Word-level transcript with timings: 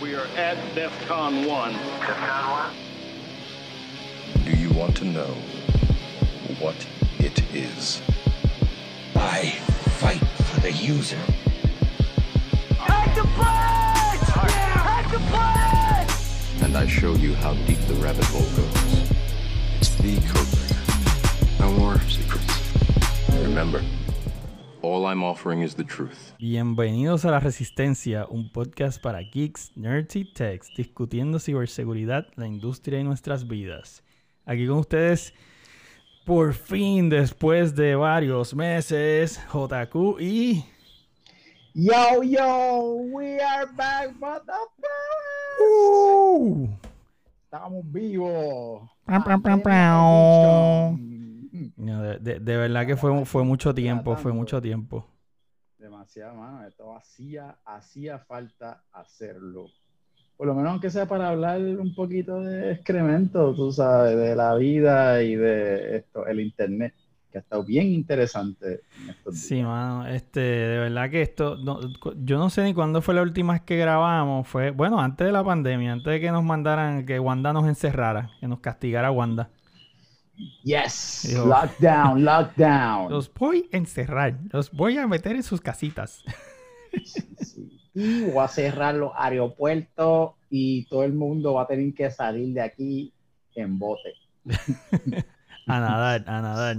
We 0.00 0.14
are 0.14 0.26
at 0.34 0.56
DEFCON 0.74 1.46
1. 1.46 1.72
DEFCON 1.72 2.72
1? 4.34 4.44
Do 4.46 4.52
you 4.52 4.70
want 4.70 4.96
to 4.96 5.04
know 5.04 5.34
what 6.58 6.86
it 7.18 7.42
is? 7.54 8.00
I 9.14 9.50
fight 10.00 10.16
for 10.16 10.60
the 10.60 10.72
user. 10.72 11.18
Hack 12.78 13.14
the 13.14 13.24
place! 13.36 14.28
Hack 14.30 15.10
the 15.12 15.18
place! 15.28 16.62
And 16.62 16.78
I 16.78 16.86
show 16.86 17.14
you 17.16 17.34
how 17.34 17.52
deep 17.66 17.80
the 17.80 17.94
rabbit 17.96 18.24
hole 18.24 18.48
goes. 18.56 19.10
It's 19.80 19.94
the 19.96 20.16
code 20.32 21.60
No 21.60 21.72
more 21.72 22.00
secrets. 22.08 22.72
Remember, 23.32 23.84
all 24.82 25.06
I'm 25.06 25.22
offering 25.22 25.62
is 25.62 25.74
the 25.74 25.84
truth. 25.84 26.32
Bienvenidos 26.38 27.24
a 27.24 27.30
La 27.30 27.40
Resistencia, 27.40 28.26
un 28.28 28.50
podcast 28.50 29.00
para 29.00 29.20
geeks, 29.20 29.72
nerds 29.76 30.16
y 30.16 30.24
techs, 30.24 30.68
discutiendo 30.76 31.38
ciberseguridad, 31.38 32.26
la 32.36 32.46
industria 32.46 33.00
y 33.00 33.04
nuestras 33.04 33.46
vidas. 33.46 34.02
Aquí 34.46 34.66
con 34.66 34.78
ustedes, 34.78 35.34
por 36.24 36.54
fin, 36.54 37.08
después 37.08 37.74
de 37.74 37.94
varios 37.94 38.54
meses, 38.54 39.40
JQ 39.52 40.20
y... 40.20 40.64
Yo, 41.72 42.22
yo, 42.22 42.96
we 43.12 43.40
are 43.40 43.66
back, 43.76 44.12
motherfuckers. 44.18 44.80
Uh. 45.60 46.68
Estamos 47.44 47.84
vivos. 47.92 48.88
No, 51.76 52.02
de, 52.02 52.18
de, 52.18 52.40
de, 52.40 52.56
verdad 52.56 52.86
que 52.86 52.96
fue, 52.96 53.24
fue 53.24 53.44
mucho 53.44 53.74
tiempo, 53.74 54.16
fue 54.16 54.32
mucho 54.32 54.60
tiempo. 54.60 55.06
Demasiado, 55.78 56.34
mano. 56.34 56.66
Esto 56.66 56.94
hacía, 56.94 57.56
hacía 57.64 58.18
falta 58.18 58.84
hacerlo. 58.92 59.66
Por 60.36 60.46
lo 60.46 60.54
menos 60.54 60.72
aunque 60.72 60.90
sea 60.90 61.06
para 61.06 61.28
hablar 61.28 61.60
un 61.60 61.94
poquito 61.94 62.40
de 62.40 62.72
excremento, 62.72 63.54
tú 63.54 63.72
sabes, 63.72 64.16
de 64.16 64.34
la 64.34 64.54
vida 64.54 65.22
y 65.22 65.36
de 65.36 65.96
esto, 65.98 66.26
el 66.26 66.40
internet, 66.40 66.94
que 67.30 67.38
ha 67.38 67.40
estado 67.42 67.62
bien 67.62 67.88
interesante 67.88 68.80
en 69.02 69.10
estos 69.10 69.34
días. 69.34 69.44
Sí, 69.46 69.62
mano, 69.62 70.06
este, 70.06 70.40
de 70.40 70.78
verdad 70.78 71.10
que 71.10 71.22
esto, 71.22 71.56
no, 71.56 71.80
yo 72.24 72.38
no 72.38 72.48
sé 72.48 72.64
ni 72.64 72.72
cuándo 72.72 73.02
fue 73.02 73.14
la 73.14 73.22
última 73.22 73.52
vez 73.52 73.62
que 73.62 73.76
grabamos, 73.76 74.48
fue, 74.48 74.70
bueno, 74.70 74.98
antes 75.00 75.26
de 75.26 75.32
la 75.32 75.44
pandemia, 75.44 75.92
antes 75.92 76.10
de 76.10 76.20
que 76.20 76.30
nos 76.30 76.42
mandaran, 76.42 77.04
que 77.04 77.20
Wanda 77.20 77.52
nos 77.52 77.66
encerrara, 77.66 78.30
que 78.40 78.48
nos 78.48 78.60
castigara 78.60 79.10
Wanda. 79.10 79.50
Yes, 80.62 81.32
lockdown, 81.34 82.24
lockdown. 82.24 83.10
Los 83.10 83.32
voy 83.32 83.68
a 83.72 83.76
encerrar, 83.76 84.38
los 84.52 84.70
voy 84.70 84.98
a 84.98 85.06
meter 85.06 85.36
en 85.36 85.42
sus 85.42 85.60
casitas. 85.60 86.22
Sí, 87.04 87.36
sí. 87.40 87.80
Y 87.94 88.22
voy 88.24 88.44
a 88.44 88.48
cerrar 88.48 88.94
los 88.94 89.12
aeropuertos 89.16 90.32
y 90.48 90.86
todo 90.86 91.04
el 91.04 91.12
mundo 91.12 91.54
va 91.54 91.62
a 91.62 91.66
tener 91.66 91.92
que 91.94 92.10
salir 92.10 92.54
de 92.54 92.62
aquí 92.62 93.12
en 93.54 93.78
bote. 93.78 94.14
a 95.66 95.80
nadar, 95.80 96.24
a 96.26 96.40
nadar. 96.40 96.76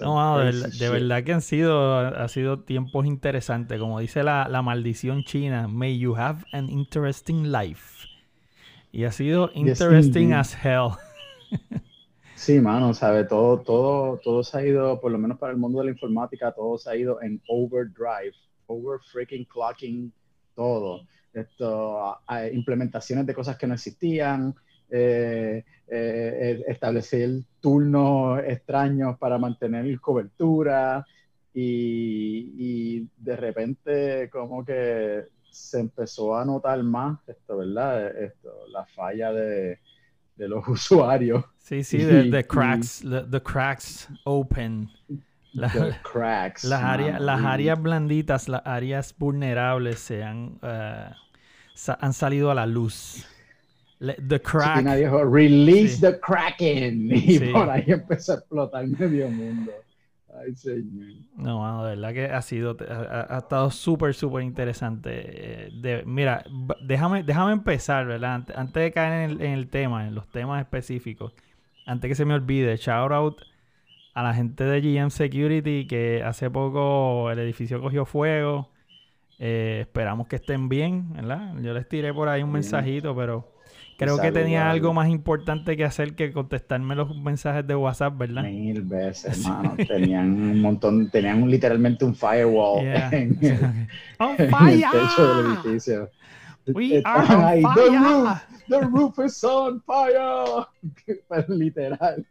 No, 0.00 0.38
de, 0.38 0.44
verdad, 0.44 0.68
de, 0.78 0.88
verdad 0.88 1.24
que 1.24 1.32
han 1.32 1.42
sido, 1.42 1.98
ha 1.98 2.28
sido 2.28 2.60
tiempos 2.60 3.06
interesantes. 3.06 3.78
Como 3.78 4.00
dice 4.00 4.22
la, 4.22 4.48
la, 4.48 4.62
maldición 4.62 5.24
china, 5.24 5.68
may 5.68 5.98
you 5.98 6.16
have 6.16 6.44
an 6.52 6.70
interesting 6.70 7.52
life. 7.52 8.08
Y 8.92 9.04
ha 9.04 9.12
sido 9.12 9.50
interesting 9.54 10.28
yes, 10.28 10.54
as 10.54 10.64
hell. 10.64 10.90
Sí, 12.40 12.58
mano, 12.58 12.94
sabe, 12.94 13.24
todo, 13.24 13.58
todo, 13.60 14.42
se 14.42 14.56
ha 14.56 14.64
ido, 14.64 14.98
por 14.98 15.12
lo 15.12 15.18
menos 15.18 15.38
para 15.38 15.52
el 15.52 15.58
mundo 15.58 15.80
de 15.80 15.84
la 15.84 15.90
informática, 15.90 16.50
todo 16.52 16.78
se 16.78 16.88
ha 16.88 16.96
ido 16.96 17.20
en 17.20 17.38
overdrive, 17.46 18.32
over 18.66 18.98
freaking 19.12 19.44
clocking, 19.44 20.10
todo. 20.54 21.06
Esto, 21.34 22.18
implementaciones 22.50 23.26
de 23.26 23.34
cosas 23.34 23.58
que 23.58 23.66
no 23.66 23.74
existían, 23.74 24.54
eh, 24.88 25.62
eh, 25.86 26.64
establecer 26.66 27.42
turnos 27.60 28.40
extraños 28.46 29.18
para 29.18 29.36
mantener 29.36 30.00
cobertura 30.00 31.06
y, 31.52 32.54
y, 32.56 33.08
de 33.18 33.36
repente 33.36 34.30
como 34.30 34.64
que 34.64 35.26
se 35.50 35.80
empezó 35.80 36.34
a 36.34 36.46
notar 36.46 36.82
más 36.84 37.18
esto, 37.28 37.58
¿verdad? 37.58 38.16
Esto, 38.16 38.66
la 38.68 38.86
falla 38.86 39.30
de, 39.30 39.78
de 40.40 40.48
los 40.48 40.66
usuarios. 40.68 41.44
Sí, 41.58 41.84
sí, 41.84 41.98
the, 41.98 42.30
the 42.30 42.44
cracks, 42.44 43.00
the, 43.00 43.22
the, 43.30 43.40
cracks 43.40 44.08
open. 44.24 44.88
La, 45.52 45.68
the 45.68 45.94
cracks. 46.02 46.64
Las, 46.64 46.82
áreas, 46.82 47.20
las 47.20 47.44
áreas 47.44 47.80
blanditas, 47.80 48.48
las 48.48 48.62
áreas 48.64 49.14
vulnerables 49.16 50.00
se 50.00 50.24
han, 50.24 50.58
uh, 50.62 51.14
sa 51.74 51.98
han 52.00 52.12
salido 52.12 52.50
a 52.50 52.54
la 52.54 52.66
luz. 52.66 53.26
The 54.00 54.40
crack. 54.40 54.78
Sí, 54.78 54.96
dijo, 54.96 55.24
release 55.24 55.96
sí. 55.96 56.00
the 56.00 56.18
kraken. 56.18 57.10
Y 57.12 57.38
sí. 57.38 57.50
por 57.52 57.68
ahí 57.68 57.84
empezó 57.86 58.32
a 58.32 58.36
explotar 58.36 58.86
medio 58.86 59.28
mundo. 59.28 59.72
Ay, 60.42 60.54
señor. 60.54 61.08
No, 61.36 61.60
mano, 61.60 61.84
de 61.84 61.96
verdad 61.96 62.12
que 62.14 62.24
ha 62.26 62.42
sido, 62.42 62.76
ha, 62.88 63.34
ha 63.34 63.38
estado 63.38 63.70
súper, 63.70 64.14
súper 64.14 64.42
interesante. 64.42 65.70
De, 65.72 66.02
mira, 66.06 66.44
déjame, 66.82 67.22
déjame 67.22 67.52
empezar, 67.52 68.06
¿verdad? 68.06 68.34
Antes, 68.34 68.56
antes 68.56 68.82
de 68.82 68.92
caer 68.92 69.12
en 69.12 69.30
el, 69.30 69.42
en 69.42 69.52
el, 69.52 69.68
tema, 69.68 70.06
en 70.06 70.14
los 70.14 70.28
temas 70.28 70.60
específicos, 70.60 71.32
antes 71.86 72.08
que 72.08 72.14
se 72.14 72.24
me 72.24 72.34
olvide, 72.34 72.76
shout 72.76 73.12
out 73.12 73.42
a 74.14 74.22
la 74.22 74.34
gente 74.34 74.64
de 74.64 74.80
GM 74.80 75.10
Security 75.10 75.86
que 75.86 76.22
hace 76.24 76.50
poco 76.50 77.30
el 77.30 77.38
edificio 77.38 77.80
cogió 77.80 78.04
fuego. 78.04 78.70
Eh, 79.38 79.78
esperamos 79.82 80.26
que 80.28 80.36
estén 80.36 80.68
bien, 80.68 81.12
¿verdad? 81.14 81.54
Yo 81.62 81.72
les 81.72 81.88
tiré 81.88 82.12
por 82.12 82.28
ahí 82.28 82.42
un 82.42 82.50
bien. 82.50 82.60
mensajito, 82.62 83.16
pero 83.16 83.52
creo 84.00 84.18
que 84.18 84.32
tenía 84.32 84.70
algo 84.70 84.94
más 84.94 85.08
importante 85.08 85.76
que 85.76 85.84
hacer 85.84 86.14
que 86.14 86.32
contestarme 86.32 86.94
los 86.96 87.14
mensajes 87.16 87.66
de 87.66 87.76
WhatsApp, 87.76 88.16
¿verdad? 88.16 88.44
Mil 88.44 88.82
veces, 88.82 89.38
hermano. 89.38 89.76
tenían 89.88 90.32
un 90.32 90.60
montón, 90.60 91.10
tenían 91.10 91.42
un, 91.42 91.50
literalmente 91.50 92.04
un 92.04 92.14
firewall 92.14 92.82
yeah. 92.82 93.08
en, 93.12 93.38
el, 93.40 93.84
en 94.38 94.68
el 94.68 94.80
techo 94.80 95.36
del 95.36 95.52
edificio. 95.52 96.10
We 96.66 97.02
are 97.04 97.34
on 97.34 97.44
ahí, 97.44 97.62
fire. 97.62 97.74
The 97.74 97.98
roof, 97.98 98.38
the 98.68 98.80
roof 98.80 99.18
is 99.26 99.44
on 99.44 99.82
fire. 99.82 100.66
Literal. 101.48 102.26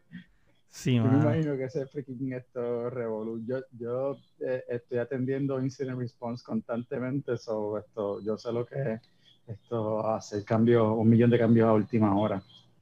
Sí, 0.71 0.95
yo 0.95 1.03
me 1.03 1.19
imagino 1.19 1.57
que 1.57 1.65
ese 1.65 1.85
freaking 1.87 2.33
esto 2.33 2.89
revolu 2.89 3.43
yo, 3.45 3.57
yo 3.77 4.17
eh, 4.39 4.63
estoy 4.69 4.99
atendiendo 4.99 5.59
incident 5.59 5.97
response 5.97 6.43
constantemente 6.43 7.37
sobre 7.37 7.81
esto 7.81 8.21
yo 8.21 8.37
sé 8.37 8.53
lo 8.53 8.65
que 8.65 8.93
es 8.93 9.01
esto 9.49 10.07
hacer 10.07 10.43
cambio 10.43 10.93
un 10.93 11.09
millón 11.09 11.29
de 11.29 11.39
cambios 11.39 11.67
a 11.67 11.73
última 11.73 12.15
hora. 12.17 12.41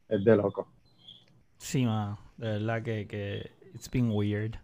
Es 0.09 0.23
de 0.23 0.35
loco. 0.35 0.67
Sí 1.57 1.85
man 1.85 2.15
de 2.37 2.47
verdad 2.49 2.83
que, 2.83 3.07
que 3.07 3.51
it's 3.73 3.89
been 3.89 4.11
weird. 4.11 4.55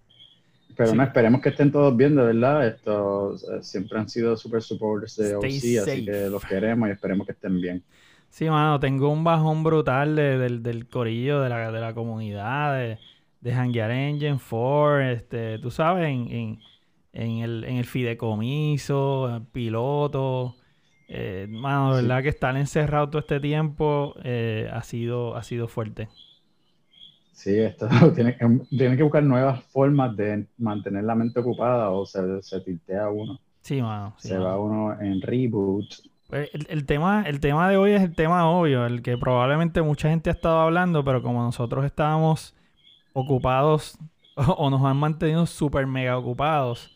Pero 0.75 0.89
Sí. 0.89 0.97
no 0.97 1.03
esperemos 1.03 1.41
que 1.41 1.49
estén 1.49 1.71
todos 1.71 1.95
bien 1.95 2.15
de 2.15 2.23
verdad. 2.23 2.67
Esto 2.67 3.35
eh, 3.35 3.61
siempre 3.61 3.99
han 3.99 4.09
sido 4.09 4.35
super 4.37 4.61
supporters 4.61 5.15
de 5.17 5.35
OC 5.35 5.45
así 5.45 6.05
que 6.05 6.27
los 6.29 6.43
queremos 6.45 6.89
y 6.89 6.91
esperemos 6.91 7.25
que 7.27 7.33
estén 7.33 7.59
bien. 7.61 7.83
Sí, 8.29 8.49
mano, 8.49 8.79
tengo 8.79 9.09
un 9.09 9.23
bajón 9.23 9.63
brutal 9.63 10.15
de- 10.15 10.39
del, 10.39 10.63
del 10.63 10.87
corillo 10.87 11.41
de 11.41 11.49
la, 11.49 11.71
de 11.71 11.79
la 11.79 11.93
comunidad, 11.93 12.75
de, 12.75 12.97
de 13.41 13.53
Hanguear 13.53 13.91
Engine 13.91 14.39
4, 14.49 15.01
este, 15.01 15.59
tú 15.59 15.69
sabes, 15.69 16.07
en, 16.07 16.31
en, 16.31 16.59
en 17.13 17.31
el, 17.43 17.63
en 17.65 17.75
el 17.77 17.85
fideicomiso, 17.85 19.35
el 19.35 19.43
piloto. 19.43 20.55
Eh, 21.15 21.47
mano, 21.49 21.95
Sí. 21.97 22.07
verdad 22.07 22.23
que 22.23 22.29
estar 22.29 22.57
encerrado 22.57 23.09
todo 23.09 23.19
este 23.19 23.39
tiempo 23.39 24.15
eh, 24.23 24.67
ha 24.73 24.81
sido, 24.83 25.35
ha 25.35 25.43
sido 25.43 25.67
fuerte. 25.67 26.09
Sí, 27.31 27.57
esto 27.59 27.87
tiene 28.15 28.37
que, 28.37 28.45
tiene 28.69 28.97
que 28.97 29.03
buscar 29.03 29.23
nuevas 29.23 29.63
formas 29.65 30.15
de 30.15 30.47
mantener 30.57 31.03
la 31.03 31.15
mente 31.15 31.39
ocupada 31.39 31.89
o 31.91 32.05
se, 32.05 32.41
se 32.41 32.61
tiltea 32.61 33.09
uno. 33.09 33.39
Sí, 33.61 33.81
mano. 33.81 34.15
sí, 34.17 34.29
se 34.29 34.33
mano. 34.35 34.45
va 34.45 34.59
uno 34.59 35.01
en 35.01 35.21
reboot. 35.21 35.85
Pues, 36.27 36.49
El, 36.53 36.65
el 36.69 36.85
tema, 36.85 37.23
el 37.27 37.39
tema 37.39 37.69
de 37.69 37.77
hoy 37.77 37.91
es 37.91 38.01
el 38.01 38.15
tema 38.15 38.49
obvio, 38.49 38.85
el 38.85 39.01
que 39.01 39.17
probablemente 39.17 39.81
mucha 39.81 40.09
gente 40.09 40.29
ha 40.29 40.33
estado 40.33 40.59
hablando, 40.59 41.03
pero 41.03 41.21
como 41.21 41.41
nosotros 41.43 41.85
estábamos 41.85 42.55
ocupados 43.13 43.97
o, 44.35 44.41
o 44.57 44.69
nos 44.69 44.83
han 44.85 44.97
mantenido 44.97 45.45
súper 45.45 45.85
mega 45.87 46.17
ocupados. 46.17 46.92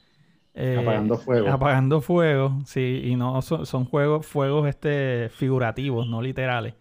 Eh, 0.58 0.78
Apagando 0.80 1.18
fuego. 1.18 1.48
Apagando 1.50 2.02
fuego, 2.02 2.60
sí, 2.66 3.02
y 3.06 3.16
no 3.16 3.42
son, 3.42 3.66
son 3.66 3.86
juegos, 3.86 4.26
fuegos 4.26 4.68
este, 4.68 5.30
figurativos, 5.30 6.08
no 6.08 6.22
literales. 6.22 6.74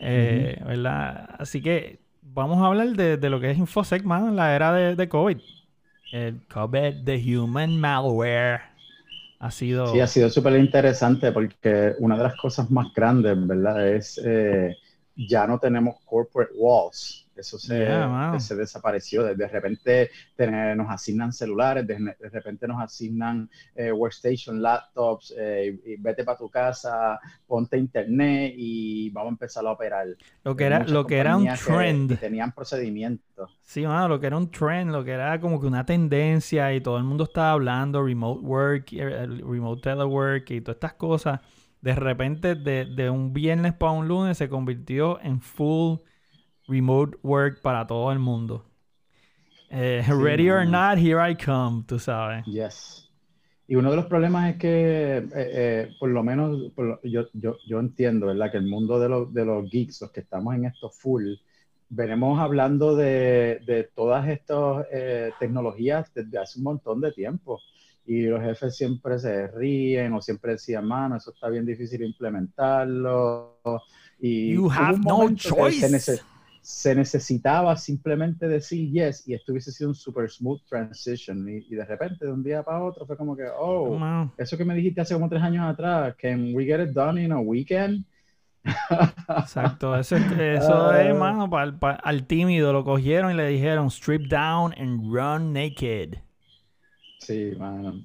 Eh, 0.00 0.60
¿verdad? 0.66 1.30
Así 1.38 1.62
que 1.62 2.00
vamos 2.20 2.62
a 2.62 2.66
hablar 2.66 2.88
de, 2.88 3.16
de 3.16 3.30
lo 3.30 3.40
que 3.40 3.52
es 3.52 3.58
InfoSec, 3.58 4.02
mano, 4.04 4.28
en 4.28 4.36
la 4.36 4.54
era 4.54 4.72
de, 4.72 4.96
de 4.96 5.08
COVID. 5.08 5.38
El 6.12 6.46
COVID, 6.48 7.04
the 7.04 7.36
human 7.36 7.78
malware. 7.78 8.60
Ha 9.38 9.50
sido... 9.50 9.86
Sí, 9.88 10.00
ha 10.00 10.06
sido 10.06 10.30
súper 10.30 10.56
interesante 10.58 11.30
porque 11.30 11.92
una 11.98 12.16
de 12.16 12.22
las 12.24 12.36
cosas 12.36 12.70
más 12.70 12.92
grandes, 12.94 13.46
¿verdad? 13.46 13.88
Es 13.88 14.20
eh, 14.24 14.76
ya 15.16 15.46
no 15.46 15.58
tenemos 15.58 15.96
corporate 16.04 16.52
walls. 16.56 17.23
Eso 17.36 17.58
se, 17.58 17.78
Yeah, 17.78 18.38
se 18.38 18.54
desapareció. 18.56 19.22
De, 19.24 19.34
de 19.34 19.48
repente 19.48 20.10
te- 20.36 20.74
nos 20.76 20.90
asignan 20.90 21.32
celulares, 21.32 21.86
de, 21.86 21.96
de 21.96 22.28
repente 22.30 22.66
nos 22.68 22.80
asignan 22.80 23.50
eh, 23.74 23.92
workstation, 23.92 24.62
laptops, 24.62 25.34
eh, 25.36 25.78
y, 25.84 25.92
y 25.92 25.96
vete 25.96 26.24
para 26.24 26.38
tu 26.38 26.48
casa, 26.48 27.18
ponte 27.46 27.76
internet 27.76 28.54
y 28.56 29.10
vamos 29.10 29.30
a 29.30 29.34
empezar 29.34 29.66
a 29.66 29.72
operar. 29.72 30.06
Lo 30.44 30.54
que 30.56 30.64
era, 30.64 30.84
lo 30.84 31.06
que 31.06 31.18
era 31.18 31.36
un 31.36 31.46
que- 31.46 31.54
trend. 31.66 32.10
que 32.10 32.16
tenían 32.16 32.52
procedimientos. 32.52 33.50
Sí, 33.62 33.86
mano, 33.86 34.08
lo 34.08 34.20
que 34.20 34.26
era 34.26 34.36
un 34.36 34.50
trend, 34.50 34.90
lo 34.92 35.02
que 35.04 35.12
era 35.12 35.40
como 35.40 35.60
que 35.60 35.66
una 35.66 35.84
tendencia 35.84 36.72
y 36.74 36.80
todo 36.80 36.98
el 36.98 37.04
mundo 37.04 37.24
estaba 37.24 37.52
hablando, 37.52 38.02
remote 38.04 38.40
work, 38.46 38.92
eh, 38.92 39.26
remote 39.26 39.80
telework 39.82 40.50
y 40.50 40.60
todas 40.60 40.76
estas 40.76 40.94
cosas. 40.94 41.40
De 41.80 41.94
repente, 41.94 42.54
de, 42.54 42.84
de 42.86 43.10
un 43.10 43.32
viernes 43.32 43.72
para 43.74 43.92
un 43.92 44.06
lunes, 44.08 44.38
se 44.38 44.48
convirtió 44.48 45.20
en 45.20 45.40
full 45.40 45.98
remote 46.68 47.16
work 47.22 47.60
para 47.62 47.86
todo 47.86 48.10
el 48.12 48.18
mundo. 48.18 48.64
Eh, 49.70 50.04
ready 50.08 50.48
or 50.50 50.64
mano. 50.64 50.70
not, 50.94 50.98
here 50.98 51.18
I 51.20 51.34
come, 51.34 51.82
tú 51.86 51.98
sabes. 51.98 52.44
Yes. 52.46 53.10
Y 53.66 53.76
uno 53.76 53.90
de 53.90 53.96
los 53.96 54.06
problemas 54.06 54.50
es 54.50 54.56
que, 54.58 55.16
eh, 55.18 55.28
eh, 55.34 55.90
por 55.98 56.10
lo 56.10 56.22
menos, 56.22 56.70
por 56.74 56.84
lo- 56.84 57.00
yo, 57.02 57.26
yo, 57.32 57.56
yo 57.66 57.80
entiendo, 57.80 58.26
¿verdad? 58.26 58.50
Que 58.52 58.58
el 58.58 58.66
mundo 58.66 59.00
de, 59.00 59.08
los 59.08 59.32
de 59.32 59.44
los 59.44 59.68
geeks, 59.70 60.02
los 60.02 60.10
que 60.12 60.20
estamos 60.20 60.54
en 60.54 60.66
esto 60.66 60.90
full, 60.90 61.32
venimos 61.88 62.38
hablando 62.38 62.94
de, 62.94 63.60
de 63.66 63.84
todas 63.94 64.28
estas 64.28 64.86
eh, 64.92 65.32
tecnologías 65.40 66.12
desde 66.14 66.38
hace 66.38 66.58
un 66.58 66.64
montón 66.64 67.00
de 67.00 67.12
tiempo. 67.12 67.58
Y 68.06 68.26
los 68.26 68.42
jefes 68.42 68.76
siempre 68.76 69.18
se 69.18 69.48
ríen 69.48 70.12
o 70.12 70.20
siempre 70.20 70.52
decían, 70.52 70.86
mano, 70.86 71.16
eso 71.16 71.30
está 71.32 71.48
bien 71.48 71.64
difícil 71.64 72.02
implementarlo. 72.02 73.56
Y 74.20 74.52
You 74.52 74.70
have 74.70 74.98
no 74.98 75.34
choice. 75.34 76.20
Se 76.66 76.94
necesitaba 76.94 77.76
simplemente 77.76 78.48
decir 78.48 78.90
yes 78.90 79.28
y 79.28 79.34
esto 79.34 79.52
hubiese 79.52 79.70
sido 79.70 79.90
un 79.90 79.94
super 79.94 80.30
smooth 80.30 80.62
transition 80.66 81.46
y, 81.46 81.58
y 81.68 81.74
de 81.74 81.84
repente 81.84 82.24
de 82.24 82.32
un 82.32 82.42
día 82.42 82.62
para 82.62 82.82
otro 82.82 83.04
fue 83.06 83.18
como 83.18 83.36
que 83.36 83.44
oh 83.58 83.98
eso 84.38 84.56
que 84.56 84.64
me 84.64 84.74
dijiste 84.74 85.02
hace 85.02 85.12
como 85.12 85.28
tres 85.28 85.42
años 85.42 85.66
atrás 85.70 86.14
can 86.18 86.54
we 86.54 86.64
get 86.64 86.80
it 86.80 86.90
done 86.94 87.22
in 87.22 87.32
a 87.32 87.38
weekend 87.38 88.04
Exacto, 89.28 89.94
eso 89.94 90.16
es, 90.16 90.22
eso 90.38 90.94
es 90.94 91.10
Ah. 91.10 91.14
mano, 91.14 91.50
pa'l- 91.50 91.78
pa- 91.78 92.00
al 92.02 92.26
tímido 92.26 92.72
lo 92.72 92.82
cogieron 92.82 93.30
y 93.30 93.34
le 93.34 93.46
dijeron 93.48 93.88
strip 93.90 94.26
down 94.28 94.72
and 94.78 95.02
run 95.12 95.52
naked. 95.52 96.14
sí 97.18 97.52
mano 97.58 98.00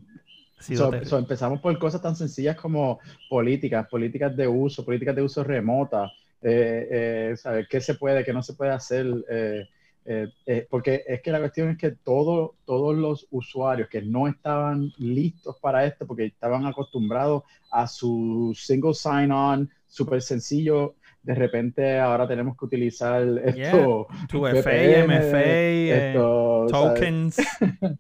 Sí, 0.59 0.75
So- 0.75 0.89
te- 0.89 1.06
so 1.06 1.17
empezamos 1.17 1.61
por 1.61 1.79
cosas 1.79 2.01
tan 2.01 2.17
sencillas 2.17 2.57
como 2.57 3.00
políticas 3.29 3.88
políticas 3.88 4.35
de 4.35 4.45
uso 4.45 4.83
políticas 4.83 5.15
de 5.15 5.21
uso 5.21 5.41
remota 5.41 6.11
eh, 6.41 6.88
eh, 7.31 7.38
saber 7.38 7.68
qué 7.69 7.81
se 7.81 7.95
puede 7.95 8.24
qué 8.24 8.31
no 8.33 8.41
se 8.44 8.53
puede 8.53 8.71
hacer 8.71 9.06
eh, 9.30 9.68
eh, 10.06 10.27
eh, 10.45 10.65
porque 10.69 11.03
es 11.07 11.21
que 11.21 11.31
la 11.31 11.39
cuestión 11.39 11.69
es 11.69 11.77
que 11.77 11.91
todo, 11.91 12.56
todos 12.65 12.95
los 12.97 13.27
usuarios 13.30 13.89
que 13.89 14.01
no 14.01 14.27
estaban 14.27 14.91
listos 14.97 15.57
para 15.62 15.86
esto, 15.86 16.07
porque 16.07 16.25
estaban 16.25 16.65
acostumbrados 16.65 17.44
a 17.71 17.86
su 17.88 18.53
single 18.57 18.94
sign-on, 18.95 19.69
súper 19.88 20.21
sencillo, 20.21 20.95
de 21.21 21.36
repente 21.36 22.00
ahora 22.00 22.27
tenemos 22.27 22.57
que 22.57 22.65
utilizar 22.65 23.21
esto, 23.45 24.07
2FA, 24.31 24.63
VPN, 24.63 25.03
MFA, 25.18 25.38
eh, 25.44 26.09
esto, 26.09 26.68
¿sabes? 26.69 26.94
tokens. 26.94 27.38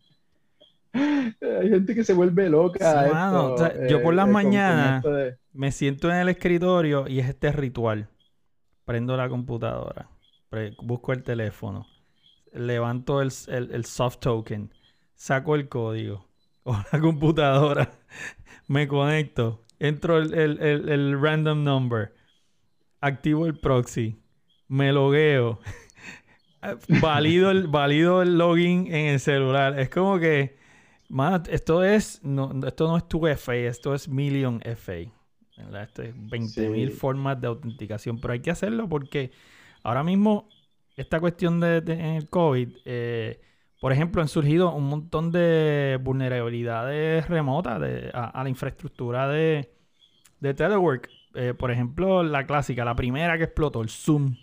Hay 0.93 1.69
gente 1.69 1.93
que 1.93 2.03
se 2.03 2.13
vuelve 2.13 2.49
loca. 2.49 2.79
Sí, 2.79 2.97
mano, 3.13 3.49
esto, 3.49 3.53
o 3.53 3.57
sea, 3.57 3.87
yo 3.87 4.01
por 4.01 4.13
las 4.15 4.25
con 4.25 4.33
mañanas- 4.33 5.03
de- 5.03 5.37
Me 5.53 5.71
siento 5.71 6.09
en 6.09 6.17
el 6.17 6.29
escritorio 6.29 7.07
y 7.07 7.19
es 7.19 7.29
este 7.29 7.51
ritual. 7.51 8.07
Prendo 8.89 9.15
la 9.15 9.29
computadora, 9.29 10.09
busco 10.81 11.13
el 11.13 11.21
teléfono, 11.21 11.85
levanto 12.51 13.21
el, 13.21 13.29
el- 13.49 13.71
el 13.71 13.85
soft 13.85 14.17
token, 14.17 14.73
saco 15.13 15.53
el 15.53 15.69
código 15.69 16.25
o 16.63 16.75
la 16.91 16.99
computadora, 16.99 17.91
me 18.67 18.87
conecto, 18.87 19.61
entro 19.77 20.17
el, 20.17 20.33
el- 20.33 20.89
el- 20.89 21.21
random 21.21 21.63
number, 21.63 22.15
activo 22.99 23.45
el 23.45 23.59
proxy, 23.59 24.19
me 24.67 24.91
logueo, 24.91 25.59
valido 27.03 27.51
el, 27.51 27.67
valido 27.67 28.23
el 28.23 28.39
login 28.39 28.87
en 28.87 29.05
el 29.13 29.19
celular. 29.19 29.79
Es 29.79 29.89
como 29.91 30.17
que, 30.17 30.57
esto 31.51 31.83
es, 31.83 32.23
no, 32.23 32.51
esto 32.65 32.87
no 32.87 32.97
es 32.97 33.03
2FA, 33.07 33.67
esto 33.67 33.93
es 33.93 34.09
Million 34.09 34.59
FA. 34.63 35.11
¿Verdad? 35.65 35.83
Esto 35.83 36.03
es 36.03 36.13
20.000 36.15 36.91
Sí. 36.91 36.97
formas 36.97 37.39
de 37.41 37.47
autenticación, 37.47 38.19
pero 38.19 38.33
hay 38.33 38.39
que 38.41 38.51
hacerlo 38.51 38.87
porque 38.89 39.31
ahora 39.83 40.03
mismo 40.03 40.49
esta 40.97 41.19
cuestión 41.19 41.59
de, 41.59 41.81
de- 41.81 42.17
el 42.17 42.29
COVID, 42.29 42.69
eh, 42.85 43.39
por 43.79 43.93
ejemplo, 43.93 44.21
han 44.21 44.27
surgido 44.27 44.73
un 44.73 44.85
montón 44.89 45.31
de 45.31 45.97
vulnerabilidades 46.03 47.27
remotas 47.29 47.79
de- 47.79 48.11
a, 48.13 48.25
a 48.25 48.43
la 48.43 48.49
infraestructura 48.49 49.27
de, 49.29 49.71
de 50.39 50.53
telework. 50.53 51.09
Eh, 51.35 51.53
por 51.53 51.71
ejemplo, 51.71 52.23
la 52.23 52.45
clásica, 52.45 52.83
la 52.83 52.95
primera 52.95 53.37
que 53.37 53.45
explotó, 53.45 53.81
el 53.81 53.89
Zoom. 53.89 54.35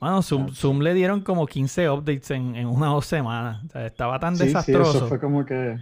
Bueno, 0.00 0.22
Zoom. 0.22 0.48
Zoom 0.54 0.80
le 0.80 0.94
dieron 0.94 1.22
como 1.22 1.46
15 1.46 1.90
updates 1.90 2.30
en, 2.30 2.54
en 2.54 2.68
una 2.68 2.92
o 2.92 2.96
dos 2.96 3.06
semanas. 3.06 3.64
O 3.64 3.68
sea, 3.70 3.86
estaba 3.86 4.20
tan 4.20 4.36
Sí, 4.36 4.42
sí, 4.42 4.46
desastroso. 4.46 4.98
eso 4.98 5.06
fue 5.08 5.18
como 5.18 5.44
que 5.44 5.76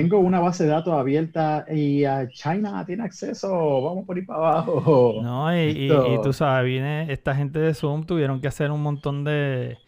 tengo 0.00 0.18
una 0.20 0.40
base 0.40 0.64
de 0.64 0.70
datos 0.70 0.94
abierta 0.94 1.64
y 1.70 2.04
a 2.04 2.28
China 2.28 2.84
tiene 2.86 3.04
acceso, 3.04 3.48
vamos 3.82 4.06
por 4.06 4.18
ir 4.18 4.26
para 4.26 4.38
abajo. 4.60 5.14
No, 5.16 5.52
y, 5.54 5.58
y- 5.70 5.96
Esto- 5.96 6.08
y 6.14 6.20
tú 6.20 6.32
sabes, 6.32 6.64
viene 6.66 7.10
esta 7.12 7.34
gente 7.34 7.58
de 7.58 7.74
Zoom, 7.74 8.04
tuvieron 8.06 8.40
que 8.40 8.48
hacer 8.48 8.70
un 8.70 8.82
montón 8.82 9.24
de, 9.24 9.78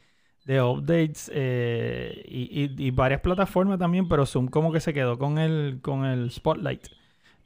de 0.44 0.62
updates 0.62 1.30
eh, 1.32 2.24
y, 2.26 2.64
y- 2.64 2.86
y 2.88 2.90
varias 2.90 3.20
plataformas 3.20 3.78
también, 3.78 4.08
pero 4.08 4.26
Zoom 4.26 4.48
como 4.48 4.72
que 4.72 4.80
se 4.80 4.92
quedó 4.94 5.18
con 5.18 5.38
el, 5.38 5.80
con 5.82 6.04
el 6.04 6.30
Spotlight. 6.32 6.88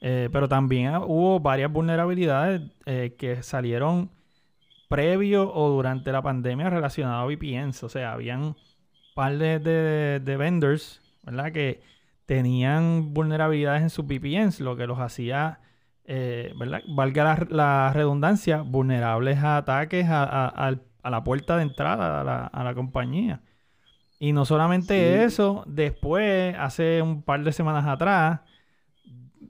Eh, 0.00 0.28
pero 0.32 0.48
también 0.48 0.88
ah, 0.94 1.00
hubo 1.04 1.40
varias 1.40 1.72
vulnerabilidades 1.72 2.62
eh, 2.86 3.16
que 3.18 3.42
salieron 3.42 4.10
previo 4.88 5.52
o 5.52 5.70
durante 5.70 6.12
la 6.12 6.22
pandemia 6.22 6.70
relacionadas 6.70 7.22
a 7.22 7.26
VPNs. 7.26 7.82
O 7.84 7.88
sea, 7.88 8.12
habían 8.12 8.56
par 9.14 9.38
de, 9.38 9.58
de, 9.60 10.20
de 10.20 10.36
vendors, 10.36 11.02
¿verdad? 11.22 11.52
Que 11.52 11.82
tenían 12.26 13.12
vulnerabilidades 13.14 13.82
en 13.82 13.90
sus 13.90 14.06
VPNs, 14.06 14.60
lo 14.60 14.76
que 14.76 14.86
los 14.86 14.98
hacía, 14.98 15.60
eh, 16.04 16.52
¿verdad? 16.58 16.80
Valga 16.88 17.24
la, 17.24 17.46
la 17.50 17.92
redundancia, 17.92 18.62
vulnerables 18.62 19.38
a 19.38 19.56
ataques 19.58 20.08
a, 20.08 20.22
a- 20.24 20.48
al- 20.48 20.82
a 21.02 21.10
la 21.10 21.22
puerta 21.22 21.56
de 21.56 21.64
entrada 21.64 22.20
a 22.20 22.24
la, 22.24 22.46
a 22.46 22.64
la 22.64 22.74
compañía. 22.74 23.42
Y 24.18 24.32
no 24.32 24.44
solamente 24.46 24.94
Sí. 25.18 25.24
eso, 25.24 25.64
después, 25.66 26.54
hace 26.58 27.02
un 27.02 27.22
par 27.22 27.42
de 27.44 27.52
semanas 27.52 27.86
atrás, 27.86 28.40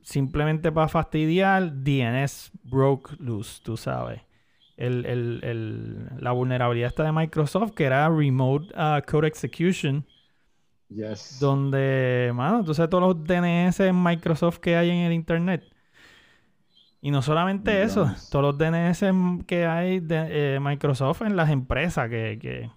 simplemente 0.03 0.73
para 0.73 0.89
fastidiar, 0.89 1.73
DNS 1.83 2.51
broke 2.65 3.15
loose, 3.19 3.61
tú 3.63 3.77
sabes. 3.77 4.21
El, 4.77 5.07
el- 5.07 5.41
el- 5.45 6.09
la 6.19 6.33
vulnerabilidad 6.33 6.89
esta 6.89 7.05
de 7.05 7.13
Microsoft, 7.13 7.73
que 7.73 7.85
era 7.85 8.09
Remote 8.09 8.67
uh, 8.75 9.01
Code 9.09 9.29
Execution, 9.29 10.05
Yes. 10.89 11.25
donde, 11.29 12.33
mano, 12.35 12.65
tú 12.65 12.75
sabes 12.75 12.91
todos 12.91 13.03
los 13.17 13.25
DNS 13.25 13.81
en 13.89 14.03
Microsoft 14.03 14.59
que 14.59 14.77
hay 14.77 14.91
en 14.91 14.99
el 14.99 15.13
Internet. 15.13 15.65
Y 17.01 17.11
no 17.11 17.21
solamente 17.23 17.83
eso, 17.83 18.11
todos 18.31 18.43
los 18.43 18.59
DNS 18.59 19.45
que 19.47 19.67
hay 19.67 20.01
de 20.01 20.57
eh, 20.57 20.61
Microsoft 20.61 21.23
en 21.23 21.37
las 21.37 21.51
empresas 21.51 22.09
que, 22.09 22.39
que 22.41 22.71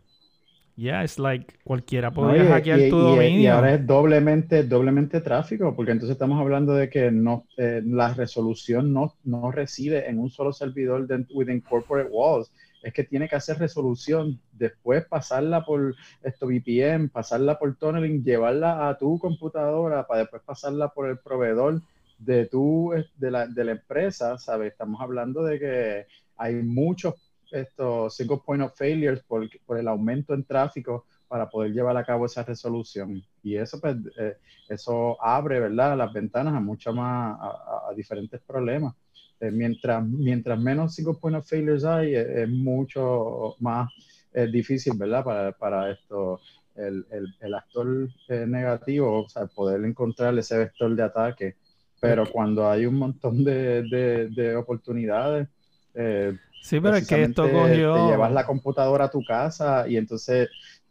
yeah, 0.76 1.04
it's 1.04 1.20
like 1.20 1.56
cualquiera 1.64 2.14
podría 2.14 2.46
hackear 2.46 2.80
y- 2.80 2.90
tu 2.90 2.98
y- 2.98 3.02
dominio. 3.02 3.42
y 3.42 3.48
ahora 3.48 3.74
es 3.76 3.86
doblemente, 3.88 4.64
doblemente 4.64 5.22
tráfico, 5.22 5.76
porque 5.76 5.92
entonces 5.94 6.14
estamos 6.16 6.40
hablando 6.42 6.74
de 6.74 6.90
que 6.90 7.12
no, 7.12 7.46
eh, 7.58 7.82
la 7.86 8.14
resolución 8.14 8.94
no, 8.94 9.16
no 9.24 9.52
reside 9.52 10.10
en 10.10 10.20
un 10.20 10.30
solo 10.30 10.54
servidor 10.54 11.08
de, 11.08 11.26
within 11.34 11.62
corporate 11.62 12.10
walls. 12.12 12.52
Es 12.88 12.94
que 12.94 13.03
tiene 13.03 13.27
que 13.27 13.36
hacer 13.36 13.60
resolución, 13.60 14.39
después 14.53 15.06
pasarla 15.06 15.65
por 15.65 15.94
esto 16.24 16.48
VPN, 16.48 17.10
pasarla 17.10 17.60
por 17.60 17.75
tunneling, 17.75 18.24
llevarla 18.24 18.88
a 18.88 18.98
tu 18.98 19.20
computadora 19.20 20.08
para 20.08 20.22
después 20.22 20.41
pasarla 20.46 20.88
por 20.94 21.10
el 21.10 21.17
proveedor 21.17 21.82
de 22.17 22.46
tu 22.46 22.94
de 23.17 23.29
la, 23.29 23.46
de 23.46 23.65
la 23.65 23.72
empresa, 23.74 24.38
¿sabes? 24.38 24.72
Estamos 24.72 25.01
hablando 25.01 25.44
de 25.44 25.60
que 25.60 26.08
hay 26.38 26.56
muchos 26.63 27.15
estos 27.51 28.15
single 28.15 28.39
point 28.46 28.63
of 28.63 28.74
failures 28.74 29.22
por, 29.24 29.50
el 29.77 29.88
aumento 29.89 30.34
en 30.34 30.46
tráfico 30.46 31.08
para 31.27 31.50
poder 31.50 31.74
llevar 31.74 31.98
a 31.98 32.06
cabo 32.06 32.25
esa 32.25 32.44
resolución. 32.44 33.22
Y 33.44 33.58
eso, 33.58 33.82
pues, 33.82 33.98
eh, 34.17 34.38
eso 34.70 35.22
abre, 35.22 35.60
¿verdad?, 35.60 35.98
las 35.98 36.13
ventanas 36.13 36.53
a 36.53 36.62
mucho 36.62 36.94
más, 36.94 37.38
a 37.41 37.94
diferentes 37.94 38.39
problemas. 38.48 38.96
Eh, 39.39 39.51
mientras, 39.51 40.03
mientras 40.03 40.60
menos 40.60 40.96
single 40.96 41.15
point 41.22 41.38
of 41.38 41.48
failures 41.48 41.84
hay, 41.84 42.15
eh, 42.15 42.44
es 42.44 42.50
mucho 42.50 43.56
más 43.60 43.89
eh, 44.34 44.48
difícil, 44.48 44.94
¿verdad?, 44.98 45.24
para, 45.24 45.51
para 45.51 45.91
esto, 45.91 46.39
el, 46.75 47.06
el, 47.12 47.27
el 47.39 47.53
actor 47.53 48.10
eh, 48.29 48.46
negativo, 48.48 49.24
o 49.24 49.29
sea, 49.29 49.46
poder 49.48 49.84
encontrar 49.86 50.38
ese 50.38 50.58
vector 50.58 50.96
de 50.96 51.03
ataque. 51.03 51.56
Pero 52.00 52.25
cuando 52.32 52.70
hay 52.70 52.86
un 52.86 52.96
montón 52.96 53.44
de, 53.44 53.84
de, 53.84 54.29
de 54.29 54.56
oportunidades, 54.56 55.48
eh, 55.94 56.38
Sí, 56.62 56.79
pero 56.82 56.96
es 56.98 57.08
que 57.08 57.24
esto 57.24 57.44
cogió... 57.44 57.94
Te 57.94 58.12
llevas 58.12 58.32
la 58.32 58.46
computadora 58.46 59.06
a 59.06 59.10
tu 59.10 59.24
casa 59.24 59.88
y 59.88 59.96
entonces, 59.96 60.50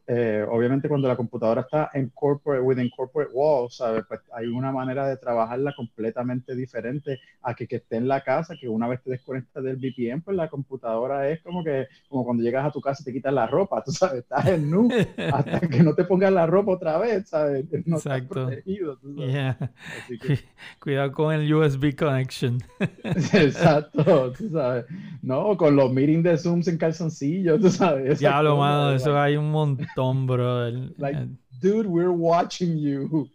eh, 0.09 0.45
obviamente, 0.49 0.89
cuando 0.89 1.09
la 1.09 1.17
computadora 1.17 1.63
está 1.63 1.91
en 1.95 2.11
corporate, 2.11 2.63
within 2.63 2.91
corporate 2.97 3.31
walls, 3.35 3.77
¿sabes? 3.77 4.05
Pues 4.07 4.21
hay 4.33 4.47
una 4.47 4.71
manera 4.73 5.07
de 5.09 5.17
trabajarla 5.17 5.75
completamente 5.75 6.55
diferente 6.55 7.19
a 7.43 7.55
que, 7.55 7.67
que 7.67 7.77
esté 7.77 7.97
en 7.97 8.07
la 8.09 8.21
casa, 8.23 8.55
que 8.61 8.69
una 8.69 8.87
vez 8.89 9.03
te 9.03 9.11
desconectas 9.11 9.65
del 9.65 9.77
VPN, 9.77 10.23
pues 10.23 10.37
la 10.37 10.49
computadora 10.49 11.29
es 11.29 11.43
como 11.43 11.65
que, 11.65 11.87
como 12.09 12.25
cuando 12.25 12.43
llegas 12.43 12.65
a 12.67 12.71
tu 12.71 12.81
casa 12.81 13.03
y 13.03 13.05
te 13.05 13.13
quitas 13.13 13.33
la 13.33 13.47
ropa, 13.47 13.83
tú 13.85 13.91
sabes, 13.93 14.21
estás 14.21 14.47
en 14.47 14.71
nu 14.71 14.89
hasta 15.33 15.61
que 15.61 15.83
no 15.83 15.95
te 15.95 16.05
pongas 16.05 16.33
la 16.33 16.47
ropa 16.47 16.73
otra 16.73 16.99
vez, 16.99 17.29
¿sabes? 17.29 17.65
No 17.87 17.97
estás 17.97 18.19
Exacto. 18.19 18.47
protegido, 18.47 18.97
tú 18.99 19.15
sabes. 19.17 19.33
Yeah. 19.33 19.59
Así 20.05 20.19
que- 20.21 20.39
Cuidado 20.81 21.13
con 21.13 21.35
el 21.35 21.53
USB 21.53 21.95
connection. 21.97 22.59
Exacto, 23.33 24.33
tú 24.33 24.51
sabes. 24.51 24.85
No, 25.23 25.57
con 25.57 25.77
los 25.77 25.93
meetings 25.93 26.25
de 26.25 26.39
Zooms 26.39 26.69
en 26.69 26.79
calzoncillos, 26.79 27.61
tú 27.61 27.71
sabes. 27.71 28.19
Diablo, 28.19 28.57
cosas, 28.57 28.61
mano, 28.61 28.93
eso 28.93 29.19
hay 29.19 29.37
un 29.37 29.51
montón, 29.51 29.87
brother. 30.27 30.93
Like, 30.99 31.19
Eh, 31.19 31.27
dude, 31.61 31.87
we're 31.89 32.11
watching 32.11 32.77
you. 32.79 33.29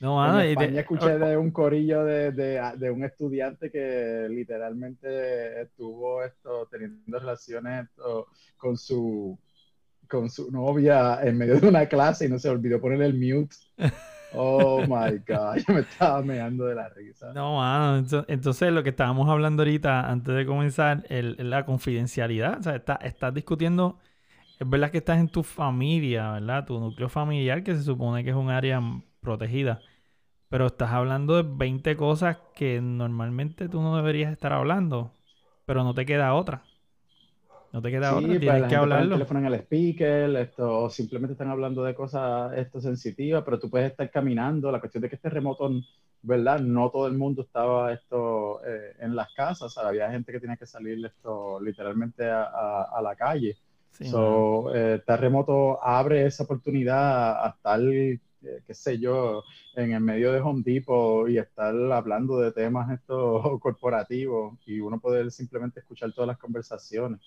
no, 0.00 0.16
mano, 0.16 0.40
en 0.40 0.44
y 0.44 0.46
de- 0.46 0.52
España 0.52 0.80
escuché 0.80 1.18
de 1.18 1.36
un 1.36 1.50
corillo 1.50 2.04
de, 2.04 2.32
de, 2.32 2.60
de 2.76 2.90
un 2.90 3.04
estudiante 3.04 3.70
que 3.70 4.26
literalmente 4.30 5.62
estuvo 5.62 6.22
esto, 6.22 6.66
teniendo 6.70 7.18
relaciones 7.18 7.84
esto, 7.88 8.26
con 8.56 8.76
su 8.76 9.38
con 10.08 10.28
su 10.28 10.50
novia 10.52 11.20
en 11.22 11.38
medio 11.38 11.58
de 11.58 11.66
una 11.68 11.86
clase 11.86 12.26
y 12.26 12.28
no 12.28 12.38
se 12.38 12.48
olvidó 12.50 12.80
poner 12.80 13.02
el 13.02 13.14
mute. 13.14 13.56
Oh 14.36 14.80
my 14.88 15.18
God, 15.28 15.58
yo 15.64 15.74
me 15.74 15.80
estaba 15.82 16.20
meando 16.20 16.64
de 16.66 16.74
la 16.74 16.88
risa. 16.88 17.32
No, 17.32 17.54
mano, 17.58 17.98
ento- 18.04 18.24
entonces 18.26 18.72
lo 18.72 18.82
que 18.82 18.88
estábamos 18.90 19.28
hablando 19.30 19.62
ahorita, 19.62 20.10
antes 20.10 20.34
de 20.34 20.44
comenzar, 20.44 21.04
el, 21.08 21.36
la 21.48 21.64
confidencialidad, 21.64 22.58
o 22.58 22.62
sea, 22.64 22.74
está- 22.74 22.96
estás 22.96 23.32
discutiendo, 23.32 24.00
es 24.64 24.70
verdad 24.70 24.90
que 24.90 24.98
estás 24.98 25.18
en 25.18 25.28
tu 25.30 25.42
familia, 25.42 26.32
¿verdad? 26.32 26.64
Tu 26.66 26.78
núcleo 26.80 27.08
familiar, 27.08 27.62
que 27.64 27.74
se 27.74 27.82
supone 27.82 28.24
que 28.24 28.30
es 28.30 28.36
un 28.36 28.50
área 28.50 28.80
protegida, 29.20 29.84
pero 30.48 30.66
estás 30.68 30.90
hablando 30.92 31.36
de 31.36 31.44
20 31.46 31.96
cosas 31.96 32.38
que 32.54 32.80
normalmente 32.82 33.68
tú 33.68 33.82
no 33.82 33.96
deberías 33.96 34.32
estar 34.32 34.52
hablando, 34.52 35.16
pero 35.66 35.84
no 35.84 35.94
te 35.94 36.06
queda 36.06 36.34
otra. 36.34 36.68
No 37.72 37.82
te 37.82 37.90
queda 37.90 38.14
Sí, 38.14 38.16
otra, 38.16 38.40
pues 38.40 38.58
tienes 38.58 38.60
la 38.60 38.68
que 38.68 38.76
pone 38.76 39.00
el 39.00 39.10
hablarlo. 39.10 39.10
teléfono 39.10 39.40
en 39.40 39.46
el 39.46 39.54
speaker, 39.54 40.36
esto, 40.36 40.82
o 40.82 40.90
simplemente 40.90 41.32
están 41.32 41.48
hablando 41.48 41.82
de 41.82 41.94
cosas 41.94 42.52
esto 42.56 42.78
sensitivas, 42.80 43.42
pero 43.44 43.58
tú 43.58 43.70
puedes 43.70 43.90
estar 43.90 44.10
caminando. 44.10 44.70
La 44.70 44.80
cuestión 44.80 45.00
de 45.02 45.08
que 45.08 45.14
este 45.16 45.30
remoto, 45.30 45.70
¿verdad? 46.20 46.60
No 46.60 46.90
todo 46.90 47.06
el 47.06 47.14
mundo 47.16 47.42
estaba 47.42 47.92
esto 47.94 48.62
eh, 48.66 48.94
en 49.00 49.16
las 49.16 49.32
casas. 49.32 49.78
Había 49.78 50.10
gente 50.10 50.32
que 50.32 50.40
tenía 50.40 50.56
que 50.58 50.66
salir 50.66 51.04
esto 51.06 51.58
literalmente 51.60 52.28
a, 52.28 52.42
a- 52.44 52.82
a 52.98 53.02
la 53.02 53.16
calle. 53.16 53.56
Sí. 53.98 54.08
So, 54.08 54.74
eh, 54.74 54.96
estar 54.96 55.20
remoto 55.20 55.82
abre 55.82 56.26
esa 56.26 56.42
oportunidad 56.44 57.44
a 57.46 57.50
estar, 57.50 57.80
eh, 57.80 58.18
qué 58.66 58.74
sé 58.74 58.98
yo, 58.98 59.42
en 59.76 59.92
el 59.92 60.00
medio 60.00 60.32
de 60.32 60.40
Home 60.40 60.62
Depot 60.64 61.28
y 61.28 61.38
estar 61.38 61.74
hablando 61.92 62.38
de 62.38 62.52
temas 62.52 62.90
estos 62.90 63.42
corporativos 63.60 64.58
y 64.66 64.80
uno 64.80 64.98
poder 65.00 65.30
simplemente 65.30 65.80
escuchar 65.80 66.12
todas 66.12 66.28
las 66.28 66.38
conversaciones. 66.38 67.20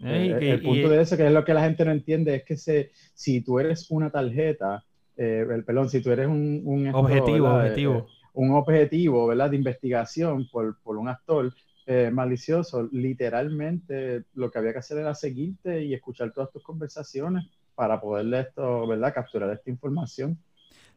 Eh, 0.00 0.36
que- 0.40 0.50
el 0.52 0.62
punto 0.62 0.88
y- 0.88 0.90
de 0.90 1.00
eso, 1.02 1.16
que 1.16 1.26
es 1.26 1.32
lo 1.32 1.44
que 1.44 1.54
la 1.54 1.62
gente 1.62 1.84
no 1.84 1.92
entiende, 1.92 2.34
es 2.34 2.44
que 2.44 2.56
se, 2.56 2.90
si 3.14 3.40
tú 3.40 3.60
eres 3.60 3.88
una 3.90 4.10
tarjeta, 4.10 4.84
el, 5.16 5.64
perdón, 5.64 5.88
si 5.88 6.02
tú 6.02 6.10
eres 6.10 6.26
un, 6.26 6.90
Objetivo, 6.92 7.48
objetivo. 7.48 8.08
Un 8.34 8.50
objetivo, 8.54 9.26
¿verdad? 9.28 9.50
De 9.50 9.56
investigación 9.56 10.48
por, 10.50 10.80
por 10.82 10.96
un 10.96 11.08
actor 11.08 11.54
eh, 11.86 12.10
malicioso, 12.12 12.88
literalmente 12.92 14.24
lo 14.34 14.50
que 14.50 14.58
había 14.58 14.72
que 14.72 14.78
hacer 14.80 14.98
era 14.98 15.14
seguirte 15.14 15.82
y 15.84 15.94
escuchar 15.94 16.32
todas 16.32 16.50
tus 16.52 16.62
conversaciones 16.62 17.44
para 17.74 18.00
poderle 18.00 18.40
esto, 18.40 18.86
¿verdad? 18.86 19.14
Capturar 19.14 19.50
esta 19.52 19.70
información. 19.70 20.38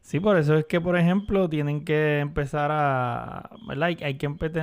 Sí, 0.00 0.20
por 0.20 0.36
eso 0.36 0.54
es 0.56 0.66
que, 0.66 0.80
por 0.80 0.96
ejemplo, 0.96 1.48
tienen 1.48 1.84
que 1.84 2.20
empezar 2.20 2.70
a, 2.72 3.50
¿verdad? 3.66 3.88
Hay, 3.88 3.96
que, 3.96 4.06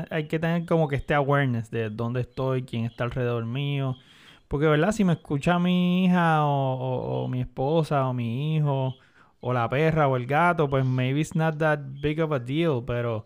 hay 0.10 0.28
que 0.28 0.40
tener 0.40 0.66
como 0.66 0.88
que 0.88 0.96
este 0.96 1.14
awareness 1.14 1.70
de 1.70 1.90
dónde 1.90 2.22
estoy, 2.22 2.64
quién 2.64 2.86
está 2.86 3.04
alrededor 3.04 3.46
mío. 3.46 3.98
Porque, 4.48 4.68
¿verdad? 4.68 4.92
Si 4.92 5.04
me 5.04 5.14
escucha 5.14 5.60
mi 5.60 6.06
hija 6.06 6.46
o- 6.46 7.24
o 7.26 7.28
mi 7.28 7.42
esposa 7.42 8.08
o 8.08 8.14
mi 8.14 8.56
hijo 8.56 8.96
o 9.42 9.54
la 9.54 9.68
perra 9.70 10.08
o 10.08 10.16
el 10.16 10.26
gato, 10.28 10.70
pues 10.70 10.86
maybe 10.86 11.20
it's 11.22 11.36
not 11.36 11.58
that 11.58 11.80
big 12.02 12.22
of 12.22 12.32
a 12.32 12.40
deal. 12.40 12.84
Pero 12.86 13.26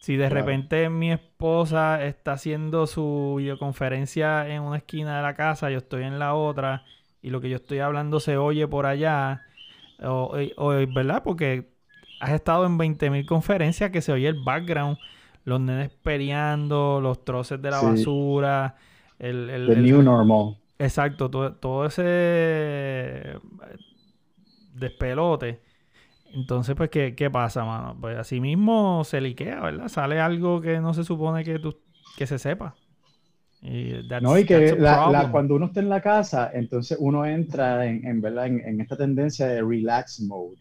si 0.00 0.16
de 0.16 0.28
Claro. 0.28 0.34
repente 0.46 0.88
mi 0.90 1.10
esposa 1.12 2.04
está 2.04 2.32
haciendo 2.32 2.86
su 2.86 3.34
videoconferencia 3.38 4.48
en 4.48 4.62
una 4.62 4.78
esquina 4.78 5.16
de 5.16 5.22
la 5.22 5.34
casa, 5.34 5.70
yo 5.70 5.78
estoy 5.78 6.04
en 6.04 6.18
la 6.18 6.34
otra 6.34 6.84
y 7.22 7.30
lo 7.30 7.40
que 7.40 7.48
yo 7.50 7.56
estoy 7.56 7.80
hablando 7.80 8.20
se 8.20 8.36
oye 8.36 8.68
por 8.68 8.86
allá, 8.86 9.42
o, 10.02 10.36
o- 10.56 10.68
¿verdad? 10.94 11.22
Porque 11.24 11.68
has 12.20 12.30
estado 12.30 12.66
en 12.66 12.78
20.000 12.78 13.26
conferencias 13.26 13.90
que 13.90 14.00
se 14.02 14.12
oye 14.12 14.28
el 14.28 14.42
background, 14.44 14.96
los 15.44 15.60
nenes 15.60 15.90
peleando, 16.02 17.00
los 17.00 17.24
troces 17.24 17.60
de 17.60 17.70
la 17.70 17.80
Sí. 17.80 17.86
basura, 17.86 18.76
el, 19.18 19.50
el- 19.50 19.66
The 19.66 19.72
el- 19.72 19.82
new 19.82 20.02
normal. 20.02 20.56
Exacto, 20.78 21.30
todo, 21.30 21.54
todo 21.54 21.86
ese 21.86 22.02
eh, 22.06 23.38
despelote. 24.74 25.60
Entonces, 26.34 26.74
pues, 26.76 26.90
¿qué, 26.90 27.14
qué 27.14 27.30
pasa, 27.30 27.64
mano? 27.64 27.96
Pues 28.00 28.18
así 28.18 28.40
mismo 28.40 29.04
se 29.04 29.20
liquea, 29.20 29.60
¿verdad? 29.60 29.88
Sale 29.88 30.20
algo 30.20 30.60
que 30.60 30.80
no 30.80 30.92
se 30.94 31.04
supone 31.04 31.44
que, 31.44 31.58
tú, 31.58 31.80
que 32.16 32.26
se 32.26 32.38
sepa. 32.38 32.76
Y 33.60 33.92
that's- 34.08 34.22
No, 34.22 34.38
y 34.38 34.44
que 34.46 34.76
la- 34.78 35.06
la- 35.06 35.30
cuando 35.30 35.54
uno 35.54 35.66
está 35.66 35.80
en 35.80 35.88
la 35.88 36.00
casa, 36.02 36.50
entonces 36.52 36.98
uno 37.00 37.24
entra 37.26 37.86
en, 37.86 38.06
en, 38.06 38.20
¿verdad? 38.20 38.46
En, 38.46 38.60
en 38.60 38.80
esta 38.80 38.96
tendencia 38.96 39.46
de 39.48 39.62
relax 39.62 40.20
mode. 40.20 40.56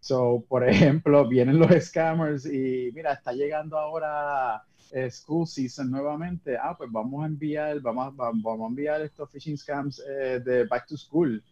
So, 0.00 0.44
por 0.48 0.68
ejemplo, 0.68 1.28
vienen 1.28 1.58
los 1.58 1.70
scammers 1.84 2.46
y 2.46 2.90
mira, 2.94 3.12
está 3.14 3.32
llegando 3.32 3.78
ahora 3.78 4.62
eh, 4.92 5.10
school 5.10 5.46
season 5.46 5.90
nuevamente. 5.90 6.56
Ah, 6.56 6.74
pues 6.76 6.90
vamos 6.92 7.22
a 7.24 7.26
enviar, 7.26 7.80
vamos, 7.80 8.14
vamos 8.16 8.62
a 8.62 8.68
enviar 8.68 9.00
estos 9.02 9.30
phishing 9.30 9.56
scams 9.58 10.02
eh, 10.08 10.40
de 10.44 10.64
back 10.66 10.86
to 10.86 10.96
school. 10.96 11.42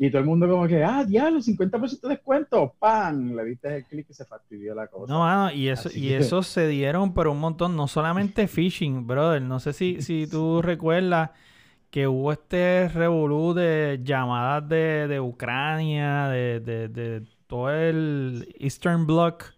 Y 0.00 0.10
todo 0.10 0.20
el 0.20 0.26
mundo 0.26 0.48
como 0.48 0.66
que, 0.68 0.84
ah, 0.84 1.04
diablo, 1.04 1.40
50% 1.40 2.02
de 2.02 2.14
descuento, 2.14 2.72
¡pam! 2.78 3.34
Le 3.34 3.44
diste 3.44 3.76
el 3.78 3.84
clic 3.84 4.06
y 4.08 4.14
se 4.14 4.24
fastidió 4.24 4.74
la 4.74 4.86
cosa. 4.86 5.12
No, 5.12 5.18
mano, 5.20 5.50
y 5.52 5.68
eso, 5.68 5.88
Así 5.88 5.98
y 5.98 6.08
que- 6.10 6.18
eso 6.18 6.42
se 6.44 6.68
dieron, 6.68 7.12
pero 7.14 7.32
un 7.32 7.40
montón, 7.40 7.76
no 7.76 7.88
solamente 7.88 8.46
phishing, 8.46 9.06
brother. 9.06 9.42
No 9.42 9.58
sé 9.58 9.72
si, 9.72 10.00
si 10.00 10.26
tú 10.30 10.62
recuerdas 10.62 11.30
que 11.90 12.06
hubo 12.06 12.30
este 12.32 12.88
revolú 12.88 13.54
de 13.54 14.00
llamadas 14.04 14.68
de, 14.68 15.08
de 15.08 15.20
Ucrania, 15.20 16.28
de, 16.28 16.60
de, 16.60 16.88
de 16.88 17.22
todo 17.48 17.70
el 17.70 18.54
Eastern 18.60 19.06
Bloc. 19.06 19.52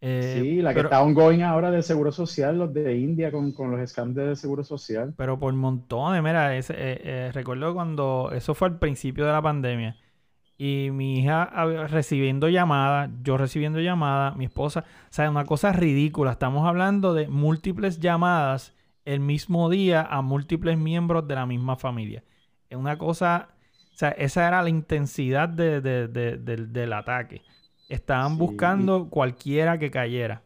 Eh, 0.00 0.38
Sí, 0.40 0.62
la 0.62 0.70
que 0.70 0.76
pero, 0.76 0.88
está 0.88 1.02
ongoing 1.02 1.42
ahora 1.42 1.70
del 1.70 1.82
Seguro 1.82 2.12
Social, 2.12 2.58
los 2.58 2.72
de 2.72 2.96
India 2.98 3.30
con, 3.30 3.52
con 3.52 3.70
los 3.70 3.88
scams 3.90 4.14
del 4.14 4.36
Seguro 4.36 4.64
Social. 4.64 5.14
pero 5.16 5.38
por 5.38 5.52
montones, 5.54 6.22
mira, 6.22 6.56
ese, 6.56 6.72
eh, 6.74 7.00
eh, 7.04 7.30
recuerdo 7.32 7.74
cuando 7.74 8.30
eso 8.32 8.54
fue 8.54 8.68
al 8.68 8.78
principio 8.78 9.26
de 9.26 9.32
la 9.32 9.42
pandemia. 9.42 9.96
Y 10.58 10.90
mi 10.92 11.18
hija 11.20 11.46
recibiendo 11.88 12.48
llamadas, 12.48 13.10
yo 13.22 13.38
recibiendo 13.38 13.80
llamadas, 13.80 14.36
mi 14.36 14.44
esposa, 14.44 14.80
o 14.80 15.12
sea, 15.12 15.30
una 15.30 15.46
cosa 15.46 15.72
ridícula. 15.72 16.32
Estamos 16.32 16.66
hablando 16.68 17.14
de 17.14 17.28
múltiples 17.28 17.98
llamadas 17.98 18.74
el 19.06 19.20
mismo 19.20 19.70
día 19.70 20.02
a 20.02 20.20
múltiples 20.22 20.76
miembros 20.78 21.26
de 21.26 21.34
la 21.34 21.46
misma 21.46 21.76
familia. 21.76 22.22
Es 22.68 22.76
una 22.78 22.98
cosa, 22.98 23.48
o 23.94 23.96
sea, 23.96 24.10
esa 24.10 24.46
era 24.48 24.62
la 24.62 24.68
intensidad 24.68 25.48
de- 25.48 25.80
de- 25.80 26.08
de- 26.08 26.36
del, 26.36 26.72
del 26.72 26.92
ataque. 26.92 27.42
Estaban 27.90 28.38
Sí, 28.38 28.38
buscando 28.38 29.10
cualquiera 29.10 29.78
que 29.78 29.90
cayera. 29.90 30.42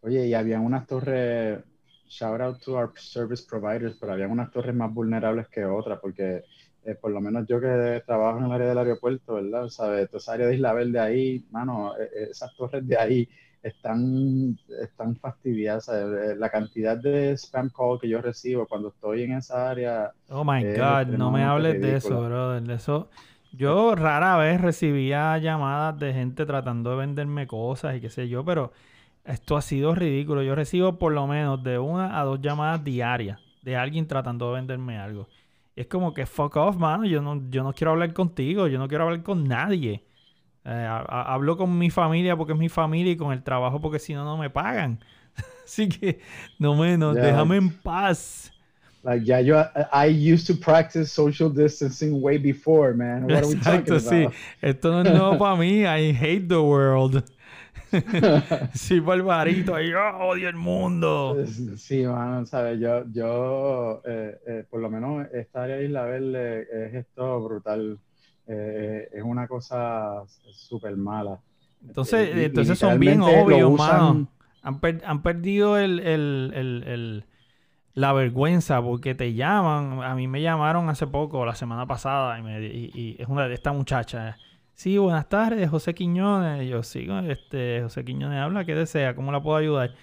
Oye, 0.00 0.26
y 0.28 0.34
habían 0.34 0.64
unas 0.64 0.86
torres, 0.86 1.60
shout 2.08 2.40
out 2.40 2.60
to 2.62 2.76
our 2.76 2.92
service 2.98 3.44
providers, 3.48 3.96
pero 4.00 4.12
habían 4.12 4.30
unas 4.30 4.50
torres 4.50 4.74
más 4.74 4.92
vulnerables 4.94 5.48
que 5.48 5.64
otras, 5.64 5.98
porque 6.00 6.42
eh, 6.84 6.94
por 6.94 7.10
lo 7.10 7.20
menos 7.20 7.46
yo 7.48 7.60
que 7.60 8.02
trabajo 8.06 8.38
en 8.38 8.44
el 8.46 8.52
área 8.52 8.68
del 8.68 8.78
aeropuerto, 8.78 9.34
¿verdad? 9.34 9.68
¿Sabes? 9.68 10.08
Toda 10.08 10.18
esa 10.18 10.32
área 10.34 10.46
de 10.46 10.54
Isla 10.54 10.72
Verde 10.72 11.00
ahí, 11.00 11.44
mano, 11.50 11.96
eh, 11.98 12.08
eh, 12.14 12.28
esas 12.30 12.54
torres 12.56 12.86
de 12.86 12.96
ahí 12.96 13.28
están, 13.62 14.56
están 14.82 15.16
fastidiadas. 15.16 15.86
¿sabes? 15.86 16.32
Eh, 16.32 16.36
La 16.36 16.50
cantidad 16.50 16.96
de 16.96 17.32
spam 17.36 17.70
call 17.70 17.98
que 18.00 18.08
yo 18.08 18.20
recibo 18.22 18.66
cuando 18.68 18.88
estoy 18.90 19.24
en 19.24 19.32
esa 19.32 19.68
área, 19.70 20.12
Oh 20.30 20.44
my 20.44 20.64
God, 20.64 21.08
no 21.08 21.30
me 21.30 21.42
hables 21.42 21.80
de 21.80 21.96
eso, 21.96 22.22
brother. 22.22 22.62
De 22.62 22.74
eso. 22.74 23.08
Yo 23.52 23.94
rara 23.94 24.36
vez 24.36 24.60
recibía 24.60 25.36
llamadas 25.38 25.98
de 25.98 26.12
gente 26.12 26.46
tratando 26.46 26.90
de 26.90 26.96
venderme 26.96 27.46
cosas 27.46 27.96
y 27.96 28.00
qué 28.00 28.10
sé 28.10 28.28
yo, 28.28 28.44
pero 28.44 28.72
esto 29.24 29.56
ha 29.56 29.62
sido 29.62 29.94
ridículo. 29.94 30.42
Yo 30.42 30.54
recibo 30.54 30.98
por 30.98 31.12
lo 31.12 31.26
menos 31.26 31.62
de 31.62 31.78
una 31.78 32.18
a 32.20 32.24
dos 32.24 32.40
llamadas 32.40 32.84
diarias 32.84 33.38
de 33.62 33.76
alguien 33.76 34.06
tratando 34.06 34.48
de 34.48 34.54
venderme 34.60 34.98
algo. 34.98 35.28
Y 35.74 35.82
es 35.82 35.86
como 35.86 36.12
que 36.14 36.26
fuck 36.26 36.56
off, 36.56 36.76
mano. 36.76 37.04
Yo 37.04 37.22
no, 37.22 37.40
yo 37.50 37.62
no 37.62 37.72
quiero 37.72 37.92
hablar 37.92 38.12
contigo, 38.12 38.66
yo 38.68 38.78
no 38.78 38.88
quiero 38.88 39.04
hablar 39.04 39.22
con 39.22 39.44
nadie. 39.44 40.04
Eh, 40.64 40.70
ha- 40.70 41.04
ha- 41.08 41.32
hablo 41.34 41.56
con 41.56 41.76
mi 41.78 41.88
familia 41.90 42.36
porque 42.36 42.52
es 42.52 42.58
mi 42.58 42.68
familia 42.68 43.12
y 43.12 43.16
con 43.16 43.32
el 43.32 43.42
trabajo 43.42 43.80
porque 43.80 43.98
si 43.98 44.12
no, 44.14 44.24
no 44.24 44.36
me 44.36 44.50
pagan. 44.50 44.98
Así 45.64 45.88
que, 45.88 46.20
no 46.58 46.74
menos, 46.74 47.16
déjame 47.22 47.56
en 47.56 47.70
paz. 47.70 48.52
Like, 49.04 49.24
ya 49.24 49.38
yo, 49.40 49.64
I 49.92 50.06
used 50.06 50.46
to 50.48 50.54
practice 50.54 51.12
social 51.12 51.48
distancing 51.50 52.20
way 52.20 52.36
before, 52.36 52.94
man. 52.94 53.24
What 53.24 53.44
are 53.44 53.46
we 53.46 53.54
talking 53.54 53.80
Exacto, 53.94 54.00
sí. 54.00 54.22
about? 54.24 54.34
Esto 54.60 54.90
no 54.90 55.02
es 55.02 55.10
nuevo 55.16 55.38
para 55.38 55.56
mí. 55.56 55.84
I 55.86 56.12
hate 56.12 56.48
the 56.48 56.60
world. 56.60 57.22
sí, 58.74 59.00
barbarito. 59.00 59.78
Yo 59.80 59.98
odio 60.18 60.48
el 60.48 60.56
mundo. 60.56 61.36
Sí, 61.76 62.02
mano, 62.04 62.44
sabes, 62.44 62.78
yo, 62.80 63.04
yo 63.12 64.02
eh, 64.04 64.36
eh, 64.46 64.64
por 64.68 64.80
lo 64.80 64.90
menos 64.90 65.26
esta 65.32 65.62
área 65.64 65.76
de 65.76 65.84
Isla 65.86 66.04
Verde 66.04 66.66
es 66.70 66.94
esto 66.94 67.40
brutal. 67.40 67.98
Eh, 68.46 69.08
es 69.12 69.22
una 69.22 69.46
cosa 69.46 70.22
súper 70.52 70.96
mala. 70.96 71.38
Entonces, 71.86 72.30
Y- 72.34 72.40
y 72.40 72.44
entonces 72.44 72.78
son 72.78 72.98
bien 72.98 73.20
obvios, 73.22 73.70
usan- 73.72 73.76
mano. 73.78 74.28
Han, 74.62 74.80
per- 74.80 75.02
han 75.06 75.22
perdido 75.22 75.78
el, 75.78 76.00
el- 76.00 76.52
el- 76.54 76.82
el- 76.86 77.24
la 77.98 78.12
vergüenza 78.12 78.80
porque 78.80 79.14
te 79.16 79.34
llaman. 79.34 80.02
A 80.02 80.14
mí 80.14 80.28
me 80.28 80.40
llamaron 80.40 80.88
hace 80.88 81.06
poco, 81.06 81.44
la 81.44 81.54
semana 81.56 81.84
pasada, 81.86 82.38
y, 82.38 82.42
me- 82.42 82.64
y- 82.64 83.16
es 83.18 83.26
una 83.28 83.48
de 83.48 83.54
esta 83.54 83.72
muchacha. 83.72 84.36
Sí, 84.72 84.96
buenas 84.98 85.28
tardes, 85.28 85.68
José 85.68 85.94
Quiñones. 85.94 86.62
Y 86.64 86.68
yo 86.68 86.82
sigo, 86.84 87.18
este, 87.18 87.80
José 87.82 88.04
Quiñones 88.04 88.38
habla, 88.40 88.64
¿qué 88.64 88.76
desea? 88.76 89.16
¿Cómo 89.16 89.32
la 89.32 89.42
puedo 89.42 89.56
ayudar? 89.56 89.94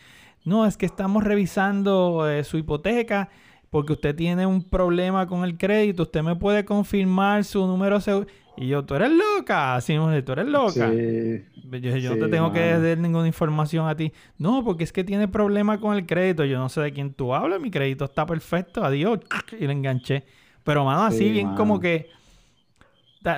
No, 0.43 0.65
es 0.65 0.75
que 0.75 0.85
estamos 0.85 1.23
revisando 1.23 2.29
eh, 2.29 2.43
su 2.43 2.57
hipoteca 2.57 3.29
porque 3.69 3.93
usted 3.93 4.13
tiene 4.15 4.45
un 4.45 4.61
problema 4.63 5.25
con 5.27 5.43
el 5.45 5.57
crédito. 5.57 6.03
Usted 6.03 6.21
me 6.21 6.35
puede 6.35 6.65
confirmar 6.65 7.45
su 7.45 7.65
número. 7.65 7.99
Y 8.57 8.67
yo, 8.67 8.85
tú 8.85 8.95
eres 8.95 9.11
loca. 9.11 9.75
Así 9.75 9.97
me 9.97 10.07
dice, 10.09 10.21
tú 10.23 10.31
eres 10.33 10.45
loca. 10.47 10.89
Sí, 10.91 11.43
Yo, 11.81 11.97
yo 11.97 12.15
no 12.15 12.25
te 12.25 12.31
tengo 12.31 12.51
que 12.51 12.77
dar 12.79 12.97
ninguna 12.97 13.27
información 13.27 13.87
a 13.87 13.95
ti. 13.95 14.13
No, 14.37 14.63
porque 14.63 14.83
es 14.83 14.93
que 14.93 15.03
tiene 15.03 15.27
problema 15.27 15.79
con 15.79 15.95
el 15.95 16.05
crédito. 16.05 16.45
Yo 16.45 16.57
no 16.57 16.69
sé 16.69 16.81
de 16.81 16.93
quién 16.93 17.13
tú 17.13 17.33
hablas. 17.33 17.59
Mi 17.59 17.69
crédito 17.71 18.05
está 18.05 18.25
perfecto. 18.25 18.83
Adiós. 18.83 19.19
Y 19.59 19.65
le 19.67 19.73
enganché. 19.73 20.23
Pero, 20.63 20.85
mano, 20.85 21.03
así 21.03 21.19
Sí, 21.19 21.29
bien 21.31 21.47
mano. 21.47 21.57
como 21.57 21.79
que 21.79 22.09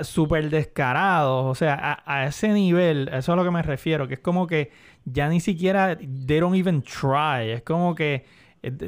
súper 0.04 0.50
descarados. 0.50 1.46
O 1.46 1.56
sea, 1.56 1.76
a, 2.06 2.20
a 2.22 2.26
ese 2.28 2.50
nivel, 2.50 3.08
eso 3.10 3.18
es 3.18 3.30
a 3.30 3.36
lo 3.36 3.44
que 3.44 3.52
me 3.52 3.62
refiero. 3.62 4.08
Que 4.08 4.16
es 4.16 4.20
como 4.20 4.46
que 4.48 4.72
ya 5.06 5.30
ni 5.30 5.40
siquiera 5.40 5.98
they 5.98 6.40
don't 6.40 6.56
even 6.56 6.82
try. 6.82 7.50
Es 7.52 7.62
como 7.64 7.96
que 7.96 8.26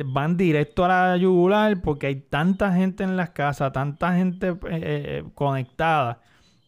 van 0.06 0.38
directo 0.38 0.86
a 0.86 0.88
la 0.90 1.18
yugular 1.18 1.82
porque 1.82 2.08
hay 2.08 2.16
tanta 2.22 2.74
gente 2.74 3.04
en 3.04 3.18
las 3.18 3.32
casas, 3.32 3.72
tanta 3.74 4.16
gente 4.16 4.50
eh, 4.50 4.58
eh, 4.70 5.24
conectada 5.36 6.22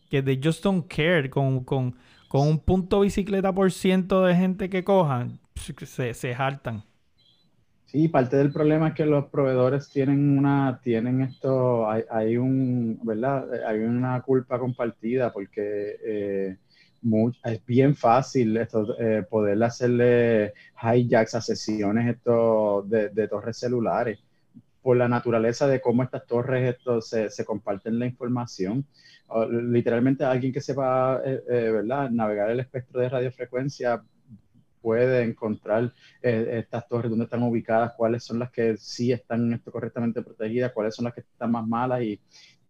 que 0.09 0.21
they 0.23 0.39
just 0.43 0.63
don't 0.63 0.87
care 0.87 1.29
con, 1.29 1.63
con, 1.65 1.95
con 2.27 2.47
un 2.47 2.59
punto 2.59 3.01
bicicleta 3.01 3.53
por 3.53 3.71
ciento 3.71 4.23
de 4.25 4.35
gente 4.35 4.69
que 4.69 4.83
cojan, 4.83 5.39
se, 5.85 6.13
se 6.13 6.35
hartan. 6.35 6.83
Sí, 7.85 8.07
parte 8.07 8.37
del 8.37 8.53
problema 8.53 8.89
es 8.89 8.93
que 8.95 9.05
los 9.05 9.25
proveedores 9.29 9.89
tienen 9.89 10.37
una, 10.37 10.79
tienen 10.81 11.21
esto, 11.21 11.89
hay, 11.89 12.03
hay 12.09 12.37
un, 12.37 12.97
¿verdad? 13.03 13.53
Eh, 13.53 13.61
Hay 13.67 13.79
una 13.79 14.21
culpa 14.21 14.57
compartida 14.57 15.33
porque 15.33 15.97
eh, 16.05 16.57
mu- 17.01 17.31
es 17.43 17.65
bien 17.65 17.95
fácil 17.95 18.57
esto, 18.57 18.97
eh, 18.99 19.23
poder 19.29 19.61
hacerle 19.63 20.53
hijacks 20.95 21.35
a 21.35 21.41
sesiones 21.41 22.15
esto 22.15 22.83
de, 22.87 23.09
de 23.09 23.27
torres 23.27 23.57
celulares 23.57 24.19
por 24.81 24.97
la 24.97 25.07
naturaleza 25.07 25.67
de 25.67 25.81
cómo 25.81 26.03
estas 26.03 26.25
torres 26.27 26.75
esto, 26.75 27.01
se, 27.01 27.29
se 27.29 27.45
comparten 27.45 27.99
la 27.99 28.05
información. 28.07 28.85
O, 29.27 29.45
literalmente 29.45 30.25
alguien 30.25 30.53
que 30.53 30.61
sepa, 30.61 31.21
eh, 31.25 31.41
eh, 31.49 31.71
¿verdad? 31.71 32.09
Navegar 32.11 32.49
el 32.51 32.59
espectro 32.61 32.99
de 33.01 33.09
radiofrecuencia 33.09 34.03
puede 34.81 35.23
encontrar 35.23 35.93
eh, 36.23 36.59
estas 36.59 36.87
torres, 36.87 37.09
dónde 37.11 37.25
están 37.25 37.43
ubicadas, 37.43 37.93
cuáles 37.95 38.23
son 38.23 38.39
las 38.39 38.51
que 38.51 38.77
sí 38.77 39.11
están 39.11 39.59
correctamente 39.71 40.23
protegidas, 40.23 40.71
cuáles 40.73 40.95
son 40.95 41.05
las 41.05 41.13
que 41.13 41.21
están 41.21 41.51
más 41.51 41.67
malas 41.67 42.01
y, 42.01 42.19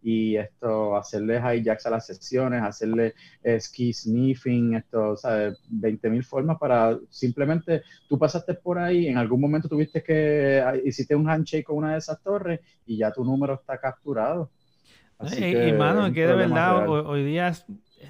y 0.02 0.36
esto, 0.36 0.96
hacerle 0.98 1.40
hijacks 1.56 1.86
a 1.86 1.92
las 1.92 2.06
sesiones, 2.08 2.62
hacerle 2.64 3.14
eh, 3.44 3.60
ski 3.60 3.94
sniffing, 3.94 4.76
esto, 4.76 5.16
¿sabes? 5.18 5.58
20.000 5.70 6.24
formas 6.24 6.58
para 6.60 6.98
simplemente, 7.10 7.84
tú 8.08 8.18
pasaste 8.18 8.56
por 8.56 8.80
ahí, 8.80 9.08
en 9.08 9.18
algún 9.18 9.42
momento 9.42 9.68
tuviste 9.70 10.04
que, 10.04 10.62
ah, 10.66 10.76
hiciste 10.84 11.16
un 11.16 11.30
handshake 11.30 11.66
con 11.66 11.78
una 11.78 11.94
de 11.94 12.00
esas 12.00 12.22
torres 12.22 12.60
y 12.86 12.98
ya 12.98 13.12
tu 13.12 13.24
número 13.24 13.56
está 13.56 13.78
capturado. 13.80 14.52
Así 15.18 15.44
Y, 15.46 15.56
que 15.56 15.68
y, 15.68 15.74
mano, 15.74 16.12
que 16.14 16.26
de 16.28 16.36
verdad 16.36 16.88
hoy, 16.90 17.04
hoy 17.06 17.24
día 17.26 17.54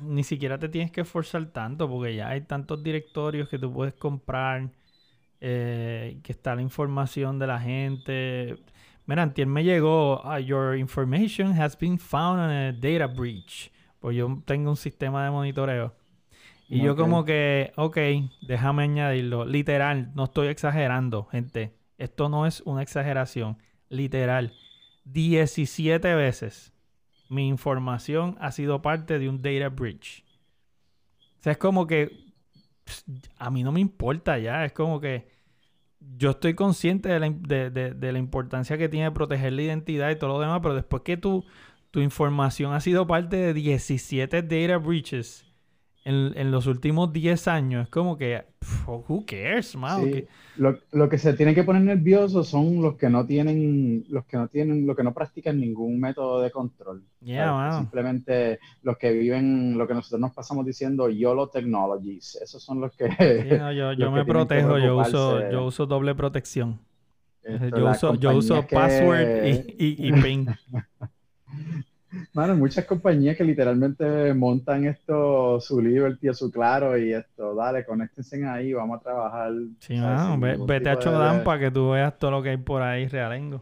ni 0.01 0.23
siquiera 0.23 0.57
te 0.59 0.69
tienes 0.69 0.91
que 0.91 1.01
esforzar 1.01 1.45
tanto 1.51 1.89
porque 1.89 2.15
ya 2.15 2.29
hay 2.29 2.41
tantos 2.41 2.81
directorios 2.83 3.49
que 3.49 3.59
tú 3.59 3.71
puedes 3.73 3.93
comprar, 3.95 4.71
eh, 5.41 6.19
que 6.23 6.31
está 6.31 6.55
la 6.55 6.61
información 6.61 7.39
de 7.39 7.47
la 7.47 7.59
gente. 7.59 8.63
Mira, 9.11 9.23
antier 9.23 9.45
me 9.45 9.61
llegó, 9.65 10.25
"Ah, 10.25 10.39
your 10.39 10.77
information 10.77 11.51
has 11.59 11.77
been 11.77 11.99
found 11.99 12.39
on 12.39 12.49
a 12.49 12.71
data 12.71 13.07
breach. 13.07 13.69
Pues 13.99 14.15
yo 14.15 14.41
tengo 14.45 14.69
un 14.69 14.77
sistema 14.77 15.25
de 15.25 15.31
monitoreo. 15.31 15.93
Y 16.69 16.81
yo 16.81 16.95
como 16.95 17.25
que, 17.25 17.73
ok, 17.75 17.97
déjame 18.47 18.83
añadirlo. 18.83 19.43
Literal, 19.43 20.13
no 20.15 20.23
estoy 20.23 20.47
exagerando, 20.47 21.25
gente. 21.25 21.73
Esto 21.97 22.29
no 22.29 22.45
es 22.45 22.61
una 22.61 22.83
exageración. 22.83 23.57
Literal. 23.89 24.53
17 25.03 26.15
veces 26.15 26.71
mi 27.27 27.49
información 27.49 28.37
ha 28.39 28.53
sido 28.53 28.81
parte 28.81 29.19
de 29.19 29.27
un 29.27 29.41
data 29.41 29.67
breach. 29.67 30.23
O 31.39 31.43
sea, 31.43 31.51
es 31.51 31.57
como 31.57 31.85
que 31.85 32.11
pss, 32.85 33.03
a 33.39 33.49
mí 33.49 33.61
no 33.61 33.73
me 33.73 33.81
importa 33.81 34.39
ya. 34.39 34.63
Es 34.63 34.71
como 34.71 35.01
que 35.01 35.27
yo 36.17 36.31
estoy 36.31 36.53
consciente 36.55 37.09
de 37.09 37.19
la, 37.19 37.29
de- 37.29 37.69
de 37.93 38.11
la 38.11 38.19
importancia 38.19 38.77
que 38.77 38.89
tiene 38.89 39.11
proteger 39.11 39.53
la 39.53 39.61
identidad 39.63 40.09
y 40.11 40.15
todo 40.17 40.29
lo 40.31 40.39
demás, 40.39 40.59
pero 40.61 40.75
después 40.75 41.03
que 41.03 41.17
tu, 41.17 41.45
tu 41.91 41.99
información 41.99 42.73
ha 42.73 42.79
sido 42.81 43.07
parte 43.07 43.37
de 43.37 43.53
17 43.53 44.41
data 44.41 44.77
breaches 44.77 45.45
en, 46.03 46.31
en 46.35 46.51
los 46.51 46.65
últimos 46.67 47.13
10 47.13 47.47
años, 47.47 47.83
es 47.83 47.89
como 47.89 48.17
que, 48.17 48.43
pff, 48.59 48.87
who 48.87 49.23
cares, 49.25 49.75
mano? 49.75 50.03
Sí, 50.03 50.25
Lo, 50.57 50.77
lo 50.91 51.07
que 51.09 51.17
se 51.17 51.33
tienen 51.33 51.53
que 51.53 51.63
poner 51.63 51.83
nerviosos 51.83 52.47
son 52.47 52.81
los 52.81 52.95
que 52.95 53.09
no 53.09 53.25
tienen, 53.25 54.03
los 54.09 54.25
que 54.25 54.37
no 54.37 54.47
tienen, 54.47 54.87
los 54.87 54.97
que 54.97 55.03
no 55.03 55.13
practican 55.13 55.59
ningún 55.59 55.99
método 55.99 56.41
de 56.41 56.49
control. 56.51 57.03
Yeah, 57.21 57.51
mano. 57.51 57.77
Simplemente 57.79 58.59
los 58.81 58.97
que 58.97 59.11
viven, 59.11 59.77
lo 59.77 59.87
que 59.87 59.93
nosotros 59.93 60.19
nos 60.19 60.33
pasamos 60.33 60.65
diciendo 60.65 61.07
YOLO 61.09 61.49
Technologies. 61.49 62.35
Esos 62.41 62.63
son 62.63 62.81
los 62.81 62.91
que, 62.95 63.07
Sí, 63.09 63.55
no, 63.57 63.71
yo, 63.71 63.93
yo 63.93 64.05
los 64.05 64.13
me 64.13 64.19
que 64.21 64.25
que 64.25 64.31
protejo, 64.31 64.77
yo 64.79 64.97
uso, 64.97 65.49
yo 65.51 65.65
uso 65.65 65.85
doble 65.85 66.15
protección. 66.15 66.79
esto, 67.43 67.77
Yo 67.77 67.89
uso, 67.91 68.15
yo 68.15 68.35
uso 68.35 68.65
que- 68.67 68.75
password 68.75 69.45
y, 69.45 69.75
y, 69.85 70.07
y 70.07 70.11
ping. 70.21 70.47
Mano, 72.33 72.55
muchas 72.55 72.85
compañías 72.85 73.37
que 73.37 73.43
literalmente 73.43 74.33
montan 74.33 74.85
esto, 74.85 75.59
su 75.61 75.81
Liberty 75.81 76.29
o 76.29 76.33
su 76.33 76.51
Claro 76.51 76.97
y 76.97 77.13
esto, 77.13 77.55
dale, 77.55 77.85
conéctense 77.85 78.43
ahí, 78.45 78.73
vamos 78.73 78.99
a 78.99 79.03
trabajar. 79.03 79.53
Sí, 79.79 79.95
mano, 79.95 80.39
ve- 80.39 80.57
vete 80.65 80.89
a 80.89 80.99
tipo 80.99 81.11
de- 81.11 81.45
para 81.45 81.59
que 81.59 81.71
tú 81.71 81.91
veas 81.91 82.17
todo 82.17 82.31
lo 82.31 82.43
que 82.43 82.49
hay 82.49 82.57
por 82.57 82.81
ahí 82.81 83.07
realengo. 83.07 83.61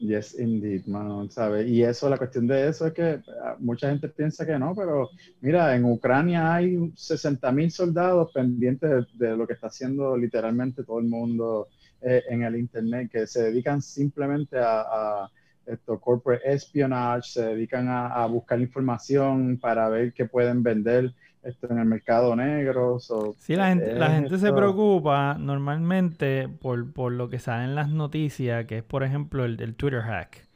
Yes, 0.00 0.38
indeed, 0.38 0.86
mano, 0.86 1.28
¿sabes? 1.28 1.66
Y 1.66 1.82
eso, 1.82 2.08
la 2.08 2.18
cuestión 2.18 2.46
de 2.46 2.68
eso 2.68 2.86
es 2.86 2.92
que 2.92 3.20
ah, 3.42 3.56
mucha 3.58 3.88
gente 3.90 4.08
piensa 4.08 4.46
que 4.46 4.56
no, 4.56 4.72
pero 4.76 5.10
mira, 5.40 5.74
en 5.74 5.84
Ucrania 5.86 6.54
hay 6.54 6.92
60 6.94 7.50
mil 7.50 7.68
soldados 7.72 8.30
pendientes 8.32 8.88
de, 8.88 9.26
de 9.30 9.36
lo 9.36 9.44
que 9.44 9.54
está 9.54 9.66
haciendo 9.66 10.16
literalmente 10.16 10.84
todo 10.84 11.00
el 11.00 11.06
mundo 11.06 11.66
eh, 12.00 12.22
en 12.28 12.44
el 12.44 12.54
Internet, 12.56 13.10
que 13.10 13.26
se 13.26 13.42
dedican 13.44 13.82
simplemente 13.82 14.56
a, 14.58 14.82
a 14.82 15.30
esto, 15.72 16.00
corporate 16.00 16.50
espionage, 16.52 17.30
se 17.30 17.42
dedican 17.46 17.88
a, 17.88 18.06
a 18.08 18.26
buscar 18.26 18.60
información 18.60 19.58
para 19.60 19.88
ver 19.88 20.12
qué 20.12 20.24
pueden 20.26 20.62
vender 20.62 21.12
esto 21.42 21.68
en 21.70 21.78
el 21.78 21.84
mercado 21.86 22.34
negro. 22.36 22.98
so, 22.98 23.34
Sí, 23.38 23.56
la 23.56 23.68
gente, 23.68 23.94
la 23.94 24.28
se 24.28 24.52
preocupa 24.52 25.36
normalmente 25.38 26.48
por, 26.48 26.92
por 26.92 27.12
lo 27.12 27.28
que 27.28 27.38
sale 27.38 27.64
en 27.64 27.74
las 27.74 27.88
noticias, 27.88 28.66
que 28.66 28.78
es 28.78 28.82
por 28.84 29.02
ejemplo 29.04 29.44
el, 29.44 29.60
el 29.60 29.74
Twitter 29.74 30.02
hack. 30.02 30.46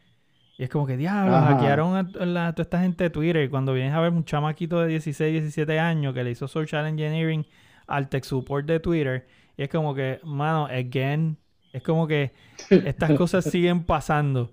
Y 0.58 0.64
es 0.64 0.70
como 0.70 0.86
que, 0.86 0.96
diablo, 0.96 1.34
Ajá. 1.34 1.54
hackearon 1.54 1.96
a, 1.96 2.24
la- 2.26 2.48
a 2.48 2.52
toda 2.54 2.62
esta 2.64 2.80
gente 2.80 3.04
de 3.04 3.10
Twitter. 3.10 3.44
Y 3.44 3.48
cuando 3.48 3.72
vienes 3.72 3.94
a 3.94 4.00
ver 4.00 4.12
un 4.12 4.24
chamaquito 4.24 4.80
de 4.80 4.88
16, 4.88 5.32
17 5.32 5.78
años 5.80 6.14
que 6.14 6.22
le 6.22 6.30
hizo 6.30 6.46
social 6.46 6.86
engineering 6.86 7.46
al 7.86 8.08
tech 8.08 8.24
support 8.24 8.66
de 8.66 8.78
Twitter, 8.80 9.26
y 9.56 9.62
es 9.62 9.68
como 9.68 9.94
que, 9.94 10.20
mano, 10.24 10.66
again, 10.66 11.38
es 11.72 11.82
como 11.82 12.06
que 12.06 12.32
estas 12.70 13.12
cosas 13.12 13.44
siguen 13.44 13.84
pasando. 13.84 14.52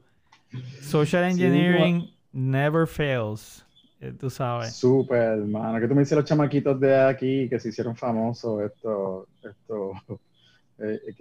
Social 0.82 1.24
Sí, 1.32 1.44
engineering 1.44 2.10
never 2.32 2.88
fails. 2.88 3.66
eh, 4.00 4.14
Tú 4.18 4.30
sabes. 4.30 4.74
Súper, 4.76 5.40
hermano. 5.40 5.80
Que 5.80 5.88
tú 5.88 5.96
me 5.96 6.02
dices 6.02 6.18
los 6.18 6.26
chamaquitos 6.26 6.80
de 6.80 6.96
aquí 7.02 7.48
que 7.50 7.60
se 7.60 7.70
hicieron 7.70 7.96
famosos, 7.96 8.62
esto, 8.64 9.28
esto, 9.44 9.92
eh, 10.80 11.00
eh, 11.08 11.16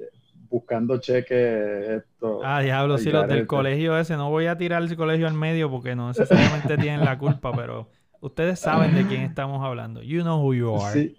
buscando 0.48 0.98
cheques, 0.98 2.02
esto. 2.04 2.40
Ah, 2.44 2.60
diablo, 2.60 2.96
sí, 2.98 3.10
los 3.10 3.22
del 3.22 3.28
garete. 3.30 3.46
colegio 3.46 3.98
ese. 3.98 4.16
No 4.16 4.30
voy 4.30 4.46
a 4.46 4.56
tirar 4.56 4.82
el 4.82 4.96
colegio 4.96 5.26
al 5.26 5.34
medio 5.34 5.70
porque 5.70 5.94
no 5.96 6.08
necesariamente 6.08 6.78
tienen 6.78 7.04
la 7.04 7.18
culpa, 7.18 7.52
pero 7.54 7.88
ustedes 8.20 8.58
saben 8.60 8.94
de 8.94 9.06
quién 9.06 9.22
estamos 9.22 9.64
hablando. 9.64 10.02
You 10.02 10.22
know 10.22 10.40
who 10.42 10.54
you 10.54 10.74
are. 10.80 10.92
Sí, 10.92 11.16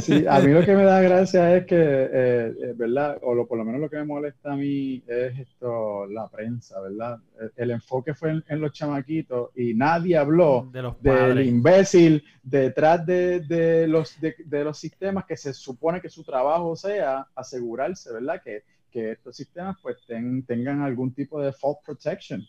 Sí, 0.00 0.24
a 0.28 0.38
mí 0.40 0.52
lo 0.52 0.64
que 0.64 0.76
me 0.76 0.84
da 0.84 1.00
gracia 1.00 1.56
es 1.56 1.66
que, 1.66 1.74
eh, 1.76 2.54
eh, 2.62 2.72
¿verdad? 2.76 3.18
O 3.22 3.34
lo, 3.34 3.48
por 3.48 3.58
lo 3.58 3.64
menos 3.64 3.80
lo 3.80 3.90
que 3.90 3.96
me 3.96 4.04
molesta 4.04 4.52
a 4.52 4.56
mí 4.56 5.02
es 5.08 5.36
esto, 5.40 6.06
la 6.06 6.28
prensa, 6.28 6.80
¿verdad? 6.80 7.18
El, 7.40 7.52
el 7.56 7.70
enfoque 7.72 8.14
fue 8.14 8.30
en, 8.30 8.44
en, 8.48 8.60
los 8.60 8.72
chamaquitos 8.72 9.50
y 9.56 9.74
nadie 9.74 10.16
habló 10.16 10.68
De 10.72 10.82
los 10.82 11.02
del 11.02 11.44
imbécil 11.44 12.22
detrás 12.42 13.04
de, 13.04 13.40
de 13.40 13.88
los, 13.88 14.20
de, 14.20 14.36
de 14.44 14.64
los 14.64 14.78
sistemas 14.78 15.24
que 15.26 15.36
se 15.36 15.52
supone 15.52 16.00
que 16.00 16.08
su 16.08 16.22
trabajo 16.22 16.76
sea 16.76 17.26
asegurarse, 17.34 18.12
¿verdad? 18.12 18.40
Que, 18.40 18.62
que 18.88 19.12
estos 19.12 19.34
sistemas 19.36 19.76
pues 19.82 19.96
ten- 20.06 20.44
tengan 20.44 20.80
algún 20.82 21.12
tipo 21.12 21.40
de 21.40 21.52
fault 21.52 21.78
protection. 21.84 22.40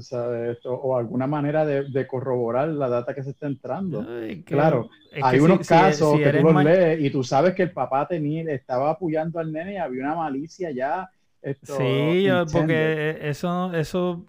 Sabes, 0.00 0.56
esto, 0.56 0.72
o 0.74 0.96
alguna 0.96 1.26
manera 1.26 1.64
de, 1.66 1.84
de 1.90 2.06
corroborar 2.06 2.68
la 2.68 2.88
data 2.88 3.14
que 3.14 3.22
se 3.22 3.30
está 3.30 3.46
entrando. 3.46 4.08
Ay, 4.08 4.42
que- 4.44 4.54
Claro, 4.54 4.88
es 5.10 5.24
Hay 5.24 5.38
unos 5.40 5.58
si- 5.58 5.64
si- 5.64 5.92
casos 5.94 6.18
si 6.18 6.22
que 6.22 6.32
tú 6.32 6.42
los 6.42 6.56
lees 6.56 7.00
y 7.00 7.10
tú 7.10 7.22
sabes 7.24 7.54
que 7.54 7.62
el 7.64 7.72
papá 7.72 8.06
tenía, 8.08 8.50
estaba 8.52 8.90
apoyando 8.90 9.38
al 9.38 9.52
nene 9.52 9.74
y 9.74 9.76
había 9.76 10.02
una 10.04 10.14
malicia 10.16 10.70
ya. 10.70 11.10
Esto, 11.40 12.16
Sí, 12.16 12.24
yo- 12.26 12.50
intended. 12.50 12.50
porque 12.50 13.18
eso, 13.22 13.72
eso, 13.74 14.26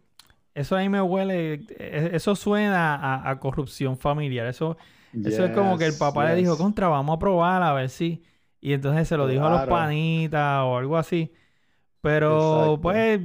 eso 0.53 0.75
ahí 0.75 0.89
me 0.89 1.01
huele, 1.01 1.65
e- 1.69 2.11
eso 2.13 2.35
suena 2.35 2.95
a, 2.95 3.29
a 3.29 3.39
corrupción 3.39 3.97
familiar. 3.97 4.47
Eso, 4.47 4.77
eso 5.23 5.45
es 5.45 5.51
como 5.51 5.77
que 5.77 5.85
el 5.85 5.95
Yes, 5.95 5.97
papá 5.97 6.25
le 6.25 6.35
dijo, 6.35 6.57
contra, 6.57 6.87
vamos 6.89 7.15
a 7.17 7.19
probar 7.19 7.63
a 7.63 7.73
ver 7.73 7.89
si. 7.89 8.23
Y 8.61 8.73
entonces 8.73 9.07
se 9.07 9.17
lo 9.17 9.27
dijo 9.27 9.45
a 9.45 9.49
los 9.49 9.63
panitas 9.63 10.61
o 10.63 10.77
algo 10.77 10.97
así. 10.97 11.33
Pero 12.03 12.35
Exacto. 12.35 12.81
pues 12.83 13.21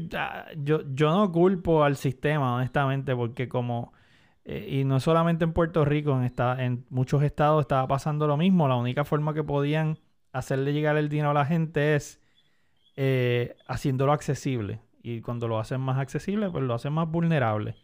yo, 0.59 0.83
yo 0.95 1.11
no 1.13 1.33
culpo 1.33 1.85
al 1.85 1.97
sistema, 1.97 2.57
honestamente, 2.57 3.15
porque 3.17 3.49
como, 3.49 3.93
eh, 4.45 4.67
y 4.71 4.85
no 4.85 5.01
solamente 5.01 5.45
en 5.45 5.53
Puerto 5.55 5.85
Rico, 5.85 6.13
en, 6.17 6.25
esta- 6.25 6.63
en 6.65 6.87
muchos 6.91 7.23
estados 7.25 7.63
estaba 7.63 7.89
pasando 7.89 8.27
lo 8.29 8.37
mismo. 8.39 8.69
La 8.69 8.77
única 8.77 9.05
forma 9.05 9.35
que 9.35 9.45
podían 9.45 9.99
hacerle 10.33 10.73
llegar 10.75 10.97
el 10.99 11.09
dinero 11.11 11.31
a 11.31 11.35
la 11.35 11.47
gente 11.47 11.97
es 11.97 12.21
eh, 12.97 13.57
haciéndolo 13.69 14.13
accesible. 14.13 14.81
Y 15.03 15.21
cuando 15.23 15.49
lo 15.49 15.59
hacen 15.61 15.81
más 15.81 15.99
accesible, 15.99 16.51
pues 16.51 16.65
lo 16.65 16.75
hacen 16.75 16.93
más 16.95 17.09
vulnerable. 17.11 17.77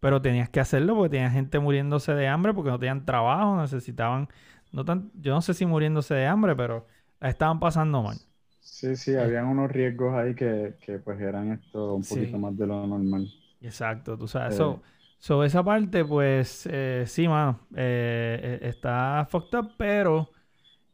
Pero 0.00 0.22
tenías 0.22 0.48
que 0.50 0.60
hacerlo 0.60 0.94
porque 0.96 1.10
tenía 1.10 1.30
gente 1.30 1.58
muriéndose 1.60 2.14
de 2.14 2.28
hambre 2.28 2.54
porque 2.54 2.70
no 2.70 2.78
tenían 2.78 3.04
trabajo, 3.06 3.60
necesitaban, 3.60 4.28
no 4.72 4.84
tan, 4.84 5.12
yo 5.14 5.34
no 5.34 5.42
sé 5.42 5.54
si 5.54 5.66
muriéndose 5.66 6.14
de 6.14 6.26
hambre, 6.26 6.56
pero 6.56 6.86
la 7.20 7.30
estaban 7.30 7.60
pasando 7.60 8.02
mal. 8.02 8.20
Sí, 8.62 8.96
sí, 8.96 9.14
habían 9.16 9.46
unos 9.46 9.70
riesgos 9.70 10.14
ahí 10.14 10.34
que, 10.34 10.76
que 10.80 10.98
pues 11.00 11.20
eran 11.20 11.52
esto 11.52 11.94
un 11.96 12.06
Sí. 12.06 12.08
poquito 12.08 12.38
más 12.38 12.56
de 12.56 12.66
lo 12.66 12.86
normal. 12.86 13.30
Exacto, 13.60 14.18
tú 14.18 14.26
sabes. 14.26 14.54
Eh. 14.54 14.56
So, 14.56 14.82
so 15.18 15.44
esa 15.44 15.62
parte, 15.64 16.04
pues, 16.04 16.66
eh, 16.70 17.04
sí, 17.06 17.28
mano, 17.28 17.60
eh, 17.76 18.58
eh, 18.62 18.68
está 18.68 19.26
fucked 19.30 19.56
up, 19.58 19.74
pero 19.78 20.32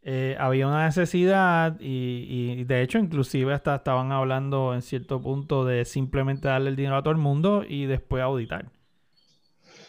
eh, 0.02 0.36
había 0.40 0.68
una 0.68 0.86
necesidad 0.86 1.78
y, 1.80 2.56
y 2.60 2.64
de 2.64 2.82
hecho, 2.82 2.98
inclusive 2.98 3.54
hasta 3.54 3.76
estaban 3.76 4.12
hablando 4.12 4.74
en 4.74 4.82
cierto 4.82 5.22
punto 5.22 5.64
de 5.66 5.84
simplemente 5.86 6.48
darle 6.48 6.70
el 6.70 6.76
dinero 6.76 6.96
a 6.98 7.02
todo 7.02 7.12
el 7.12 7.18
mundo 7.20 7.64
y 7.68 7.86
después 7.86 8.22
auditar. 8.22 8.72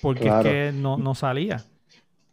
Porque 0.01 0.27
Claro. 0.27 0.29
es 0.29 0.35
que 0.35 0.71
no, 0.73 0.97
no 0.97 1.15
salía. 1.15 1.65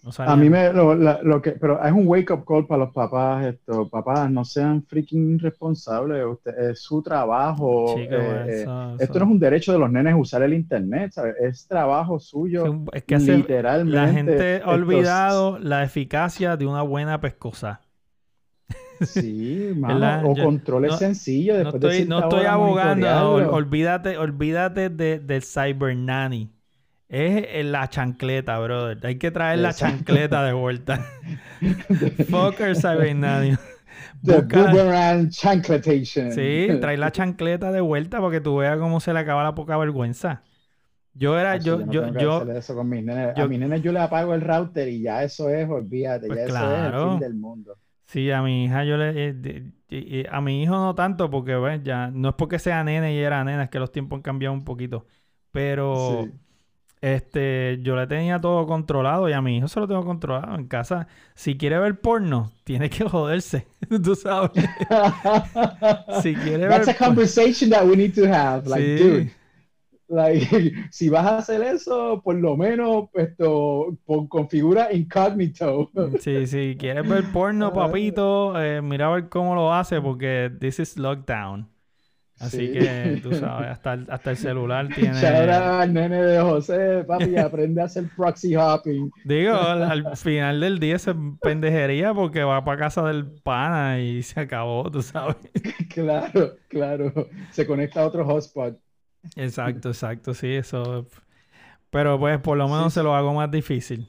No. 0.07 0.13
A 0.25 0.37
mí 0.37 0.49
me 0.49 0.73
lo, 0.73 0.95
la- 0.95 1.21
lo 1.23 1.43
que, 1.43 1.51
pero 1.53 1.85
es 1.85 1.91
un 1.91 2.07
wake 2.07 2.31
up 2.33 2.45
call 2.47 2.65
para 2.65 2.85
los 2.85 2.95
papás, 2.95 3.45
esto, 3.47 3.89
papás, 3.89 4.31
no 4.31 4.45
sean 4.45 4.83
freaking 4.85 5.37
responsables, 5.41 6.25
usted, 6.25 6.57
es 6.71 6.81
su 6.81 7.03
trabajo, 7.03 7.97
Chico, 7.97 8.15
eh, 8.15 8.45
eh, 8.47 8.63
eso- 8.63 8.97
esto 9.01 9.19
no 9.19 9.25
es 9.25 9.31
un 9.33 9.39
derecho 9.41 9.73
de 9.73 9.79
los 9.81 9.91
nenes 9.91 10.15
usar 10.17 10.43
el 10.45 10.55
internet, 10.55 11.11
¿sabes? 11.13 11.35
Es 11.41 11.67
trabajo 11.67 12.21
suyo, 12.21 12.85
Es 12.93 13.03
que 13.03 13.17
hace- 13.17 13.37
literalmente. 13.37 13.97
la 13.97 14.09
gente 14.09 14.33
ha 14.53 14.57
Estos- 14.59 14.75
olvidado 14.75 15.59
la 15.59 15.83
eficacia 15.83 16.57
de 16.57 16.67
una 16.67 16.83
buena 16.83 17.21
pescosa. 17.21 17.81
Sí, 19.01 19.73
mano, 19.77 20.31
o 20.31 20.35
controles 20.37 20.93
no- 20.93 20.97
sencillos 20.99 21.59
No 21.65 21.73
de 21.73 21.77
estoy, 21.77 22.07
no 22.09 22.19
abogando, 22.19 23.33
ol- 23.33 23.45
olvídate, 23.51 24.17
olvídate 24.17 24.89
de, 24.89 25.19
del 25.19 25.43
cyber 25.43 25.95
nanny. 25.97 26.51
Es 27.09 27.45
eh, 27.49 27.63
la 27.63 27.89
chancleta, 27.89 28.59
brother. 28.59 28.99
Hay 29.07 29.19
que 29.19 29.31
traer 29.31 29.61
la 29.61 29.73
chancleta 29.73 30.43
de 30.45 30.53
vuelta. 30.53 31.05
Fuck 32.29 32.61
el 32.61 32.77
cyber 32.77 33.15
nanny. 33.15 33.57
The 34.25 34.43
Busca- 34.43 34.73
boomerang 34.73 35.31
chancletation. 35.31 36.33
sí, 36.33 36.69
trae 36.81 36.97
la 36.97 37.13
chancleta 37.13 37.71
de 37.71 37.81
vuelta 37.81 38.19
para 38.21 38.33
que 38.33 38.41
tú 38.41 38.57
veas 38.57 38.79
cómo 38.79 38.99
se 39.01 39.13
le 39.13 39.21
acaba 39.21 39.43
la 39.45 39.55
poca 39.55 39.77
vergüenza. 39.77 40.43
Yo 41.15 41.39
era, 41.39 41.57
yo, 41.57 41.81
yo, 41.91 42.13
yo, 42.19 42.37
hacer 42.43 42.57
eso 42.57 42.75
con 42.75 42.89
mis 42.89 43.05
nenes. 43.05 43.35
yo- 43.37 43.45
A 43.45 43.49
mis 43.49 43.59
nenes 43.59 43.83
yo 43.83 43.93
le 43.93 44.01
apago 44.01 44.35
el 44.35 44.41
router 44.43 44.89
y 44.89 45.01
ya 45.03 45.23
eso 45.23 45.49
es, 45.49 45.69
olvídate, 45.69 46.27
Pues 46.27 46.39
ya 46.41 46.45
eso 46.45 46.55
es 46.57 46.61
claro. 46.61 47.03
el 47.05 47.11
fin 47.11 47.21
del 47.21 47.35
mundo. 47.35 47.79
Sí, 48.05 48.31
a 48.31 48.43
mi 48.43 48.65
hija 48.65 48.85
yo 48.85 48.97
le... 48.97 49.35
eh, 49.91 50.27
a 50.31 50.41
mi 50.41 50.63
hijo 50.63 50.75
no 50.75 50.95
tanto 50.95 51.31
porque, 51.31 51.57
bueno, 51.57 51.83
ya... 51.83 52.11
No 52.11 52.31
es 52.31 52.35
porque 52.37 52.59
sea 52.59 52.85
nene 52.85 53.15
y 53.15 53.19
era 53.19 53.43
nena, 53.45 53.65
es 53.65 53.71
que 53.71 53.79
los 53.79 53.93
tiempos 53.93 54.19
han 54.19 54.23
cambiado 54.23 54.55
un 54.55 54.65
poquito. 54.65 55.07
Pero... 55.53 56.25
Sí. 56.25 56.33
Este, 57.01 57.79
yo 57.83 57.95
le 57.95 58.07
tenía 58.07 58.41
todo 58.41 58.67
controlado 58.67 59.29
y 59.29 59.33
a 59.33 59.43
mi 59.43 59.59
hijo 59.59 59.69
se 59.69 59.79
lo 59.81 59.87
tengo 59.87 60.05
controlado 60.05 60.55
en 60.57 60.67
casa. 60.67 61.07
Si 61.35 61.57
quiere 61.57 61.79
ver 61.79 62.01
porno, 62.01 62.53
tiene 62.65 62.91
que 62.91 63.05
joderse. 63.09 63.67
Tú 64.03 64.15
sabes. 64.15 64.51
Si 66.23 66.35
quiere 66.35 66.69
That's 66.69 66.89
a 66.89 66.93
ver 66.93 66.97
conversation 66.97 67.71
that 67.71 67.87
we 67.87 67.97
need 67.97 68.15
to 68.15 68.27
have. 68.27 68.67
Like, 68.67 68.83
Sí. 68.83 68.97
dude, 68.97 69.31
like, 70.09 70.75
si 70.91 71.09
vas 71.09 71.27
a 71.27 71.39
hacer 71.39 71.63
eso, 71.63 72.21
por 72.25 72.35
lo 72.37 72.57
menos 72.57 73.09
esto, 73.15 73.97
configura 74.29 74.93
incognito. 74.93 75.91
Sí, 76.21 76.47
si 76.47 76.77
quieres 76.79 77.09
ver 77.09 77.25
porno, 77.33 77.73
papito, 77.73 78.61
eh, 78.61 78.81
mira 78.83 79.07
a 79.07 79.11
ver 79.11 79.29
cómo 79.29 79.55
lo 79.55 79.73
hace 79.73 80.01
porque 80.01 80.51
this 80.61 80.79
is 80.79 80.97
lockdown. 80.97 81.69
Así 82.39 82.67
Sí. 82.67 82.73
que 82.73 83.21
tú 83.23 83.33
sabes, 83.35 83.71
hasta 83.71 83.95
el, 83.95 84.07
hasta 84.11 84.31
el 84.33 84.37
celular 84.37 84.89
tiene. 84.95 85.17
Out 85.19 85.51
al 85.51 85.93
nene 85.95 86.23
de 86.23 86.41
José, 86.41 87.05
papi, 87.07 87.37
aprende 87.39 87.81
a 87.81 87.85
hacer 87.87 88.05
proxy 88.15 88.55
hopping. 88.55 89.11
Digo, 89.25 89.55
al, 89.59 90.07
al 90.07 90.17
final 90.19 90.61
del 90.61 90.79
día 90.79 90.97
es 90.97 91.07
pendejería 91.41 92.13
porque 92.13 92.45
va 92.45 92.63
para 92.65 92.79
casa 92.79 93.03
del 93.05 93.25
pana 93.43 94.01
y 94.01 94.23
se 94.23 94.41
acabó, 94.41 94.91
tú 94.91 95.03
sabes. 95.03 95.37
Claro, 95.95 96.57
claro. 96.69 97.13
Se 97.51 97.67
conecta 97.67 98.03
a 98.03 98.07
otro 98.07 98.25
hotspot. 98.27 98.79
Exacto, 99.35 99.89
exacto, 99.89 100.35
sí, 100.35 100.53
eso. 100.55 101.07
Pero 101.91 102.19
pues 102.19 102.39
por 102.41 102.59
lo 102.59 102.69
menos 102.69 102.93
Sí, 102.93 103.01
se 103.01 103.03
lo 103.03 103.15
hago 103.15 103.33
más 103.35 103.51
difícil. 103.51 104.09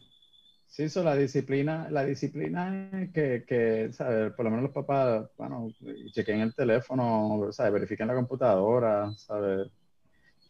Sí, 0.67 0.83
eso, 0.83 1.03
la 1.03 1.15
disciplina, 1.15 1.87
la 1.89 2.03
disciplina 2.05 2.89
es 2.91 3.11
que, 3.11 3.45
que, 3.47 3.89
¿sabes? 3.93 4.31
Por 4.33 4.45
lo 4.45 4.51
menos 4.51 4.63
los 4.65 4.73
papás, 4.73 5.27
bueno, 5.37 5.69
chequen 6.11 6.41
el 6.41 6.53
teléfono, 6.53 7.47
¿sabes? 7.51 7.73
Verifiquen 7.73 8.07
la 8.07 8.15
computadora, 8.15 9.11
¿sabes? 9.15 9.69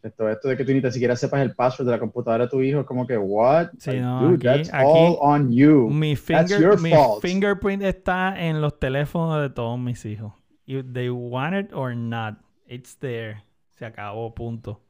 Esto, 0.02 0.28
esto 0.28 0.48
de 0.48 0.56
que 0.56 0.64
tú 0.64 0.72
ni 0.72 0.80
tan 0.82 0.92
siquiera 0.92 1.16
sepas 1.16 1.40
el 1.40 1.54
password 1.54 1.86
de 1.86 1.92
la 1.92 1.98
computadora 1.98 2.44
de 2.44 2.50
tu 2.50 2.60
hijo, 2.60 2.80
es 2.80 2.86
como 2.86 3.06
que, 3.06 3.16
what? 3.16 3.70
Sí, 3.78 3.90
Like, 3.90 4.02
no, 4.02 4.20
dude, 4.30 4.34
aquí- 4.50 4.64
that's 4.64 4.74
aquí 4.74 4.86
all 4.86 5.16
on 5.20 5.52
you. 5.52 5.88
Mi, 5.88 6.14
That's 6.14 6.50
your 6.58 6.80
mi 6.80 6.90
fault. 6.90 7.22
fingerprint 7.22 7.82
está 7.82 8.34
en 8.38 8.60
los 8.60 8.78
teléfonos 8.78 9.40
de 9.40 9.50
todos 9.50 9.78
mis 9.78 10.04
hijos. 10.04 10.32
If 10.66 10.84
they 10.92 11.08
want 11.08 11.54
it 11.54 11.72
or 11.72 11.96
not, 11.96 12.34
it's 12.66 12.96
there. 12.98 13.42
Se 13.76 13.86
acabó, 13.86 14.34
punto. 14.34 14.82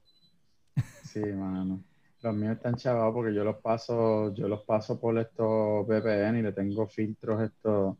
Sí, 1.05 1.21
mano. 1.21 1.81
Los 2.23 2.35
míos 2.35 2.57
están 2.57 2.75
chavados 2.75 3.15
porque 3.15 3.35
yo 3.35 3.45
los 3.45 3.57
paso, 3.57 4.35
yo 4.35 4.49
los 4.49 4.63
paso 4.63 4.99
por 4.99 5.19
estos 5.19 5.87
VPN 5.87 6.39
y 6.39 6.43
le 6.43 6.53
tengo 6.53 6.87
filtros 6.89 7.43
estos 7.43 7.97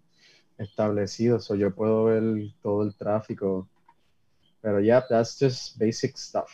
establecidos, 0.59 1.51
o 1.51 1.55
yo 1.55 1.73
puedo 1.75 2.05
ver 2.07 2.23
todo 2.61 2.83
el 2.83 2.97
tráfico. 2.97 3.69
Pero 4.61 4.81
yeah, 4.81 5.05
that's 5.09 5.39
just 5.39 5.79
basic 5.79 6.17
stuff. 6.17 6.51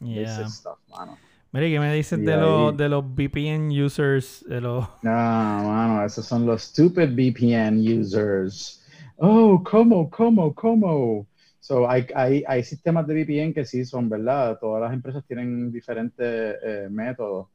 Yeah. 0.00 0.22
Basic 0.22 0.48
stuff, 0.48 0.78
mano. 0.88 1.18
Mire, 1.52 1.70
¿qué 1.70 1.78
me 1.78 1.92
dices 1.92 2.18
de, 2.18 2.34
los, 2.34 2.74
de 2.74 2.88
los 2.88 3.04
VPN 3.04 3.68
users? 3.70 4.42
De 4.48 4.58
los... 4.58 4.88
No, 5.02 5.10
mano, 5.10 6.02
esos 6.02 6.24
son 6.24 6.46
los 6.46 6.62
stupid 6.62 7.10
VPN 7.10 7.78
users. 8.00 8.82
Oh, 9.16 9.62
¿cómo, 9.62 10.08
cómo, 10.08 10.54
cómo? 10.54 11.26
So, 11.62 11.88
hay, 11.88 12.04
hay, 12.16 12.42
hay 12.44 12.64
sistemas 12.64 13.06
de 13.06 13.14
VPN 13.14 13.54
que 13.54 13.64
sí 13.64 13.84
son, 13.84 14.08
¿verdad? 14.08 14.58
Todas 14.58 14.82
las 14.82 14.92
empresas 14.92 15.24
tienen 15.24 15.70
diferentes 15.70 16.56
eh, 16.60 16.88
métodos. 16.90 17.50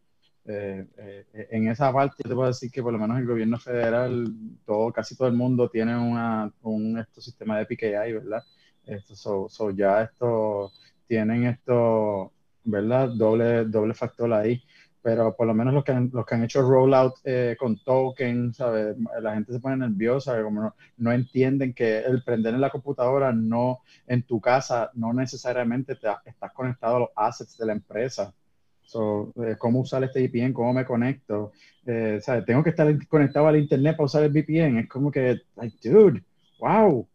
Eh, 0.46 0.88
eh, 0.98 1.48
en 1.52 1.68
esa 1.68 1.92
parte, 1.92 2.16
yo 2.24 2.30
te 2.30 2.36
puedo 2.36 2.48
decir 2.48 2.72
que 2.72 2.82
por 2.82 2.94
lo 2.94 3.00
menos 3.00 3.18
el 3.20 3.26
gobierno 3.28 3.60
federal, 3.60 4.34
todo, 4.66 4.94
casi 4.94 5.18
todo 5.18 5.28
el 5.28 5.34
mundo 5.34 5.70
tiene 5.70 5.98
una, 5.98 6.50
un 6.62 6.98
esto, 6.98 7.20
sistema 7.20 7.58
de 7.60 7.66
PKI, 7.66 8.14
¿verdad? 8.14 8.44
Esto, 8.86 9.14
so, 9.14 9.50
so 9.50 9.72
ya 9.72 10.04
esto, 10.04 10.72
tienen 11.06 11.44
esto, 11.46 12.32
¿verdad? 12.64 13.10
Doble, 13.10 13.66
doble 13.66 13.94
factor 13.94 14.32
ahí 14.32 14.64
pero 15.08 15.34
por 15.34 15.48
lo 15.48 15.54
menos 15.54 15.74
los 15.74 15.86
que 15.86 15.94
han, 15.94 16.10
los 16.12 16.26
que 16.26 16.36
han 16.36 16.44
hecho 16.44 16.62
rollout 16.62 17.14
eh, 17.24 17.56
con 17.58 17.78
token, 17.78 18.54
¿sabes? 18.54 18.94
La 19.22 19.36
gente 19.36 19.54
se 19.54 19.62
pone 19.62 19.78
nerviosa, 19.78 20.44
como 20.44 20.62
no, 20.64 20.76
no 20.98 21.14
entienden 21.14 21.74
que 21.74 22.00
el 22.00 22.24
prender 22.24 22.54
en 22.56 22.60
la 22.60 22.70
computadora 22.70 23.32
no, 23.32 23.84
en 24.06 24.24
tu 24.24 24.42
casa, 24.42 24.92
no 24.96 25.14
necesariamente 25.14 25.96
te, 25.96 26.10
estás 26.26 26.52
conectado 26.52 26.98
a 26.98 27.00
los 27.00 27.10
assets 27.16 27.58
de 27.58 27.68
la 27.68 27.72
empresa. 27.72 28.34
So, 28.82 29.32
eh, 29.42 29.56
¿Cómo 29.58 29.80
usar 29.80 30.04
este 30.04 30.28
VPN? 30.28 30.52
¿Cómo 30.52 30.74
me 30.74 30.84
conecto? 30.84 31.54
Eh, 31.86 32.20
¿sabes? 32.22 32.44
Tengo 32.44 32.62
que 32.62 32.72
estar 32.72 32.94
conectado 33.08 33.48
al 33.48 33.56
internet 33.56 33.96
para 33.96 34.08
usar 34.08 34.24
el 34.24 34.32
VPN. 34.32 34.80
Es 34.80 34.90
como 34.90 35.10
que, 35.10 35.40
like, 35.56 35.90
dude, 35.90 36.22
wow. 36.60 37.08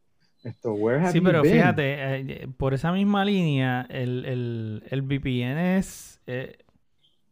Esto, 0.43 0.73
where 0.73 0.99
have 0.99 1.13
Sí, 1.13 1.19
you 1.19 1.25
pero 1.25 1.43
been? 1.43 1.53
fíjate, 1.53 2.43
eh, 2.43 2.49
por 2.57 2.73
esa 2.73 2.91
misma 2.91 3.23
línea, 3.27 3.87
el, 3.91 4.25
el, 4.25 4.83
el 4.89 5.03
VPN 5.03 5.77
es, 5.77 6.21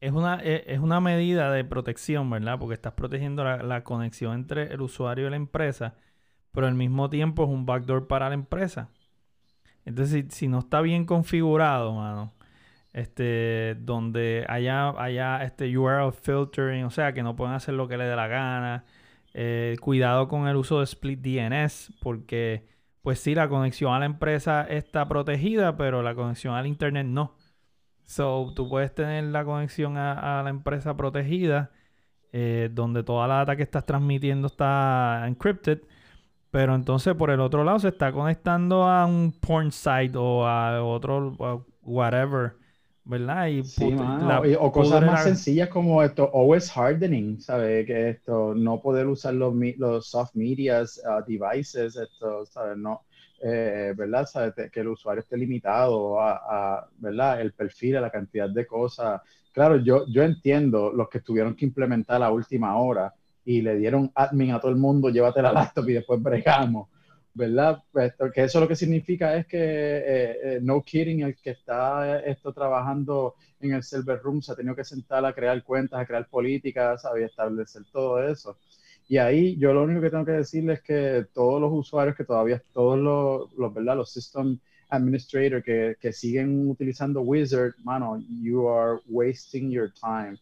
es, 0.01 0.13
una, 0.13 0.41
eh, 0.43 0.65
es 0.67 0.81
una 0.81 1.01
medida 1.01 1.51
de 1.53 1.65
protección, 1.65 2.31
¿verdad? 2.31 2.59
Porque 2.59 2.75
estás 2.75 2.95
protegiendo 2.95 3.45
la, 3.45 3.59
la 3.59 3.85
conexión 3.85 4.35
entre 4.35 4.73
el 4.73 4.81
usuario 4.81 5.27
y 5.27 5.31
la 5.31 5.37
empresa, 5.37 5.95
pero 6.53 6.67
al 6.67 6.75
mismo 6.75 7.11
tiempo 7.11 7.45
es 7.45 7.51
un 7.51 7.67
backdoor 7.67 8.07
para 8.09 8.29
la 8.29 8.35
empresa. 8.35 8.91
Entonces, 9.85 10.27
si, 10.31 10.31
si 10.31 10.49
no 10.49 10.61
está 10.61 10.81
bien 10.81 11.05
configurado, 11.07 11.95
mano, 11.95 12.33
este, 12.93 13.77
donde 13.81 14.45
haya, 14.49 14.91
haya 15.03 15.45
este 15.45 15.77
URL 15.77 16.13
filtering, 16.13 16.85
o 16.85 16.91
sea, 16.91 17.13
que 17.13 17.23
no 17.23 17.37
pueden 17.37 17.55
hacer 17.55 17.75
lo 17.75 17.89
que 17.89 17.97
les 17.97 18.09
dé 18.09 18.17
la 18.17 18.29
gana. 18.29 18.85
Eh, 19.35 19.77
cuidado 19.81 20.29
con 20.29 20.49
el 20.49 20.57
uso 20.57 20.79
de 20.79 20.85
split 20.85 21.21
DNS, 21.21 21.93
porque, 22.01 22.67
pues 23.03 23.21
sí, 23.21 23.35
la 23.35 23.49
conexión 23.49 23.93
a 23.95 24.01
la 24.01 24.07
empresa 24.07 24.63
está 24.69 25.07
protegida, 25.09 25.77
pero 25.77 26.03
la 26.03 26.15
conexión 26.15 26.55
al 26.55 26.67
internet 26.67 27.07
no. 27.07 27.37
So, 28.11 28.53
tú 28.57 28.69
puedes 28.69 28.93
tener 28.93 29.23
la 29.25 29.45
conexión 29.45 29.97
a, 29.97 30.41
a 30.41 30.43
la 30.43 30.51
empresa 30.51 30.97
protegida, 30.97 31.71
eh, 32.33 32.71
donde 32.73 33.05
toda 33.05 33.29
la 33.29 33.37
data 33.37 33.57
que 33.57 33.63
estás 33.65 33.87
transmitiendo 33.87 34.49
está 34.49 35.25
encrypted, 35.29 35.83
pero 36.51 36.75
entonces 36.75 37.15
por 37.15 37.31
el 37.31 37.41
otro 37.41 37.65
lado 37.65 37.79
se 37.81 37.89
está 37.89 38.13
conectando 38.13 38.85
a 38.85 39.07
un 39.07 39.33
porn 39.41 39.73
site 39.73 40.13
o 40.17 40.47
a 40.47 40.83
otro 40.85 41.37
a 41.41 41.61
whatever, 41.83 42.55
¿verdad? 43.05 43.49
Y 43.49 43.63
Sí, 43.63 43.95
la- 43.95 44.41
o 44.59 44.73
cosas 44.73 45.03
más 45.03 45.21
la- 45.21 45.25
sencillas 45.25 45.69
como 45.69 46.03
esto, 46.03 46.31
OS 46.33 46.71
hardening, 46.75 47.41
¿sabes? 47.41 47.87
Que 47.87 48.11
esto, 48.11 48.55
no 48.55 48.81
poder 48.81 49.07
usar 49.07 49.35
los, 49.35 49.55
los 49.77 50.07
soft 50.09 50.35
medias 50.35 51.01
uh, 51.05 51.23
devices, 51.27 51.97
esto, 51.97 52.47
¿sabes? 52.47 52.79
No, 52.79 53.03
eh, 53.41 53.95
¿verdad? 53.97 54.29
Que 54.71 54.81
el 54.81 54.89
usuario 54.89 55.21
esté 55.21 55.37
limitado 55.37 56.21
a, 56.21 56.41
a, 56.79 56.89
¿verdad? 56.99 57.41
El 57.41 57.53
perfil, 57.53 57.97
a 57.97 58.01
la 58.01 58.11
cantidad 58.11 58.49
de 58.49 58.67
cosas. 58.67 59.21
Claro, 59.53 59.77
yo, 59.77 60.07
yo 60.09 60.23
entiendo 60.23 60.93
los 60.93 61.09
que 61.09 61.21
tuvieron 61.21 61.55
que 61.55 61.65
implementar 61.65 62.23
a 62.23 62.31
última 62.31 62.77
hora 62.79 63.13
y 63.45 63.63
le 63.63 63.77
dieron 63.77 64.11
admin 64.15 64.53
a 64.53 64.61
todo 64.61 64.71
el 64.71 64.77
mundo, 64.77 65.09
llévate 65.09 65.43
la 65.43 65.53
laptop 65.53 65.89
y 65.89 65.95
después 65.95 66.23
bregamos. 66.23 66.89
¿verdad? 67.33 67.83
Que 68.35 68.45
eso 68.45 68.61
lo 68.61 68.69
que 68.69 68.77
significa 68.77 69.37
es 69.37 69.47
que, 69.47 69.59
eh, 69.59 70.39
eh, 70.43 70.59
no 70.63 70.83
kidding, 70.83 71.23
el 71.23 71.37
que 71.37 71.51
está 71.51 72.19
eh, 72.19 72.23
esto 72.27 72.53
trabajando 72.53 73.37
en 73.61 73.73
el 73.73 73.83
server 73.83 74.21
room 74.21 74.43
se 74.43 74.53
ha 74.53 74.57
tenido 74.57 74.75
que 74.75 74.85
sentar 74.85 75.25
a 75.25 75.33
crear 75.33 75.63
cuentas, 75.63 76.01
a 76.01 76.07
crear 76.07 76.29
políticas. 76.29 77.03
Y 77.19 77.23
establecer 77.23 77.83
todo 77.93 78.23
eso. 78.23 78.59
Y 79.11 79.19
ahí 79.19 79.57
yo 79.59 79.73
lo 79.73 79.83
único 79.83 80.01
que 80.01 80.11
tengo 80.11 80.25
que 80.25 80.31
decirles 80.31 80.79
es 80.79 80.85
que 80.85 81.27
todos 81.35 81.61
los 81.61 81.73
usuarios 81.73 82.15
que 82.15 82.23
todavía, 82.23 82.63
todos 82.73 82.97
los, 82.97 83.53
los 83.59 83.75
¿verdad? 83.75 83.97
Los 83.97 84.13
system 84.13 84.57
administrator 84.89 85.65
que, 85.65 85.97
que 86.01 86.13
siguen 86.13 86.71
utilizando 86.71 87.21
Wizard, 87.21 87.75
mano, 87.83 88.23
you 88.41 88.69
are 88.69 89.01
wasting 89.09 89.69
your 89.69 89.93
time. 89.93 90.39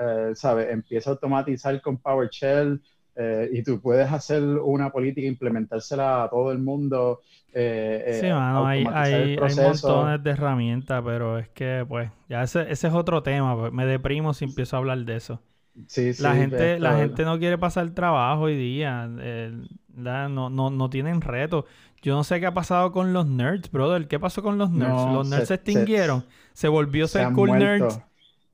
Eh, 0.00 0.36
¿sabes? 0.36 0.70
Empieza 0.70 1.10
a 1.10 1.14
automatizar 1.14 1.82
con 1.82 1.98
PowerShell, 1.98 2.80
eh, 3.16 3.50
y 3.54 3.62
tú 3.64 3.80
puedes 3.80 4.08
hacer 4.12 4.40
una 4.44 4.90
política, 4.90 5.26
implementársela 5.26 6.22
a 6.22 6.30
todo 6.30 6.52
el 6.52 6.58
mundo. 6.58 7.22
eh, 7.52 8.04
eh, 8.06 8.20
Sí, 8.20 8.28
mano, 8.28 8.64
hay, 8.64 8.86
hay, 8.86 9.36
montones 9.56 10.22
de 10.22 10.30
herramientas, 10.30 11.02
pero 11.04 11.38
es 11.40 11.48
que, 11.48 11.84
pues, 11.88 12.08
ya 12.28 12.44
ese, 12.44 12.70
ese 12.70 12.86
es 12.86 12.94
otro 12.94 13.24
tema. 13.24 13.58
pues, 13.58 13.72
me 13.72 13.84
deprimo 13.84 14.32
si 14.32 14.44
empiezo 14.44 14.76
a 14.76 14.78
hablar 14.78 14.98
de 14.98 15.16
eso. 15.16 15.40
Sí, 15.88 16.12
sí, 16.14 16.22
La 16.22 16.36
gente, 16.36 16.78
la 16.78 16.96
gente 16.96 17.24
no 17.24 17.38
quiere 17.38 17.58
pasar 17.58 17.90
trabajo 17.94 18.42
hoy 18.42 18.56
día. 18.56 19.08
eh, 19.20 19.52
no, 19.94 20.50
no, 20.50 20.70
no 20.70 20.90
tienen 20.90 21.20
reto. 21.20 21.66
Yo 22.02 22.14
no 22.14 22.24
sé 22.24 22.40
qué 22.40 22.46
ha 22.46 22.54
pasado 22.54 22.92
con 22.92 23.12
los 23.12 23.26
nerds, 23.26 23.70
brother. 23.70 24.08
¿Qué 24.08 24.20
pasó 24.20 24.42
con 24.42 24.58
los 24.58 24.70
nerds? 24.70 25.06
No, 25.06 25.06
los 25.06 25.26
nerds 25.26 25.50
se, 25.50 25.54
se- 25.64 25.90
extinguieron. 25.90 26.26
Se, 26.52 26.68
volvió 26.68 27.08
se 27.12 27.24
ser 27.24 27.32
cool 27.32 27.56
muerto. 27.56 27.58
nerds. 27.58 28.04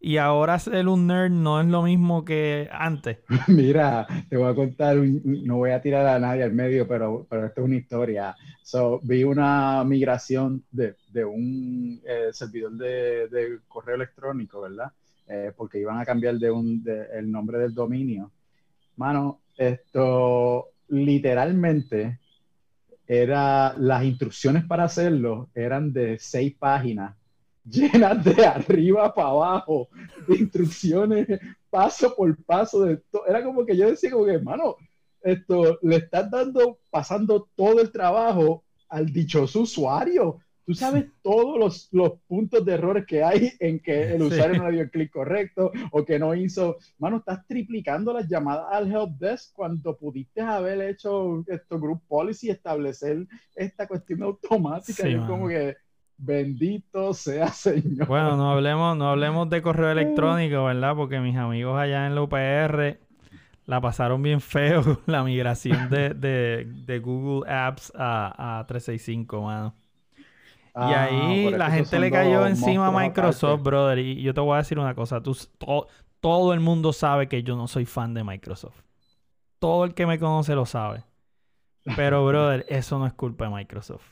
Y 0.00 0.18
ahora 0.18 0.58
ser 0.58 0.88
un 0.88 1.06
nerd 1.08 1.30
no 1.32 1.60
es 1.60 1.66
lo 1.66 1.82
mismo 1.82 2.24
que 2.24 2.68
antes. 2.72 3.18
Mira, 3.48 4.06
te 4.28 4.36
voy 4.36 4.50
a 4.50 4.54
contar, 4.54 4.98
un- 4.98 5.20
no 5.44 5.56
voy 5.58 5.70
a 5.70 5.80
tirar 5.82 6.06
a 6.06 6.18
nadie 6.18 6.42
al 6.44 6.52
medio, 6.52 6.88
pero, 6.88 7.26
pero 7.28 7.46
esto 7.46 7.60
es 7.60 7.64
una 7.66 7.76
historia. 7.76 8.36
So, 8.62 9.00
vi 9.02 9.22
una 9.24 9.84
migración 9.84 10.64
de, 10.70 10.96
de 11.08 11.24
un 11.24 12.00
eh, 12.06 12.28
servidor 12.32 12.72
de, 12.72 13.28
de 13.28 13.60
correo 13.68 13.96
electrónico, 13.96 14.62
¿verdad? 14.62 14.92
Eh, 15.28 15.52
porque 15.56 15.78
iban 15.80 15.98
a 16.00 16.04
cambiar 16.06 16.36
de 16.38 16.50
un, 16.50 16.82
de- 16.82 17.06
el 17.14 17.30
nombre 17.30 17.58
del 17.58 17.74
dominio. 17.74 18.32
Mano, 18.96 19.42
esto 19.56 20.70
literalmente 20.88 22.20
era, 23.06 23.74
las 23.78 24.04
instrucciones 24.04 24.64
para 24.66 24.84
hacerlo 24.84 25.50
eran 25.54 25.92
de 25.92 26.18
seis 26.18 26.54
páginas, 26.58 27.16
llenas 27.64 28.24
de 28.24 28.46
arriba 28.46 29.12
para 29.14 29.28
abajo, 29.28 29.88
de 30.26 30.36
instrucciones 30.36 31.26
paso 31.70 32.14
por 32.16 32.36
paso 32.44 32.82
de 32.84 32.98
to- 33.10 33.26
Era 33.26 33.42
como 33.44 33.64
que 33.66 33.76
yo 33.76 33.88
decía 33.90 34.10
como 34.10 34.24
que, 34.26 34.32
hermano, 34.34 34.76
esto 35.22 35.78
le 35.82 35.96
estás 35.96 36.30
dando, 36.30 36.78
pasando 36.90 37.48
todo 37.56 37.80
el 37.80 37.90
trabajo 37.92 38.64
al 38.88 39.06
dichoso 39.12 39.60
usuario. 39.60 40.38
Tú 40.68 40.74
sabes 40.74 41.06
todos 41.22 41.58
los, 41.58 41.88
los 41.92 42.12
puntos 42.28 42.62
de 42.62 42.74
errores 42.74 43.06
que 43.06 43.24
hay 43.24 43.52
en 43.58 43.80
que 43.80 44.02
el 44.14 44.18
Sí. 44.18 44.26
usuario 44.26 44.58
no 44.58 44.66
le 44.66 44.72
dio 44.74 44.82
el 44.82 44.90
clic 44.90 45.10
correcto 45.10 45.72
o 45.92 46.04
que 46.04 46.18
no 46.18 46.34
hizo. 46.34 46.76
Mano, 46.98 47.16
estás 47.16 47.46
triplicando 47.46 48.12
las 48.12 48.28
llamadas 48.28 48.66
al 48.70 48.92
help 48.92 49.12
desk 49.18 49.54
cuando 49.54 49.96
pudiste 49.96 50.42
haber 50.42 50.82
hecho 50.82 51.42
esto 51.46 51.80
group 51.80 52.02
policy, 52.06 52.50
establecer 52.50 53.26
esta 53.56 53.86
cuestión 53.88 54.22
automática. 54.24 55.04
Sí, 55.04 55.08
y 55.08 55.12
es 55.14 55.20
mano. 55.20 55.30
como 55.32 55.48
que 55.48 55.74
bendito 56.18 57.14
sea 57.14 57.48
Señor. 57.48 58.06
Bueno, 58.06 58.36
no 58.36 58.50
hablemos, 58.50 58.94
no 58.96 59.08
hablemos 59.08 59.48
de 59.48 59.62
correo 59.62 59.90
electrónico, 59.92 60.64
¿verdad? 60.64 60.94
Porque 60.96 61.18
mis 61.20 61.36
amigos 61.36 61.78
allá 61.80 62.06
en 62.06 62.14
la 62.14 62.22
UPR 62.22 62.98
la 63.64 63.80
pasaron 63.80 64.22
bien 64.22 64.40
feo 64.42 64.82
la 65.06 65.22
migración 65.24 65.88
de, 65.88 66.10
de- 66.10 66.66
de 66.84 66.98
Google 66.98 67.50
Apps 67.50 67.90
a, 67.94 68.58
a 68.60 68.66
365, 68.66 69.40
mano. 69.42 69.74
Y 70.76 70.80
Ah, 70.80 71.04
ahí 71.04 71.44
por 71.44 71.54
eso 71.54 71.58
la 71.58 71.70
gente 71.70 71.98
le 71.98 72.10
cayó 72.10 72.46
encima 72.46 72.86
a 72.88 72.90
Microsoft, 72.92 73.44
aparte. 73.52 73.62
brother. 73.70 73.98
Y 73.98 74.22
yo 74.22 74.34
te 74.34 74.40
voy 74.40 74.54
a 74.54 74.58
decir 74.58 74.78
una 74.78 74.94
cosa. 74.94 75.22
Tú, 75.22 75.36
to- 75.58 75.88
todo 76.20 76.52
el 76.52 76.60
mundo 76.60 76.92
sabe 76.92 77.28
que 77.28 77.42
yo 77.42 77.56
no 77.56 77.66
soy 77.68 77.84
fan 77.84 78.14
de 78.14 78.24
Microsoft. 78.24 78.80
Todo 79.58 79.84
el 79.84 79.94
que 79.94 80.06
me 80.06 80.18
conoce 80.18 80.54
lo 80.54 80.66
sabe. 80.66 81.04
Pero, 81.96 82.24
brother, 82.26 82.64
eso 82.68 82.98
no 82.98 83.06
es 83.06 83.12
culpa 83.14 83.44
de 83.46 83.50
Microsoft. 83.54 84.04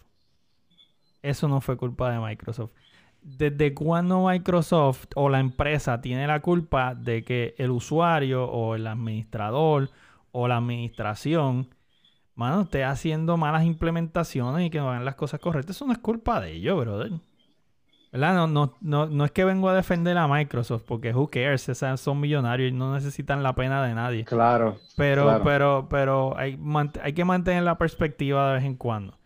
Eso 1.22 1.48
no 1.48 1.60
fue 1.60 1.76
culpa 1.76 2.10
de 2.10 2.18
Microsoft. 2.20 2.72
¿Desde 3.22 3.74
cuándo 3.74 4.26
Microsoft 4.28 5.06
o 5.16 5.28
la 5.28 5.40
empresa 5.40 6.00
tiene 6.00 6.26
la 6.28 6.40
culpa 6.40 6.94
de 6.94 7.24
que 7.24 7.54
el 7.58 7.70
usuario 7.72 8.44
o 8.44 8.76
el 8.76 8.86
administrador 8.86 9.90
o 10.30 10.46
la 10.46 10.58
administración, 10.58 11.68
mano, 12.36 12.62
esté 12.62 12.84
haciendo 12.84 13.36
malas 13.36 13.64
implementaciones 13.64 14.66
y 14.66 14.70
que 14.70 14.78
no 14.78 14.90
hagan 14.90 15.04
las 15.04 15.16
cosas 15.16 15.40
correctas? 15.40 15.76
Eso 15.76 15.86
no 15.86 15.92
es 15.92 15.98
culpa 15.98 16.40
de 16.40 16.52
ellos, 16.52 16.78
brother. 16.78 17.12
¿Verdad? 18.12 18.34
No, 18.34 18.46
no, 18.46 18.74
no, 18.80 19.06
no 19.06 19.24
es 19.24 19.30
que 19.32 19.44
vengo 19.44 19.68
a 19.68 19.74
defender 19.74 20.16
a 20.16 20.28
Microsoft, 20.28 20.84
porque 20.86 21.12
who 21.12 21.28
cares, 21.28 21.68
Esas 21.68 22.00
son 22.00 22.20
millonarios 22.20 22.70
y 22.70 22.74
no 22.74 22.94
necesitan 22.94 23.42
la 23.42 23.54
pena 23.54 23.84
de 23.84 23.94
nadie. 23.94 24.24
Claro. 24.24 24.78
Pero, 24.96 25.24
Claro. 25.24 25.44
pero, 25.44 25.86
pero 25.90 26.38
hay, 26.38 26.58
hay 27.02 27.12
que 27.12 27.24
mantener 27.24 27.64
la 27.64 27.76
perspectiva 27.78 28.48
de 28.48 28.54
vez 28.54 28.64
en 28.64 28.76
cuando. 28.76 29.18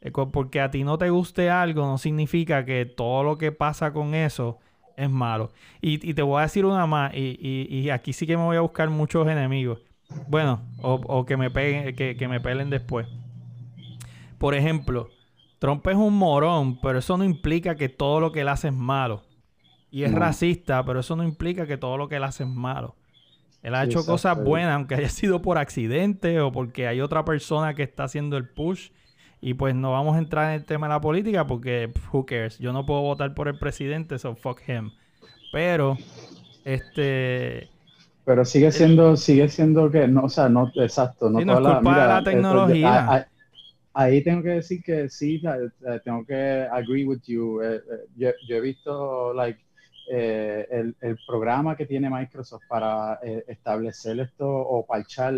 Eh, 0.00 0.10
Porque 0.12 0.60
a 0.60 0.70
ti 0.70 0.84
no 0.84 0.96
te 0.96 1.10
guste 1.10 1.50
algo, 1.50 1.84
no 1.84 1.98
significa 1.98 2.64
que 2.64 2.86
todo 2.86 3.24
lo 3.24 3.36
que 3.38 3.52
pasa 3.52 3.92
con 3.92 4.14
eso 4.14 4.58
es 4.96 5.10
malo. 5.10 5.50
Y, 5.80 6.08
y 6.08 6.14
te 6.14 6.22
voy 6.22 6.38
a 6.38 6.42
decir 6.42 6.64
una 6.64 6.86
más, 6.86 7.12
y, 7.14 7.36
y- 7.40 7.78
y 7.80 7.90
aquí 7.90 8.12
sí 8.12 8.26
que 8.26 8.36
me 8.36 8.44
voy 8.44 8.56
a 8.56 8.60
buscar 8.60 8.88
muchos 8.88 9.26
enemigos. 9.28 9.80
Bueno, 10.28 10.62
o, 10.82 10.94
o 10.94 11.26
que 11.26 11.36
me 11.36 11.50
peguen, 11.50 11.94
que, 11.94 12.16
que 12.16 12.28
me 12.28 12.40
pelen 12.40 12.70
después. 12.70 13.06
Por 14.38 14.54
ejemplo, 14.54 15.08
Trump 15.58 15.86
es 15.88 15.96
un 15.96 16.14
morón, 16.14 16.80
pero 16.80 16.98
eso 16.98 17.16
no 17.16 17.24
implica 17.24 17.76
que 17.76 17.88
todo 17.88 18.20
lo 18.20 18.32
que 18.32 18.40
él 18.42 18.48
hace 18.48 18.68
es 18.68 18.74
malo. 18.74 19.22
Y 19.90 20.02
es 20.04 20.12
No. 20.12 20.18
racista, 20.18 20.84
pero 20.84 21.00
eso 21.00 21.16
no 21.16 21.24
implica 21.24 21.66
que 21.66 21.78
todo 21.78 21.96
lo 21.96 22.08
que 22.08 22.16
él 22.16 22.24
hace 22.24 22.44
es 22.44 22.48
malo. 22.48 22.96
Él 23.62 23.74
ha 23.74 23.84
hecho 23.84 24.04
cosas 24.06 24.42
buenas, 24.42 24.74
aunque 24.76 24.94
haya 24.94 25.08
sido 25.08 25.42
por 25.42 25.58
accidente 25.58 26.40
o 26.40 26.52
porque 26.52 26.86
hay 26.86 27.00
otra 27.00 27.24
persona 27.24 27.74
que 27.74 27.82
está 27.82 28.04
haciendo 28.04 28.36
el 28.36 28.48
push. 28.48 28.90
Y 29.40 29.54
pues 29.54 29.74
no 29.74 29.92
vamos 29.92 30.16
a 30.16 30.18
entrar 30.18 30.48
en 30.48 30.60
el 30.60 30.64
tema 30.64 30.88
de 30.88 30.94
la 30.94 31.00
política 31.00 31.46
porque 31.46 31.92
who 32.12 32.26
cares. 32.26 32.58
Yo 32.58 32.72
no 32.72 32.86
puedo 32.86 33.02
votar 33.02 33.34
por 33.34 33.48
el 33.48 33.58
presidente, 33.58 34.18
so 34.18 34.34
fuck 34.36 34.60
him. 34.68 34.92
Pero, 35.52 35.96
este, 36.64 37.70
Pero 38.28 38.44
sigue 38.44 38.70
siendo, 38.70 39.16
sigue 39.16 39.48
siendo 39.48 39.90
que, 39.90 40.06
no, 40.06 40.24
o 40.24 40.28
sea, 40.28 40.50
no, 40.50 40.70
exacto, 40.74 41.30
no 41.30 41.38
Sí, 41.38 41.46
no 41.46 41.52
es 41.54 41.58
toda 41.60 41.70
la- 41.70 41.76
culpa 41.80 42.00
de 42.02 42.06
la 42.08 42.18
esto- 42.18 42.30
tecnología. 42.30 42.98
a- 43.06 43.16
a- 43.16 43.26
ahí 43.94 44.22
tengo 44.22 44.42
que 44.42 44.48
decir 44.50 44.82
que 44.82 45.08
sí, 45.08 45.40
tengo 46.04 46.26
que 46.26 46.68
agree 46.70 47.06
with 47.06 47.22
you. 47.26 47.62
eh, 47.62 47.76
eh, 47.76 47.80
yo, 48.16 48.28
yo 48.46 48.56
he 48.56 48.60
visto, 48.60 49.32
like, 49.32 49.58
eh, 50.10 50.66
el, 50.70 50.94
el, 51.00 51.18
programa 51.26 51.74
que 51.74 51.86
tiene 51.86 52.10
Microsoft 52.10 52.64
para 52.68 53.18
eh, 53.22 53.44
establecer 53.48 54.20
esto 54.20 54.46
o 54.46 54.84
parchar 54.84 55.34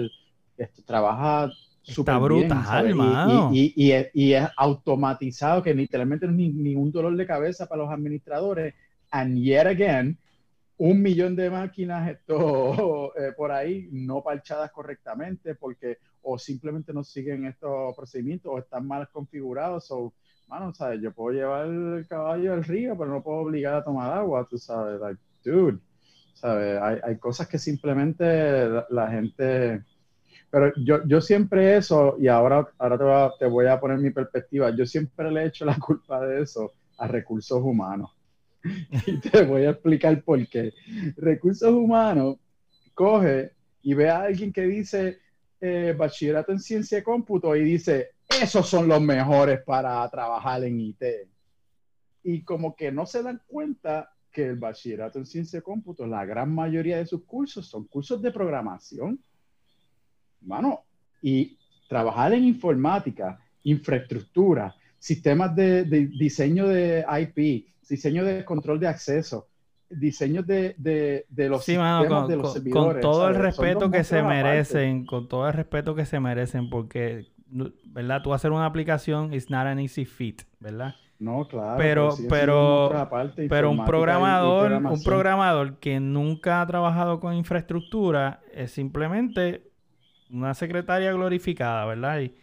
esto 0.59 0.83
trabaja 0.85 1.49
Está 1.87 2.19
brutal, 2.19 2.91
y, 2.91 3.73
y, 3.77 3.93
y, 3.93 4.07
y, 4.15 4.33
es 4.33 4.49
automatizado, 4.57 5.63
que 5.63 5.75
literalmente 5.75 6.27
no 6.27 6.33
es 6.33 6.39
ni, 6.39 6.49
ningún 6.49 6.91
dolor 6.91 7.17
de 7.17 7.25
cabeza 7.25 7.67
para 7.67 7.83
los 7.83 7.91
administradores. 7.93 8.75
And 9.13 9.39
yet 9.39 9.67
again, 9.69 10.19
un 10.81 11.03
millón 11.03 11.37
de 11.37 11.51
máquinas 11.51 12.11
esto, 12.11 13.15
eh, 13.17 13.33
por 13.37 13.53
ahí 13.53 13.89
no 13.93 14.23
parchadas 14.23 14.73
correctamente 14.73 15.55
porque 15.55 15.99
o 16.23 16.39
simplemente 16.39 16.95
no 16.95 17.05
siguen 17.05 17.45
estos 17.45 17.95
procedimientos 17.95 18.51
o 18.51 18.59
están 18.59 18.87
mal 18.87 19.09
configurados. 19.11 19.91
o 19.91 20.15
mano, 20.49 20.73
¿sabes? 20.75 21.01
Yo 21.03 21.13
puedo 21.13 21.37
llevar 21.37 21.67
el 21.67 22.07
caballo 22.09 22.55
al 22.55 22.65
río, 22.65 22.97
pero 22.99 23.11
no 23.11 23.23
puedo 23.23 23.41
obligar 23.41 23.75
a 23.75 23.85
tomar 23.85 24.11
agua, 24.13 24.47
tú 24.49 24.57
sabes. 24.57 24.99
Like, 25.01 25.21
dude, 25.45 25.79
¿sabes? 26.33 26.81
Hay, 26.81 26.99
hay 27.05 27.19
cosas 27.19 27.47
que 27.47 27.59
simplemente 27.59 28.25
la 28.89 29.09
gente 29.11 29.85
pero 30.51 30.73
yo, 30.77 31.07
yo 31.07 31.21
siempre 31.21 31.77
eso, 31.77 32.17
y 32.19 32.27
ahora, 32.27 32.69
ahora 32.79 32.99
te, 32.99 33.05
voy 33.05 33.13
a, 33.13 33.31
te 33.39 33.47
voy 33.47 33.67
a 33.67 33.79
poner 33.79 33.99
mi 33.99 34.11
perspectiva, 34.11 34.75
yo 34.75 34.85
siempre 34.85 35.31
le 35.31 35.43
he 35.43 35.47
hecho 35.47 35.65
la 35.65 35.77
culpa 35.79 36.27
de 36.27 36.43
eso 36.43 36.73
a 36.99 37.07
recursos 37.07 37.63
humanos. 37.63 38.11
Y 39.07 39.19
te 39.21 39.43
voy 39.45 39.65
a 39.65 39.71
explicar 39.71 40.23
por 40.23 40.47
qué. 40.49 40.73
Recursos 41.17 41.71
humanos 41.71 42.37
coge 42.95 43.53
y 43.83 43.95
ve 43.95 44.11
a 44.11 44.23
alguien 44.23 44.53
que 44.53 44.63
dice 44.63 45.19
eh, 45.61 45.95
bachillerato 45.97 46.53
en 46.53 46.59
ciencia 46.59 46.99
de 46.99 47.05
cómputo 47.05 47.55
y 47.57 47.65
dice, 47.65 48.11
esos 48.29 48.69
son 48.69 48.89
los 48.89 49.01
mejores 49.01 49.61
para 49.63 50.09
trabajar 50.11 50.65
en 50.65 50.81
IT. 50.81 51.03
Y 52.23 52.43
como 52.43 52.77
que 52.77 52.93
no 52.93 53.07
se 53.07 53.23
dan 53.23 53.41
cuenta 53.47 54.13
que 54.31 54.47
el 54.47 54.57
bachillerato 54.57 55.19
en 55.19 55.27
ciencia 55.27 55.59
de 55.59 55.63
cómputo, 55.63 56.07
la 56.07 56.25
gran 56.25 56.55
mayoría 56.55 56.99
de 56.99 57.07
sus 57.07 57.25
cursos 57.25 57.67
son 57.67 57.85
cursos 57.85 58.23
de 58.23 58.31
programación 58.31 59.19
Mano, 60.43 60.85
y 61.23 61.59
trabajar 61.89 62.33
en 62.33 62.45
informática, 62.45 63.39
infraestructura, 63.65 64.75
sistemas 65.01 65.57
de, 65.57 65.85
diseño 65.85 66.69
de 66.69 67.05
IP, 67.21 67.67
diseño 67.89 68.25
de 68.25 68.45
control 68.45 68.79
de 68.79 68.87
acceso, 68.87 69.49
diseño 69.89 70.43
de, 70.45 70.77
de, 70.79 71.49
los 71.49 71.65
sistemas 71.65 72.07
con, 72.07 72.29
de 72.29 72.37
los 72.37 72.53
servidores. 72.53 72.93
Con 72.93 73.01
todo 73.01 73.29
el 73.29 73.35
respeto 73.35 73.91
que 73.91 74.05
se 74.05 74.23
merecen, 74.23 75.07
con 75.07 75.27
todo 75.27 75.49
el 75.49 75.55
respeto 75.55 75.95
que 75.97 76.05
se 76.05 76.21
merecen, 76.21 76.71
porque, 76.71 77.27
¿verdad? 77.49 78.23
Tú 78.23 78.33
hacer 78.35 78.53
una 78.53 78.67
aplicación 78.67 79.33
is 79.35 79.51
not 79.51 79.67
an 79.67 79.81
easy 79.81 80.05
fit, 80.05 80.43
¿verdad? 80.61 80.95
No, 81.19 81.49
claro. 81.49 81.77
Pero, 81.77 82.15
pero, 82.29 83.09
pero 83.49 83.71
un 83.71 83.85
programador, 83.85 84.73
un 84.73 85.03
programador 85.03 85.79
que 85.79 85.99
nunca 85.99 86.61
ha 86.61 86.67
trabajado 86.67 87.21
con 87.21 87.35
infraestructura 87.35 88.41
es 88.55 88.71
simplemente 88.73 89.71
una 90.31 90.55
secretaria 90.55 91.13
glorificada, 91.13 91.85
¿verdad? 91.87 92.21
Y, 92.21 92.35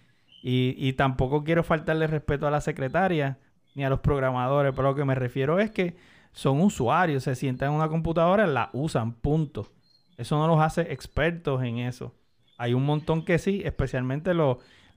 y, 0.41 0.93
tampoco 0.93 1.43
quiero 1.43 1.63
faltarle 1.63 2.07
respeto 2.07 2.47
a 2.47 2.51
la 2.51 2.61
secretaria 2.61 3.37
ni 3.75 3.83
a 3.83 3.89
los 3.89 3.99
programadores, 3.99 4.73
pero 4.75 4.89
lo 4.89 4.95
que 4.95 5.05
me 5.05 5.15
refiero 5.15 5.59
es 5.59 5.71
que 5.71 5.95
son 6.31 6.61
usuarios, 6.61 7.23
se 7.23 7.35
sientan 7.35 7.69
en 7.69 7.75
una 7.75 7.89
computadora, 7.89 8.47
la 8.47 8.69
usan, 8.73 9.13
punto. 9.13 9.71
Eso 10.17 10.37
no 10.37 10.47
los 10.47 10.59
hace 10.59 10.93
expertos 10.93 11.63
en 11.63 11.79
eso. 11.79 12.15
Hay 12.57 12.73
un 12.73 12.85
montón 12.85 13.23
que 13.25 13.37
sí, 13.39 13.61
especialmente 13.65 14.33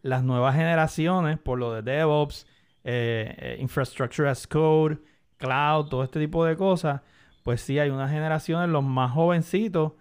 las 0.02 0.22
nuevas 0.22 0.54
generaciones, 0.54 1.38
por 1.38 1.58
lo 1.58 1.74
de 1.74 1.82
DevOps, 1.82 2.46
eh, 2.84 3.34
eh, 3.38 3.56
Infrastructure 3.60 4.28
as 4.28 4.46
Code, 4.46 4.98
Cloud, 5.36 5.88
todo 5.88 6.04
este 6.04 6.20
tipo 6.20 6.44
de 6.44 6.56
cosas. 6.56 7.02
Pues 7.42 7.60
sí, 7.60 7.78
hay 7.78 7.90
unas 7.90 8.10
generaciones, 8.10 8.68
los 8.68 8.84
más 8.84 9.12
jovencitos, 9.12 9.92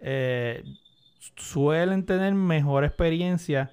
eh, 0.00 0.64
suelen 1.36 2.04
tener 2.04 2.34
mejor 2.34 2.84
experiencia, 2.84 3.72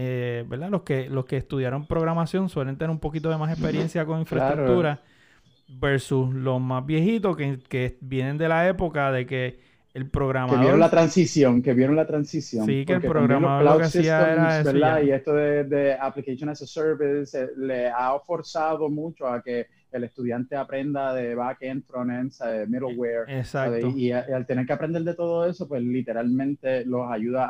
eh, 0.00 0.44
¿verdad? 0.46 0.70
Los 0.70 0.82
que, 0.82 1.10
los 1.10 1.24
que 1.24 1.36
estudiaron 1.36 1.84
programación 1.84 2.48
suelen 2.48 2.78
tener 2.78 2.88
un 2.88 3.00
poquito 3.00 3.30
de 3.30 3.36
más 3.36 3.50
experiencia 3.50 4.06
con 4.06 4.20
infraestructura 4.20 5.02
versus 5.66 6.32
los 6.32 6.60
más 6.60 6.86
viejitos 6.86 7.36
que, 7.36 7.58
que, 7.68 7.98
vienen 8.00 8.38
de 8.38 8.48
la 8.48 8.68
época 8.68 9.10
de 9.10 9.26
que 9.26 9.58
el 9.94 10.08
programador... 10.08 10.58
Que 10.58 10.62
vieron 10.62 10.78
la 10.78 10.88
transición, 10.88 11.62
que 11.62 11.74
vieron 11.74 11.96
la 11.96 12.06
transición. 12.06 12.64
Sí, 12.64 12.86
que 12.86 12.92
el 12.92 13.00
programador 13.00 13.64
lo 13.64 13.78
que 13.78 13.84
hacía 13.86 14.32
era 14.34 14.60
eso 14.60 15.02
Y 15.02 15.10
esto 15.10 15.34
de, 15.34 15.64
de, 15.64 15.94
Application 15.94 16.48
as 16.48 16.62
a 16.62 16.66
Service 16.68 17.36
eh, 17.36 17.48
le 17.56 17.88
ha 17.88 18.16
forzado 18.24 18.88
mucho 18.88 19.26
a 19.26 19.42
que 19.42 19.66
el 19.92 20.04
estudiante 20.04 20.56
aprenda 20.56 21.14
de 21.14 21.34
backend, 21.34 21.84
frontend, 21.84 22.32
middleware. 22.68 23.24
Exacto. 23.28 23.88
Y, 23.88 24.12
al 24.12 24.46
tener 24.46 24.66
que 24.66 24.72
aprender 24.72 25.02
de 25.02 25.14
todo 25.14 25.46
eso, 25.46 25.66
pues 25.66 25.82
literalmente 25.82 26.84
los 26.84 27.10
ayuda 27.10 27.46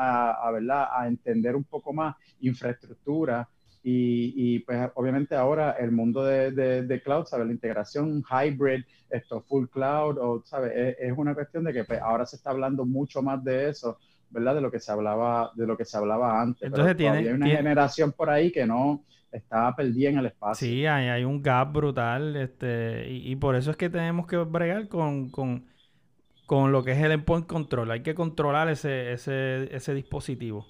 a, 0.46 0.50
¿verdad? 0.50 0.88
a 0.92 1.06
entender 1.06 1.56
un 1.56 1.64
poco 1.64 1.92
más 1.92 2.16
infraestructura. 2.40 3.48
Y, 3.82 4.34
y 4.36 4.58
pues 4.60 4.90
obviamente 4.94 5.34
ahora 5.34 5.72
el 5.78 5.92
mundo 5.92 6.24
de, 6.24 6.50
de, 6.82 7.02
cloud, 7.02 7.26
¿sabes? 7.26 7.46
La 7.46 7.52
integración 7.52 8.22
hybrid, 8.22 8.84
esto 9.08 9.40
full 9.40 9.66
cloud, 9.68 10.18
o, 10.18 10.42
¿sabes? 10.44 10.96
Es, 10.98 11.12
una 11.16 11.34
cuestión 11.34 11.64
de 11.64 11.72
que 11.72 11.84
pues, 11.84 12.00
ahora 12.00 12.26
se 12.26 12.36
está 12.36 12.50
hablando 12.50 12.84
mucho 12.84 13.22
más 13.22 13.42
de 13.42 13.68
eso. 13.68 13.98
¿verdad? 14.30 14.56
De 14.56 14.60
lo 14.60 14.70
que 14.70 14.78
se 14.78 14.92
hablaba, 14.92 15.52
de 15.54 15.66
lo 15.66 15.74
que 15.74 15.86
se 15.86 15.96
hablaba 15.96 16.38
antes. 16.42 16.64
Entonces 16.64 16.98
tiene, 16.98 17.18
hay 17.18 17.28
una 17.28 17.46
generación 17.46 18.12
por 18.12 18.28
ahí 18.28 18.52
que 18.52 18.66
no, 18.66 19.02
estaba 19.32 19.74
perdida 19.76 20.10
en 20.10 20.18
el 20.18 20.26
espacio. 20.26 20.66
Sí, 20.66 20.86
hay, 20.86 21.08
hay 21.08 21.24
un 21.24 21.42
gap 21.42 21.72
brutal, 21.72 22.36
este, 22.36 23.06
y, 23.08 23.36
por 23.36 23.56
eso 23.56 23.70
es 23.70 23.76
que 23.76 23.90
tenemos 23.90 24.26
que 24.26 24.36
bregar 24.36 24.88
con, 24.88 25.30
con, 25.30 25.66
con, 26.46 26.72
lo 26.72 26.82
que 26.82 26.92
es 26.92 26.98
el 26.98 27.12
endpoint 27.12 27.46
control. 27.46 27.90
Hay 27.90 28.02
que 28.02 28.14
controlar 28.14 28.68
ese, 28.68 29.12
ese, 29.12 29.74
ese 29.74 29.94
dispositivo. 29.94 30.66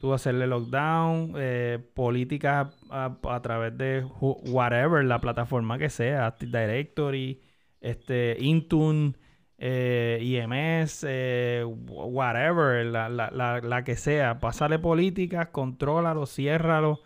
Tú 0.00 0.12
hacerle 0.12 0.46
lockdown, 0.46 1.32
eh, 1.36 1.78
políticas 1.94 2.68
a, 2.90 3.40
través 3.42 3.76
de 3.78 4.04
whatever, 4.20 5.04
la 5.04 5.20
plataforma 5.20 5.78
que 5.78 5.88
sea, 5.88 6.26
Active 6.26 6.60
Directory, 6.60 7.40
este, 7.80 8.36
Intune, 8.38 9.14
eh, 9.58 10.18
IMS, 10.20 11.04
eh, 11.08 11.64
whatever, 11.64 12.84
la, 12.84 13.08
la, 13.08 13.30
la, 13.30 13.60
la, 13.60 13.84
que 13.84 13.96
sea. 13.96 14.38
Pasarle 14.38 14.78
políticas, 14.78 15.48
contrólalo, 15.48 16.26
ciérralo 16.26 17.00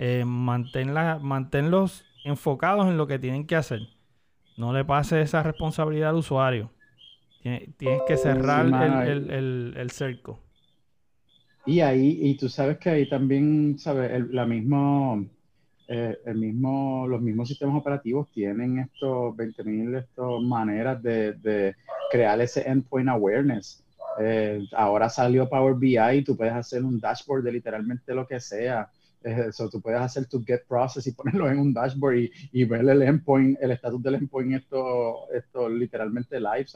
eh, 0.00 0.24
manténlos 0.24 2.04
enfocados 2.24 2.86
en 2.86 2.96
lo 2.96 3.08
que 3.08 3.18
tienen 3.18 3.46
que 3.46 3.56
hacer. 3.56 3.80
No 4.56 4.72
le 4.72 4.84
pase 4.84 5.20
esa 5.20 5.42
responsabilidad 5.42 6.10
al 6.10 6.16
usuario. 6.16 6.70
Tienes, 7.42 8.02
que 8.06 8.16
cerrar 8.16 8.66
el, 9.06 9.90
cerco. 9.90 10.38
Y 11.66 11.80
ahí, 11.80 12.18
y 12.22 12.36
tú 12.36 12.48
sabes 12.48 12.78
que 12.78 12.90
ahí 12.90 13.08
también, 13.08 13.76
¿sabes? 13.78 14.12
El, 14.12 14.34
la 14.34 14.46
mismo, 14.46 15.26
eh, 15.88 16.16
el 16.26 16.36
mismo, 16.36 17.06
los 17.08 17.20
mismos 17.20 17.48
sistemas 17.48 17.76
operativos 17.76 18.30
tienen 18.30 18.78
estos 18.78 19.34
20.000 19.36 20.42
maneras 20.46 21.02
de, 21.02 21.74
crear 22.10 22.40
ese 22.40 22.68
endpoint 22.68 23.08
awareness. 23.08 23.84
Eh, 24.20 24.64
ahora 24.72 25.08
salió 25.08 25.48
Power 25.48 25.74
BI 25.74 25.98
y 25.98 26.22
tú 26.22 26.36
puedes 26.36 26.54
hacer 26.54 26.84
un 26.84 27.00
dashboard 27.00 27.42
de 27.42 27.52
literalmente 27.52 28.14
lo 28.14 28.26
que 28.26 28.38
sea 28.38 28.88
eso, 29.22 29.68
tú 29.68 29.80
puedes 29.80 30.00
hacer 30.00 30.26
tu 30.26 30.44
get 30.44 30.66
process 30.66 31.06
y 31.06 31.12
ponerlo 31.12 31.50
en 31.50 31.58
un 31.58 31.72
dashboard 31.72 32.16
y, 32.16 32.30
y 32.52 32.64
ver 32.64 32.88
el 32.88 33.02
endpoint, 33.02 33.58
el 33.60 33.72
estatus 33.72 34.02
del 34.02 34.16
endpoint, 34.16 34.54
esto, 34.54 35.30
esto 35.32 35.68
literalmente 35.68 36.40
live, 36.40 36.66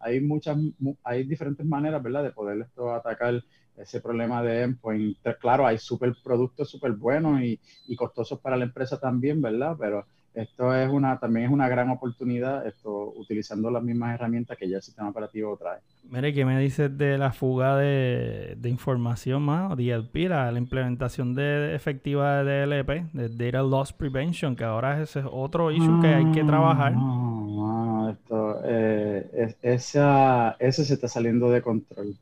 hay 0.00 0.20
muchas, 0.20 0.56
hay 1.02 1.24
diferentes 1.24 1.66
maneras, 1.66 2.02
¿verdad?, 2.02 2.22
de 2.22 2.30
poder 2.32 2.60
esto 2.60 2.92
atacar 2.94 3.42
ese 3.76 4.00
problema 4.00 4.42
de 4.42 4.62
endpoint. 4.62 5.16
Claro, 5.40 5.66
hay 5.66 5.78
super 5.78 6.14
productos 6.22 6.70
súper 6.70 6.92
buenos 6.92 7.40
y, 7.42 7.60
y 7.86 7.96
costosos 7.96 8.40
para 8.40 8.56
la 8.56 8.64
empresa 8.64 8.98
también, 8.98 9.40
¿verdad? 9.40 9.76
Pero 9.78 10.06
esto 10.34 10.74
es 10.74 10.88
una, 10.88 11.18
también 11.18 11.46
es 11.46 11.52
una 11.52 11.68
gran 11.68 11.90
oportunidad, 11.90 12.66
esto, 12.66 13.12
utilizando 13.16 13.70
las 13.70 13.82
mismas 13.82 14.14
herramientas 14.14 14.56
que 14.56 14.68
ya 14.68 14.76
el 14.76 14.82
sistema 14.82 15.08
operativo 15.08 15.56
trae. 15.56 15.80
Mire, 16.04 16.32
¿qué 16.32 16.44
me 16.44 16.58
dices 16.60 16.96
de 16.96 17.18
la 17.18 17.32
fuga 17.32 17.76
de, 17.76 18.56
información 18.64 19.42
más, 19.42 19.76
DLP, 19.76 20.28
la, 20.28 20.52
la 20.52 20.58
implementación 20.58 21.34
de, 21.34 21.74
efectiva 21.74 22.44
de 22.44 22.66
DLP, 22.66 23.12
de 23.12 23.28
Data 23.28 23.62
Loss 23.62 23.92
Prevention, 23.92 24.54
que 24.54 24.64
ahora 24.64 25.02
ese 25.02 25.20
es 25.20 25.26
otro 25.30 25.70
issue 25.70 26.00
que 26.00 26.08
hay 26.08 26.30
que 26.32 26.44
trabajar? 26.44 26.92
No, 26.92 28.10
esto, 28.10 28.60
eh, 28.64 29.54
esa, 29.62 30.56
ese 30.58 30.84
se 30.84 30.94
está 30.94 31.08
saliendo 31.08 31.50
de 31.50 31.62
control. 31.62 32.16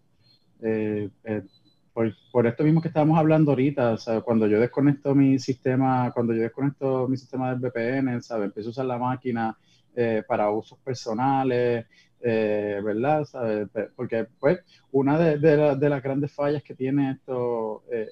Eh, 0.63 1.11
eh, 1.25 1.43
por, 2.31 2.47
esto 2.47 2.63
mismo 2.63 2.83
que 2.83 2.89
estábamos 2.89 3.19
hablando 3.19 3.53
ahorita, 3.53 3.95
o 3.95 4.23
cuando 4.23 4.47
yo 4.47 4.61
desconecto 4.61 5.15
mi 5.15 5.39
sistema, 5.39 6.11
cuando 6.13 6.35
yo 6.35 6.43
desconecto 6.43 7.09
mi 7.09 7.17
sistema 7.17 7.55
de 7.55 7.69
VPN, 7.69 8.21
¿sabes? 8.23 8.47
Empiezo 8.47 8.69
a 8.69 8.73
usar 8.73 8.85
la 8.85 8.99
máquina 8.99 9.57
eh, 9.95 10.23
para 10.29 10.51
usos 10.51 10.79
personales, 10.81 11.87
eh, 12.21 12.81
¿verdad? 12.85 13.25
¿Sabes? 13.25 13.69
Porque, 13.97 14.27
pues, 14.39 14.59
una 14.93 15.19
de, 15.19 15.89
las 15.89 16.03
grandes 16.03 16.33
fallas 16.33 16.63
que 16.63 16.75
tiene 16.75 17.13
esto, 17.13 17.85
eh, 17.91 18.11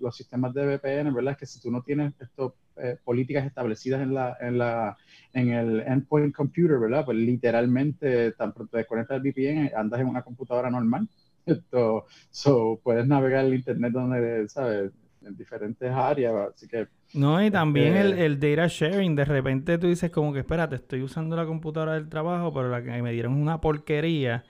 los 0.00 0.16
sistemas 0.16 0.54
de 0.54 0.64
VPN, 0.66 1.12
¿verdad? 1.12 1.32
Es 1.32 1.38
que 1.38 1.46
si 1.46 1.60
tú 1.60 1.70
no 1.70 1.82
tienes 1.82 2.14
esto, 2.20 2.54
eh, 2.76 2.96
políticas 3.04 3.44
establecidas 3.44 4.00
en, 4.00 4.14
la, 4.14 4.36
en, 4.40 4.56
la, 4.56 4.96
en 5.32 5.48
el 5.50 5.80
endpoint 5.80 6.34
computer, 6.34 6.78
¿verdad? 6.78 7.04
Pues 7.04 7.18
literalmente, 7.18 8.32
tan 8.32 8.54
pronto 8.54 8.76
desconectas 8.76 9.16
el 9.16 9.22
VPN, 9.22 9.72
andas 9.76 10.00
en 10.00 10.06
una 10.06 10.22
computadora 10.22 10.70
normal. 10.70 11.08
Esto, 11.48 12.06
so, 12.30 12.80
puedes 12.82 13.06
navegar 13.06 13.44
el 13.46 13.54
internet 13.54 13.92
donde, 13.92 14.48
¿sabes? 14.48 14.92
En 15.22 15.36
diferentes 15.36 15.90
áreas, 15.90 16.34
así 16.54 16.68
que... 16.68 16.88
No, 17.12 17.42
y 17.42 17.50
también 17.50 17.96
el, 17.96 18.12
este 18.12 18.18
el 18.18 18.38
data 18.38 18.66
sharing, 18.68 19.16
de 19.16 19.24
repente 19.24 19.78
tú 19.78 19.86
dices 19.88 20.10
como 20.10 20.32
que, 20.32 20.40
espérate, 20.40 20.76
estoy 20.76 21.02
usando 21.02 21.36
la 21.36 21.46
computadora 21.46 21.94
del 21.94 22.08
trabajo, 22.08 22.52
pero 22.52 22.68
la 22.68 22.82
que 22.82 23.02
me 23.02 23.12
dieron 23.12 23.34
es 23.34 23.40
una 23.42 23.60
porquería 23.60 24.44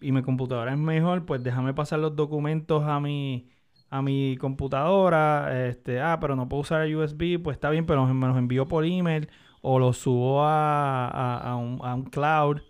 y 0.00 0.12
mi 0.12 0.22
computadora 0.22 0.72
es 0.72 0.78
mejor, 0.78 1.26
pues 1.26 1.42
déjame 1.42 1.74
pasar 1.74 2.00
los 2.00 2.16
documentos 2.16 2.84
a 2.84 3.00
mi, 3.00 3.50
a 3.90 4.02
mi 4.02 4.36
computadora. 4.38 5.68
Este, 5.68 6.00
ah, 6.00 6.18
pero 6.20 6.36
no 6.36 6.48
puedo 6.48 6.62
usar 6.62 6.82
el 6.82 6.96
USB, 6.96 7.38
pues 7.40 7.56
está 7.56 7.70
bien, 7.70 7.86
pero 7.86 8.06
me 8.06 8.28
los 8.28 8.38
envío 8.38 8.66
por 8.68 8.84
email 8.86 9.28
o 9.62 9.78
los 9.78 9.98
subo 9.98 10.42
a, 10.44 11.08
a- 11.08 11.38
a 11.52 11.56
un, 11.56 11.80
a 11.82 11.94
un 11.94 12.04
cloud 12.04 12.60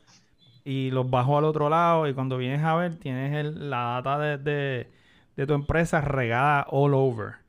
y 0.64 0.90
los 0.90 1.08
bajo 1.10 1.38
al 1.38 1.44
otro 1.44 1.68
lado. 1.68 2.08
Y 2.08 2.14
cuando 2.14 2.38
vienes 2.38 2.62
a 2.64 2.74
ver, 2.76 2.96
tienes 2.98 3.34
el- 3.34 3.70
la 3.70 4.00
data 4.02 4.18
de, 4.18 4.38
de- 4.38 4.92
de 5.36 5.46
tu 5.46 5.54
empresa 5.54 6.00
regada 6.00 6.66
all 6.70 6.94
over. 6.94 7.43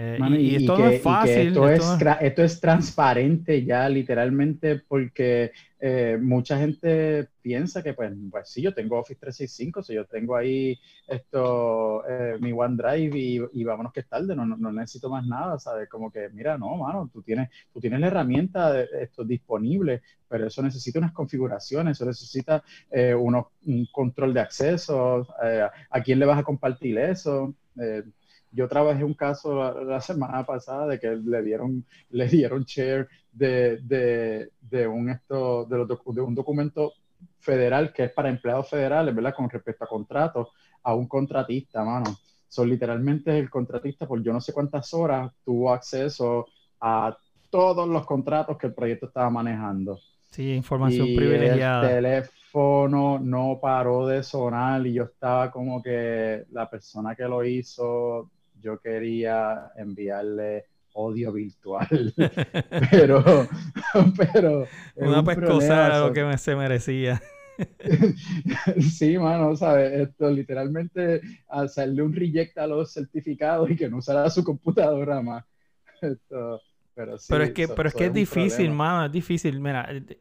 Eh, 0.00 0.16
Mano, 0.20 0.36
y, 0.36 0.46
y 0.50 0.56
esto 0.56 0.76
que- 0.76 0.82
no 0.82 0.88
es 0.90 1.02
fácil. 1.02 1.48
esto, 1.48 1.68
esto 1.68 1.94
es, 1.94 2.02
no 2.04 2.12
esto 2.20 2.42
es 2.44 2.60
transparente 2.60 3.64
ya, 3.64 3.88
literalmente, 3.88 4.76
porque 4.86 5.50
eh, 5.80 6.16
mucha 6.20 6.56
gente 6.58 7.28
piensa 7.42 7.82
que, 7.82 7.94
pues, 7.94 8.12
pues 8.30 8.48
sí, 8.48 8.62
yo 8.62 8.72
tengo 8.74 8.98
Office 8.98 9.18
365, 9.18 9.82
si 9.82 9.94
yo 9.94 10.04
tengo 10.06 10.36
ahí 10.36 10.78
esto, 11.08 12.04
eh, 12.08 12.36
mi 12.40 12.52
OneDrive 12.52 13.18
y, 13.18 13.40
y 13.54 13.64
vámonos 13.64 13.92
que 13.92 14.00
es 14.00 14.08
tarde, 14.08 14.36
no, 14.36 14.46
no, 14.46 14.56
no 14.56 14.72
necesito 14.72 15.10
más 15.10 15.26
nada, 15.26 15.58
¿sabes? 15.58 15.88
Como 15.88 16.12
que, 16.12 16.28
mira, 16.30 16.56
no, 16.58 16.76
mano, 16.76 17.10
tú 17.12 17.22
tienes, 17.22 17.48
tú 17.72 17.80
tienes 17.80 17.98
la 18.00 18.06
herramienta 18.08 18.72
de 18.72 18.88
esto 19.02 19.24
disponible, 19.24 20.02
pero 20.28 20.46
eso 20.46 20.62
necesita 20.62 20.98
unas 21.00 21.12
configuraciones, 21.12 21.96
eso 21.96 22.06
necesita 22.06 22.62
unos- 23.18 23.46
un 23.66 23.86
control 23.92 24.32
de 24.34 24.40
acceso, 24.40 25.26
a 25.90 26.02
quién 26.02 26.18
le 26.20 26.26
vas 26.26 26.38
a 26.38 26.44
compartir 26.44 26.98
eso. 26.98 27.54
Yo 28.50 28.68
trabajé 28.68 29.04
un 29.04 29.14
caso 29.14 29.54
la, 29.54 29.72
la 29.82 30.00
semana 30.00 30.44
pasada 30.44 30.86
de 30.86 30.98
que 30.98 31.08
le 31.08 31.42
dieron, 31.42 31.84
le 32.10 32.28
dieron 32.28 32.64
share 32.64 33.08
de, 33.32 33.78
de, 33.82 34.50
de 34.60 34.86
un 34.86 35.10
esto, 35.10 35.64
de, 35.64 35.78
los 35.78 35.88
de 35.88 36.20
un 36.20 36.34
documento 36.34 36.94
federal 37.38 37.92
que 37.92 38.04
es 38.04 38.12
para 38.12 38.28
empleados 38.28 38.68
federales, 38.68 39.14
¿verdad? 39.14 39.34
Con 39.34 39.48
respecto 39.48 39.84
a 39.84 39.88
contratos, 39.88 40.48
a 40.82 40.94
un 40.94 41.06
contratista, 41.06 41.84
mano. 41.84 42.16
Son 42.48 42.68
literalmente 42.68 43.38
el 43.38 43.50
contratista 43.50 44.06
por 44.06 44.22
yo 44.22 44.32
no 44.32 44.40
sé 44.40 44.52
cuántas 44.52 44.92
horas 44.94 45.30
tuvo 45.44 45.72
acceso 45.72 46.46
a 46.80 47.16
todos 47.50 47.88
los 47.88 48.06
contratos 48.06 48.56
que 48.56 48.68
el 48.68 48.74
proyecto 48.74 49.06
estaba 49.06 49.30
manejando. 49.30 49.98
Sí, 50.30 50.52
información 50.52 51.06
Y 51.06 51.16
privilegiada. 51.16 51.82
El 51.88 51.96
teléfono 51.96 53.18
no 53.18 53.58
paró 53.60 54.06
de 54.06 54.22
sonar 54.22 54.86
y 54.86 54.94
yo 54.94 55.04
estaba 55.04 55.50
como 55.50 55.82
que 55.82 56.44
la 56.50 56.68
persona 56.68 57.14
que 57.14 57.24
lo 57.24 57.44
hizo, 57.44 58.30
yo 58.60 58.78
quería 58.80 59.70
enviarle 59.76 60.64
odio 60.92 61.32
virtual. 61.32 62.14
pero, 62.90 63.22
pero. 64.32 64.66
Una 64.96 65.20
un 65.20 65.24
pescosada 65.24 65.86
era 65.86 66.00
lo 66.00 66.12
que 66.12 66.24
me- 66.24 66.38
se 66.38 66.56
merecía. 66.56 67.20
Sí, 68.80 69.18
mano, 69.18 69.56
¿sabes? 69.56 69.92
Esto 70.08 70.30
literalmente 70.30 71.20
hacerle 71.48 72.02
un 72.02 72.12
reject 72.14 72.56
a 72.58 72.66
los 72.66 72.92
certificados 72.92 73.70
y 73.70 73.76
que 73.76 73.88
no 73.88 73.98
usara 73.98 74.28
su 74.30 74.44
computadora 74.44 75.20
más. 75.22 75.44
Esto, 76.00 76.60
pero 76.94 77.18
sí, 77.18 77.26
Pero 77.30 77.44
es 77.44 77.52
que, 77.52 77.66
so- 77.66 77.74
pero 77.74 77.88
es 77.88 77.94
que 77.94 78.06
es 78.06 78.12
difícil, 78.14 78.66
problema. 78.66 78.84
mano, 78.84 79.06
es 79.06 79.12
difícil. 79.12 79.60
Mira, 79.60 79.86
eh, 79.90 80.18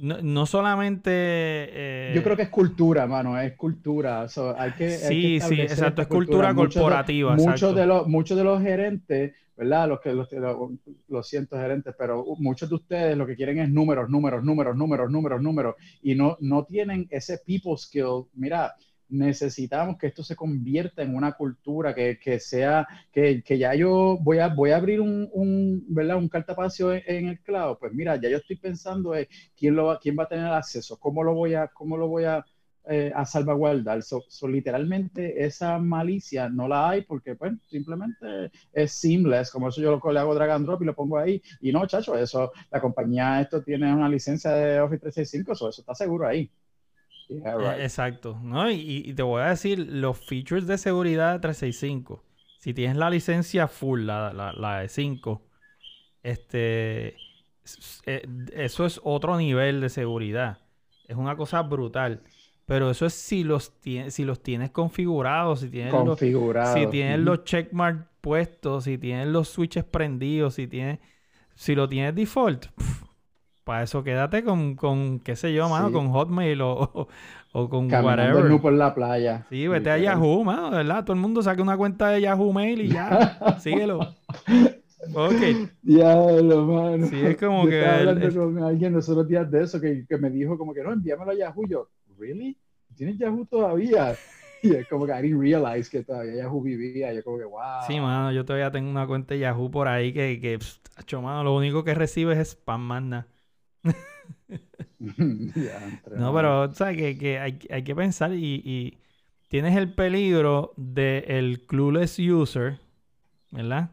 no, 0.00 0.18
no 0.22 0.46
solamente... 0.46 1.10
eh, 1.12 2.12
Yo 2.14 2.22
creo 2.22 2.36
que 2.36 2.42
es 2.44 2.48
cultura, 2.48 3.06
mano, 3.06 3.38
es 3.38 3.54
cultura. 3.56 4.28
So, 4.28 4.58
hay 4.58 4.72
que, 4.72 4.84
hay 4.84 4.98
que 4.98 4.98
Sí, 4.98 5.40
sí, 5.40 5.60
exacto, 5.60 6.02
es 6.02 6.08
cultura 6.08 6.52
Muchos 6.52 6.74
de- 6.74 6.80
corporativa, 6.80 7.30
Muchos 7.36 7.46
exacto. 7.54 7.74
de, 7.74 7.86
los, 7.86 8.06
muchos 8.08 8.36
de 8.38 8.44
los 8.44 8.62
gerentes, 8.62 9.32
¿verdad? 9.56 9.88
Los 9.88 10.00
que 10.00 10.12
los, 10.12 10.30
los, 10.32 10.70
lo 11.08 11.22
siento, 11.22 11.56
gerentes, 11.58 11.94
pero 11.98 12.24
muchos 12.38 12.68
de 12.68 12.74
ustedes 12.76 13.16
lo 13.16 13.26
que 13.26 13.36
quieren 13.36 13.58
es 13.58 13.68
números, 13.70 14.08
números, 14.08 14.42
números, 14.42 14.74
números, 14.76 15.10
números, 15.10 15.42
números, 15.42 15.74
y 16.02 16.14
no, 16.14 16.36
no 16.40 16.64
tienen 16.64 17.06
ese 17.10 17.38
people 17.44 17.76
skill. 17.76 18.24
Mira, 18.34 18.72
necesitamos 19.10 19.98
que 19.98 20.08
esto 20.08 20.22
se 20.22 20.36
convierta 20.36 21.02
en 21.02 21.14
una 21.14 21.32
cultura 21.32 21.94
que, 21.94 22.18
que 22.18 22.40
sea, 22.40 22.86
que, 23.12 23.42
que 23.42 23.58
ya 23.58 23.74
yo 23.74 24.18
voy 24.20 24.38
a, 24.38 24.48
voy 24.48 24.70
a 24.70 24.76
abrir 24.76 25.00
un, 25.00 25.28
un, 25.32 25.84
¿verdad? 25.88 26.16
un 26.16 26.28
cartapacio 26.28 26.92
en, 26.92 27.28
el 27.28 27.40
cloud. 27.40 27.78
Pues 27.78 27.92
mira, 27.92 28.16
ya 28.16 28.28
yo 28.28 28.38
estoy 28.38 28.56
pensando 28.56 29.14
en 29.14 29.26
quién, 29.56 29.74
lo 29.76 29.86
va, 29.86 29.98
quién 29.98 30.16
va 30.18 30.24
a 30.24 30.28
tener 30.28 30.46
acceso, 30.46 30.98
cómo 30.98 31.22
lo 31.24 31.34
voy 31.34 31.54
a, 31.54 31.68
cómo 31.68 31.96
lo 31.96 32.08
voy 32.08 32.24
a, 32.24 32.44
eh, 32.84 33.12
a 33.14 33.24
salvaguardar. 33.26 34.02
So, 34.02 34.24
so, 34.28 34.48
literalmente 34.48 35.44
esa 35.44 35.78
malicia 35.78 36.48
no 36.48 36.66
la 36.66 36.88
hay 36.90 37.02
porque 37.02 37.36
pues 37.36 37.52
simplemente 37.68 38.50
es 38.72 38.92
seamless, 38.92 39.50
como 39.50 39.68
eso 39.68 39.80
yo 39.80 40.00
lo, 40.02 40.12
le 40.12 40.18
hago 40.18 40.34
drag 40.34 40.50
and 40.50 40.66
drop 40.66 40.82
y 40.82 40.86
lo 40.86 40.94
pongo 40.94 41.18
ahí. 41.18 41.42
Y 41.60 41.72
no, 41.72 41.86
chacho, 41.86 42.16
eso, 42.16 42.52
la 42.70 42.80
compañía 42.80 43.40
esto 43.40 43.62
tiene 43.62 43.94
una 43.94 44.08
licencia 44.08 44.52
de 44.52 44.80
Office 44.80 45.00
365, 45.00 45.54
so, 45.54 45.68
eso 45.68 45.82
está 45.82 45.94
seguro 45.94 46.26
ahí. 46.26 46.50
Yeah, 47.30 47.56
right. 47.56 47.80
Exacto, 47.80 48.38
¿no? 48.42 48.70
Y, 48.70 49.04
y 49.06 49.14
te 49.14 49.22
voy 49.22 49.42
a 49.42 49.46
decir, 49.50 49.78
los 49.78 50.18
features 50.18 50.66
de 50.66 50.76
seguridad 50.78 51.32
de 51.34 51.38
365, 51.38 52.24
si 52.58 52.74
tienes 52.74 52.96
la 52.96 53.08
licencia 53.08 53.68
full, 53.68 54.02
la, 54.02 54.32
la, 54.32 54.52
la 54.52 54.80
de 54.80 54.88
5, 54.88 55.42
este, 56.22 57.16
eh, 58.06 58.26
eso 58.52 58.84
es 58.84 59.00
otro 59.04 59.36
nivel 59.36 59.80
de 59.80 59.88
seguridad. 59.88 60.58
Es 61.06 61.16
una 61.16 61.36
cosa 61.36 61.62
brutal. 61.62 62.22
Pero 62.66 62.88
eso 62.90 63.06
es 63.06 63.14
si 63.14 63.42
los, 63.42 63.72
si 63.82 64.24
los 64.24 64.42
tienes 64.42 64.70
configurados, 64.70 65.60
si 65.60 65.70
tienes 65.70 65.92
los, 65.92 66.04
Configurado. 66.04 66.72
si 66.72 66.86
tienes 66.86 67.18
los 67.18 67.42
checkmark 67.42 68.08
puestos, 68.20 68.84
si 68.84 68.96
tienes 68.96 69.26
los 69.26 69.48
switches 69.48 69.82
prendidos, 69.82 70.54
si 70.54 70.68
tienes, 70.68 71.00
si 71.56 71.74
lo 71.74 71.88
tienes 71.88 72.14
default, 72.14 72.66
para 73.70 73.84
eso 73.84 74.02
quédate 74.02 74.42
con, 74.42 74.74
con, 74.74 75.20
qué 75.20 75.36
sé 75.36 75.52
yo, 75.54 75.68
mano, 75.68 75.88
Sí. 75.88 75.92
con 75.94 76.10
Hotmail 76.10 76.60
o, 76.62 76.72
o, 76.72 77.08
o 77.52 77.68
con 77.68 77.88
Caminando 77.88 78.22
whatever. 78.24 78.50
nu 78.50 78.60
por 78.60 78.72
la 78.72 78.92
playa. 78.94 79.46
Sí, 79.48 79.68
vete 79.68 79.90
a. 79.90 79.98
Yahoo, 79.98 80.42
mano, 80.44 80.70
¿verdad? 80.70 81.04
Todo 81.04 81.14
el 81.14 81.20
mundo 81.20 81.42
saque 81.42 81.62
una 81.62 81.76
cuenta 81.76 82.08
de 82.10 82.20
Yahoo 82.22 82.52
Mail 82.52 82.80
y 82.82 82.88
ya, 82.88 83.38
síguelo. 83.60 83.98
Ok. 85.14 85.70
Diablo, 85.82 86.66
mano. 86.66 87.06
Sí, 87.06 87.16
es 87.24 87.36
como 87.36 87.64
Yo 87.64 87.70
que 87.70 87.78
Estaba 87.80 87.96
el- 88.00 88.08
hablando 88.08 88.26
el- 88.26 88.34
con 88.34 88.62
alguien 88.64 88.92
los 88.92 89.08
otros 89.08 89.28
días 89.28 89.50
de 89.50 89.62
eso 89.62 89.80
que, 89.80 90.04
que 90.08 90.18
me 90.18 90.30
dijo 90.30 90.58
como 90.58 90.74
que 90.74 90.82
no, 90.82 90.92
envíamelo 90.92 91.30
a 91.30 91.34
Yahoo. 91.34 91.66
Yo, 91.68 91.88
¿really? 92.18 92.56
¿Tienes 92.96 93.18
Yahoo 93.18 93.46
todavía? 93.46 94.14
Y 94.62 94.74
es 94.74 94.86
como 94.88 95.06
que 95.06 95.12
I 95.18 95.22
didn't 95.22 95.40
realize 95.40 95.88
que 95.90 96.04
todavía 96.04 96.34
Yahoo 96.42 96.60
vivía. 96.60 97.14
Yo 97.14 97.24
como 97.24 97.38
que, 97.38 97.44
wow. 97.46 97.60
Sí, 97.86 97.98
mano, 97.98 98.30
yo 98.30 98.44
todavía 98.44 98.70
tengo 98.70 98.90
una 98.90 99.06
cuenta 99.06 99.32
de 99.32 99.40
Yahoo 99.40 99.70
por 99.70 99.88
ahí 99.88 100.12
que, 100.12 100.38
que 100.38 100.58
tacho, 100.94 101.22
mano, 101.22 101.42
lo 101.44 101.56
único 101.56 101.82
que 101.82 101.94
recibes 101.94 102.36
es 102.36 102.48
spam. 102.50 102.86
Diantre, 102.90 103.24
No, 106.14 106.34
pero, 106.34 106.72
¿sabes? 106.74 106.96
Que, 106.96 107.18
que 107.18 107.38
hay, 107.38 107.58
hay 107.70 107.84
que 107.84 107.94
pensar 107.94 108.32
y, 108.34 108.62
y 108.64 108.98
tienes 109.48 109.76
el 109.76 109.94
peligro 109.94 110.72
del 110.76 111.64
clueless 111.66 112.18
user, 112.18 112.80
¿verdad? 113.50 113.92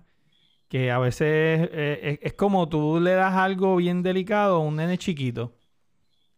Que 0.70 0.92
a 0.92 1.00
veces 1.00 1.70
eh, 1.74 2.00
es, 2.04 2.20
es 2.24 2.34
como 2.34 2.70
tú 2.70 3.00
le 3.02 3.14
das 3.14 3.36
algo 3.36 3.78
bien 3.78 4.04
delicado 4.04 4.58
a 4.58 4.60
un 4.60 4.78
nene 4.78 4.98
chiquito 4.98 5.56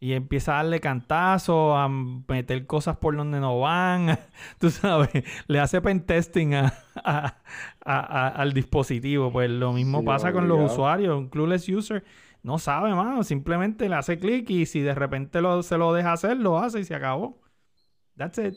y 0.02 0.14
empieza 0.14 0.54
a 0.54 0.58
darle 0.64 0.80
cantazo, 0.80 1.76
a 1.76 1.90
meter 1.90 2.66
cosas 2.68 2.98
por 2.98 3.16
donde 3.18 3.40
no 3.40 3.60
van, 3.60 4.18
tú 4.60 4.70
sabes, 4.70 5.10
le 5.48 5.60
hace 5.60 5.82
pentesting 5.82 6.56
a, 6.56 6.74
a- 6.96 7.38
a- 7.86 8.28
a- 8.28 8.30
al 8.30 8.54
dispositivo. 8.54 9.32
Pues 9.32 9.50
lo 9.50 9.74
mismo 9.74 10.00
Sí, 10.00 10.06
pasa 10.06 10.32
con 10.34 10.48
los 10.48 10.60
usuarios. 10.74 11.18
Un 11.18 11.30
clueless 11.30 11.68
user 11.70 12.04
no 12.44 12.60
sabe, 12.60 12.94
mano. 12.96 13.24
Simplemente 13.24 13.90
le 13.90 13.96
hace 13.96 14.20
clic 14.20 14.50
y 14.50 14.66
si 14.66 14.82
de 14.82 14.96
repente 14.96 15.42
lo, 15.42 15.64
se 15.64 15.78
lo 15.78 15.94
deja 15.94 16.14
hacer, 16.14 16.38
lo 16.38 16.58
hace 16.60 16.80
y 16.82 16.84
se 16.86 16.96
acabó. 16.96 17.42
That's 18.18 18.38
it. 18.40 18.56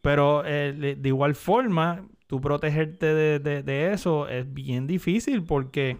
Pero 0.00 0.44
eh, 0.46 0.72
de, 0.98 1.08
igual 1.08 1.34
forma, 1.34 2.08
tú 2.26 2.40
protegerte 2.40 3.14
de, 3.14 3.38
de- 3.38 3.62
de 3.62 3.92
eso 3.92 4.28
es 4.28 4.52
bien 4.52 4.86
difícil 4.86 5.44
porque 5.44 5.98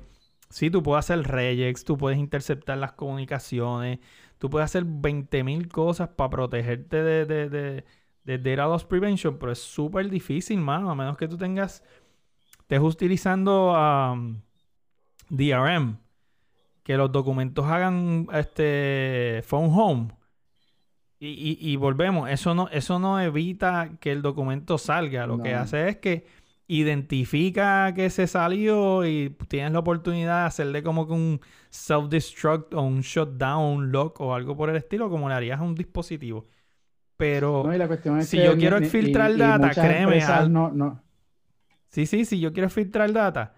sí, 0.51 0.71
tú 0.71 0.83
puedes 0.83 1.05
hacer 1.07 1.23
regex, 1.27 1.85
tú 1.85 1.97
puedes 1.99 2.19
interceptar 2.19 2.79
las 2.79 2.93
comunicaciones, 2.93 4.01
tú 4.39 4.51
puedes 4.51 4.67
hacer 4.67 4.85
20.000 4.87 5.69
cosas 5.69 6.09
para 6.11 6.31
protegerte 6.31 7.03
de, 7.03 7.25
de, 7.27 7.49
de, 7.49 7.85
de 8.25 8.39
Data 8.39 8.67
Loss 8.69 8.85
Prevention, 8.85 9.39
pero 9.39 9.53
es 9.53 9.59
súper 9.61 10.11
difícil, 10.11 10.61
mano, 10.61 10.91
a 10.91 10.95
menos 10.95 11.17
que 11.17 11.29
tú 11.29 11.39
tengas, 11.39 11.83
estés 12.61 12.81
utilizando 12.81 13.73
um, 13.73 14.41
DRM, 15.31 15.99
que 16.85 16.97
los 16.97 17.11
documentos 17.13 17.67
hagan 17.67 18.29
este 18.33 19.43
phone 19.47 19.71
home. 19.73 20.09
Y, 21.19 21.29
y- 21.29 21.73
y 21.73 21.77
volvemos, 21.77 22.29
eso 22.29 22.55
no, 22.55 22.69
eso 22.69 22.99
no 22.99 23.21
evita 23.21 23.93
que 24.01 24.13
el 24.13 24.21
documento 24.21 24.79
salga. 24.79 25.27
Lo 25.27 25.39
que 25.39 25.55
hace 25.55 25.89
es 25.89 25.97
que 25.97 26.27
identifica 26.67 27.93
que 27.95 28.11
se 28.11 28.27
salió 28.27 29.07
y 29.07 29.31
tienes 29.49 29.73
la 29.73 29.79
oportunidad 29.79 30.43
de 30.43 30.47
hacerle 30.47 30.83
como 30.83 31.07
que 31.07 31.13
un 31.15 31.41
self-destruct 31.71 32.75
o 32.75 32.83
un 32.83 33.01
shutdown, 33.01 33.77
un 33.77 33.93
lock 33.93 34.21
o 34.21 34.35
algo 34.35 34.57
por 34.57 34.71
el 34.71 34.77
estilo, 34.77 35.09
como 35.09 35.29
le 35.29 35.35
harías 35.35 35.61
a 35.61 35.63
un 35.63 35.75
dispositivo. 35.75 36.47
Pero 37.17 37.63
No, 37.65 37.73
es 38.19 38.29
si 38.29 38.39
que 38.39 38.45
yo 38.45 38.57
quiero 38.59 38.81
ni- 38.81 38.87
y 38.87 38.91
data, 39.39 39.71
créeme, 39.75 40.23
al- 40.23 40.53
no, 40.53 40.71
no, 40.73 41.01
Sí, 41.89 42.07
sí, 42.07 42.25
si 42.25 42.41
yo 42.41 42.53
quiero 42.53 42.69
filtrar 42.71 43.13
data, 43.13 43.55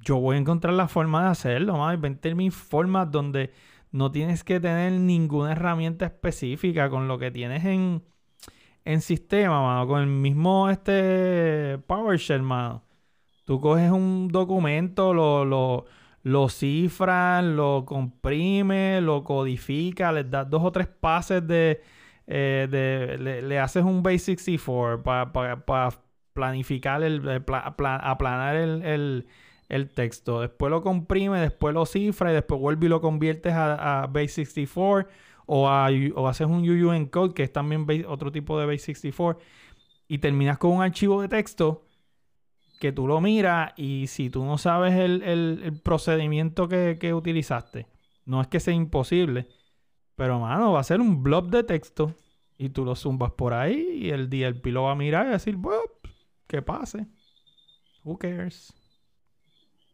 yo 0.00 0.18
voy 0.18 0.36
a 0.36 0.38
encontrar 0.40 0.74
la 0.74 0.88
forma 0.88 1.24
de 1.24 1.30
hacerlo, 1.30 1.76
mano. 1.76 1.98
20 2.00 2.34
mil 2.34 2.52
formas 2.52 3.10
donde 3.10 3.52
no 3.90 4.10
tienes 4.10 4.44
que 4.44 4.60
tener 4.60 4.92
ninguna 4.92 5.52
herramienta 5.52 6.06
específica 6.06 6.88
con 6.90 7.08
lo 7.08 7.18
que 7.18 7.30
tienes 7.30 7.64
en, 7.64 8.02
en 8.84 9.00
sistema, 9.00 9.60
mano. 9.62 9.86
Con 9.86 10.00
el 10.02 10.06
mismo 10.08 10.68
este 10.70 11.78
PowerShell, 11.86 12.42
mano. 12.42 12.84
Tú 13.46 13.60
coges 13.60 13.90
un 13.90 14.28
documento, 14.28 15.12
lo, 15.14 15.44
lo, 15.44 15.84
lo 16.22 16.48
cifras, 16.48 17.44
lo 17.44 17.84
comprimes, 17.86 19.02
lo 19.02 19.24
codificas, 19.24 20.14
les 20.14 20.30
das 20.30 20.48
dos 20.48 20.62
o 20.64 20.72
tres 20.72 20.86
pases 20.88 21.46
de... 21.46 21.82
eh, 22.26 22.68
de 22.70 23.18
le, 23.18 23.42
le 23.42 23.58
haces 23.58 23.84
un 23.84 24.02
Base 24.02 24.18
64 24.36 25.02
para 25.02 25.32
planificar 26.32 27.02
el, 27.02 27.42
pla- 27.44 27.76
pla- 27.76 27.96
aplanar 27.96 28.56
el- 28.56 29.26
el 29.74 29.90
texto. 29.90 30.40
Después 30.40 30.70
lo 30.70 30.82
comprime, 30.82 31.40
después 31.40 31.74
lo 31.74 31.86
cifra 31.86 32.30
y 32.30 32.34
después 32.34 32.60
vuelve 32.60 32.86
y 32.86 32.88
lo 32.88 33.00
conviertes 33.00 33.52
a, 33.54 34.02
a 34.04 34.06
Base 34.06 34.28
64 34.28 35.08
o, 35.46 35.68
a, 35.68 35.88
o 36.14 36.28
haces 36.28 36.46
un 36.46 36.68
UU 36.68 36.92
encode 36.92 37.34
que 37.34 37.42
es 37.44 37.52
también 37.52 37.86
base- 37.86 38.06
otro 38.06 38.30
tipo 38.32 38.58
de 38.58 38.66
Base 38.66 38.78
64 38.94 39.42
y 40.08 40.18
terminas 40.18 40.58
con 40.58 40.72
un 40.72 40.82
archivo 40.82 41.22
de 41.22 41.28
texto 41.28 41.84
que 42.80 42.92
tú 42.92 43.06
lo 43.06 43.20
miras 43.20 43.72
y 43.76 44.06
si 44.08 44.30
tú 44.30 44.44
no 44.44 44.58
sabes 44.58 44.94
el, 44.94 45.22
el- 45.22 45.80
procedimiento 45.82 46.68
que, 46.68 46.98
que 47.00 47.14
utilizaste, 47.14 47.86
no 48.24 48.40
es 48.40 48.48
que 48.48 48.60
sea 48.60 48.74
imposible, 48.74 49.48
pero 50.16 50.40
mano, 50.40 50.72
va 50.72 50.80
a 50.80 50.84
ser 50.84 51.00
un 51.00 51.22
blob 51.22 51.50
de 51.50 51.64
texto 51.64 52.14
y 52.58 52.70
tú 52.70 52.84
lo 52.84 52.96
zumbas 52.96 53.32
por 53.32 53.54
ahí 53.54 53.88
y 54.02 54.10
el 54.10 54.30
DLP 54.30 54.72
lo 54.72 54.84
va 54.84 54.92
a 54.92 54.96
mirar 54.96 55.26
y 55.28 55.30
decir, 55.30 55.56
"Bup, 55.56 56.08
que 56.48 56.62
pase. 56.62 57.06
Who 58.04 58.18
cares? 58.18 58.72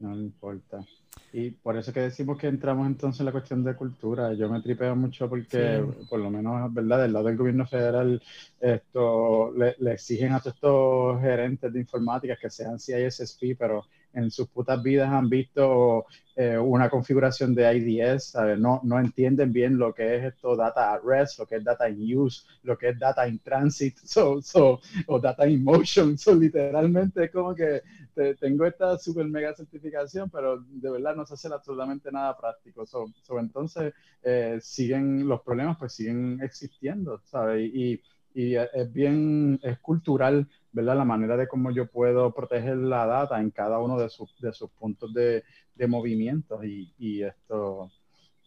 No 0.00 0.14
le 0.14 0.22
importa. 0.22 0.84
Y 1.32 1.50
por 1.50 1.76
eso 1.76 1.92
que 1.92 2.00
decimos 2.00 2.38
que 2.38 2.46
entramos 2.46 2.86
entonces 2.86 3.20
en 3.20 3.26
la 3.26 3.32
cuestión 3.32 3.62
de 3.62 3.74
cultura. 3.76 4.32
Yo 4.32 4.48
me 4.48 4.62
tripeo 4.62 4.96
mucho 4.96 5.28
porque, 5.28 5.82
Sí. 6.00 6.06
por 6.08 6.20
lo 6.20 6.30
menos, 6.30 6.72
¿verdad? 6.72 7.02
Del 7.02 7.12
lado 7.12 7.26
del 7.26 7.36
gobierno 7.36 7.66
federal, 7.66 8.22
esto 8.60 9.52
le, 9.56 9.76
le 9.78 9.92
exigen 9.92 10.32
a 10.32 10.40
todos 10.40 10.54
estos 10.54 11.20
gerentes 11.20 11.72
de 11.72 11.80
informática 11.80 12.36
que 12.40 12.50
sean 12.50 12.78
CISSP, 12.78 13.56
pero 13.58 13.84
en 14.12 14.30
sus 14.30 14.48
putas 14.48 14.82
vidas 14.82 15.08
han 15.10 15.28
visto 15.28 16.06
eh, 16.34 16.56
una 16.58 16.88
configuración 16.88 17.54
de 17.54 17.76
IDS, 17.76 18.30
¿sabes? 18.30 18.58
No, 18.58 18.80
no 18.84 18.98
entienden 18.98 19.52
bien 19.52 19.78
lo 19.78 19.92
que 19.94 20.16
es 20.16 20.24
esto 20.24 20.56
data 20.56 20.92
at 20.94 21.02
rest, 21.04 21.38
lo 21.38 21.46
que 21.46 21.56
es 21.56 21.64
data 21.64 21.88
in 21.88 22.16
use, 22.18 22.44
lo 22.62 22.76
que 22.78 22.88
es 22.90 22.98
data 22.98 23.28
in 23.28 23.38
transit, 23.40 23.96
so, 24.04 24.40
so, 24.40 24.80
o 25.06 25.18
data 25.20 25.46
in 25.46 25.62
motion. 25.62 26.16
So, 26.18 26.34
literalmente 26.34 27.24
es 27.24 27.30
como 27.30 27.54
que 27.54 27.82
te- 28.14 28.34
tengo 28.36 28.64
esta 28.66 28.98
super 28.98 29.26
mega 29.26 29.54
certificación, 29.54 30.30
pero 30.30 30.58
de 30.66 30.90
verdad 30.90 31.14
no 31.16 31.26
se 31.26 31.34
hace 31.34 31.48
absolutamente 31.48 32.10
nada 32.10 32.36
práctico. 32.36 32.86
So, 32.86 33.06
so, 33.22 33.38
entonces 33.38 33.92
eh, 34.22 34.58
siguen 34.60 35.28
los 35.28 35.42
problemas, 35.42 35.76
pues 35.78 35.92
siguen 35.92 36.40
existiendo, 36.42 37.20
¿sabes? 37.24 37.70
Y, 37.72 37.92
y 37.94 38.02
es 38.46 38.92
bien, 38.92 39.58
es 39.62 39.78
cultural, 39.80 40.48
¿verdad? 40.72 40.96
La 40.96 41.04
manera 41.04 41.36
de 41.36 41.48
cómo 41.48 41.70
yo 41.70 41.86
puedo 41.90 42.32
proteger 42.34 42.76
la 42.76 43.06
data 43.06 43.40
en 43.40 43.50
cada 43.50 43.78
uno 43.80 43.98
de 43.98 44.08
sus, 44.10 44.34
de 44.40 44.52
sus 44.52 44.70
puntos 44.70 45.12
de, 45.14 45.44
de 45.74 45.86
movimientos 45.86 46.64
y, 46.64 46.92
y 46.98 47.22
esto, 47.22 47.90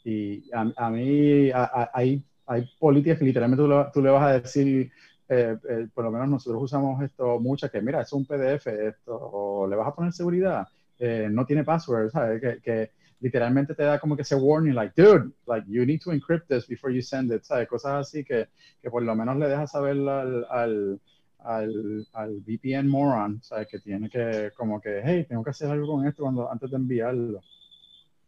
y 0.03 0.49
a, 0.53 0.71
a 0.77 0.89
mí 0.89 1.51
a- 1.51 1.63
a- 1.63 1.91
hay, 1.93 2.23
hay 2.45 2.65
políticas 2.79 3.19
que 3.19 3.25
literalmente 3.25 3.63
tú 3.63 3.69
le, 3.69 3.85
tú 3.93 4.01
le 4.01 4.09
vas 4.09 4.23
a 4.23 4.39
decir, 4.41 4.91
eh, 5.29 5.57
eh, 5.69 5.87
por 5.93 6.03
lo 6.05 6.11
menos 6.11 6.29
nosotros 6.29 6.63
usamos 6.63 7.01
esto 7.03 7.39
muchas, 7.39 7.71
que 7.71 7.81
mira, 7.81 8.01
es 8.01 8.11
un 8.13 8.25
PDF, 8.25 8.87
esto, 8.87 9.15
o 9.17 9.67
le 9.67 9.75
vas 9.75 9.87
a 9.87 9.95
poner 9.95 10.13
seguridad, 10.13 10.67
eh, 10.99 11.27
no 11.31 11.45
tiene 11.45 11.63
password, 11.63 12.09
¿sabes? 12.11 12.41
Que, 12.41 12.61
que 12.61 12.91
literalmente 13.21 13.75
te 13.75 13.83
da 13.83 13.99
como 13.99 14.15
que 14.15 14.23
ese 14.23 14.35
warning, 14.35 14.73
like, 14.75 14.93
dude, 15.01 15.31
like, 15.47 15.65
you 15.69 15.85
need 15.85 16.01
to 16.01 16.11
encrypt 16.11 16.47
this 16.47 16.67
before 16.67 16.93
you 16.93 17.01
send 17.01 17.31
it, 17.31 17.43
¿sabes? 17.43 17.67
Cosas 17.69 18.07
así 18.07 18.23
que, 18.25 18.47
que 18.81 18.89
por 18.89 19.03
lo 19.03 19.15
menos 19.15 19.37
le 19.37 19.47
dejas 19.47 19.71
saber 19.71 19.91
al, 20.09 20.45
al, 20.49 20.99
al, 21.39 22.07
al 22.13 22.31
VPN 22.41 22.89
moron, 22.89 23.41
¿sabes? 23.43 23.67
Que 23.69 23.79
tiene 23.79 24.09
que, 24.09 24.51
como 24.55 24.81
que, 24.81 25.01
hey, 25.03 25.25
tengo 25.29 25.43
que 25.43 25.51
hacer 25.51 25.69
algo 25.71 25.87
con 25.95 26.05
esto 26.07 26.23
cuando, 26.23 26.51
antes 26.51 26.69
de 26.69 26.77
enviarlo. 26.77 27.41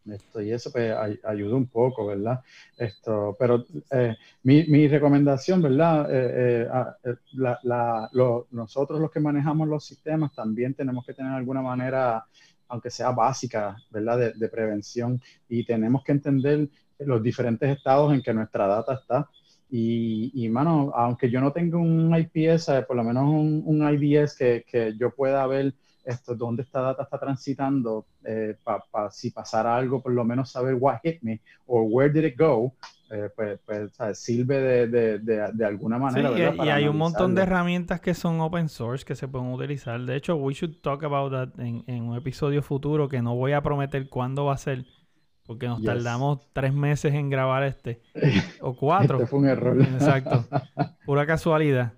Esto, 0.06 0.42
y 0.42 0.52
eso 0.52 0.70
pues 0.70 0.92
ay- 0.94 1.18
ayuda 1.24 1.56
un 1.56 1.66
poco, 1.66 2.04
¿verdad? 2.06 2.42
Esto, 2.76 3.34
pero 3.38 3.64
eh, 3.90 4.14
mi, 4.42 4.64
mi 4.66 4.86
recomendación, 4.86 5.62
¿verdad? 5.62 6.10
Eh, 6.14 6.30
eh, 6.64 6.68
ah, 6.70 6.94
eh, 7.04 7.14
la- 7.32 7.58
la- 7.62 8.10
lo- 8.12 8.46
nosotros 8.50 9.00
los 9.00 9.10
que 9.10 9.20
manejamos 9.20 9.66
los 9.66 9.82
sistemas 9.86 10.34
también 10.34 10.74
tenemos 10.74 11.06
que 11.06 11.14
tener 11.14 11.32
alguna 11.32 11.62
manera, 11.62 12.26
aunque 12.74 12.90
sea 12.90 13.12
básica, 13.12 13.76
¿verdad? 13.90 14.18
De, 14.18 14.32
de 14.32 14.48
prevención 14.48 15.20
y 15.48 15.64
tenemos 15.64 16.02
que 16.02 16.12
entender 16.12 16.68
los 16.98 17.22
diferentes 17.22 17.76
estados 17.76 18.12
en 18.12 18.20
que 18.20 18.34
nuestra 18.34 18.66
data 18.66 18.94
está. 18.94 19.30
Y, 19.70 20.30
y 20.34 20.48
mano, 20.48 20.92
aunque 20.94 21.30
yo 21.30 21.40
no 21.40 21.52
tenga 21.52 21.78
un 21.78 22.14
IPS, 22.14 22.68
eh, 22.68 22.84
por 22.86 22.96
lo 22.96 23.04
menos 23.04 23.24
un, 23.24 23.62
un 23.64 23.94
IDS 23.94 24.36
que, 24.36 24.64
que 24.66 24.94
yo 24.98 25.14
pueda 25.14 25.46
ver 25.46 25.74
esto, 26.04 26.34
dónde 26.34 26.62
esta 26.62 26.80
data 26.80 27.04
está 27.04 27.18
transitando, 27.18 28.06
eh, 28.24 28.56
para 28.62 29.10
si 29.10 29.30
pasara 29.30 29.76
algo, 29.76 30.02
por 30.02 30.12
lo 30.12 30.24
menos 30.24 30.50
saber 30.50 30.74
what 30.74 30.98
hit 31.02 31.22
me 31.22 31.40
o 31.66 31.82
where 31.82 32.12
did 32.12 32.24
it 32.24 32.38
go, 32.38 32.74
eh, 33.10 33.28
pues, 33.36 33.58
pues 33.66 33.92
¿sabes? 33.94 34.18
sirve 34.18 34.60
de, 34.60 34.86
de, 34.88 35.18
de, 35.18 35.48
de 35.52 35.64
alguna 35.64 35.98
manera. 35.98 36.30
y, 36.30 36.40
¿verdad? 36.40 36.64
y 36.64 36.68
hay 36.70 36.88
un 36.88 36.96
montón 36.96 37.34
de 37.34 37.42
herramientas 37.42 38.00
que 38.00 38.14
son 38.14 38.40
open 38.40 38.68
source 38.68 39.04
que 39.04 39.14
se 39.14 39.28
pueden 39.28 39.52
utilizar. 39.52 40.00
De 40.00 40.16
hecho, 40.16 40.36
we 40.36 40.54
should 40.54 40.76
talk 40.80 41.04
about 41.04 41.32
that 41.32 41.60
en, 41.60 41.84
en 41.86 42.02
un 42.04 42.16
episodio 42.16 42.62
futuro 42.62 43.08
que 43.08 43.20
no 43.22 43.34
voy 43.36 43.52
a 43.52 43.62
prometer 43.62 44.08
cuándo 44.08 44.46
va 44.46 44.54
a 44.54 44.58
ser, 44.58 44.84
porque 45.46 45.66
nos 45.68 45.78
Yes. 45.80 45.86
tardamos 45.86 46.40
tres 46.52 46.72
meses 46.72 47.12
en 47.14 47.28
grabar 47.30 47.62
este, 47.64 48.00
o 48.60 48.74
cuatro. 48.74 49.16
Este 49.18 49.26
fue 49.28 49.38
un 49.40 49.46
error. 49.48 49.80
Exacto. 49.80 50.44
Pura 51.04 51.26
casualidad. 51.26 51.92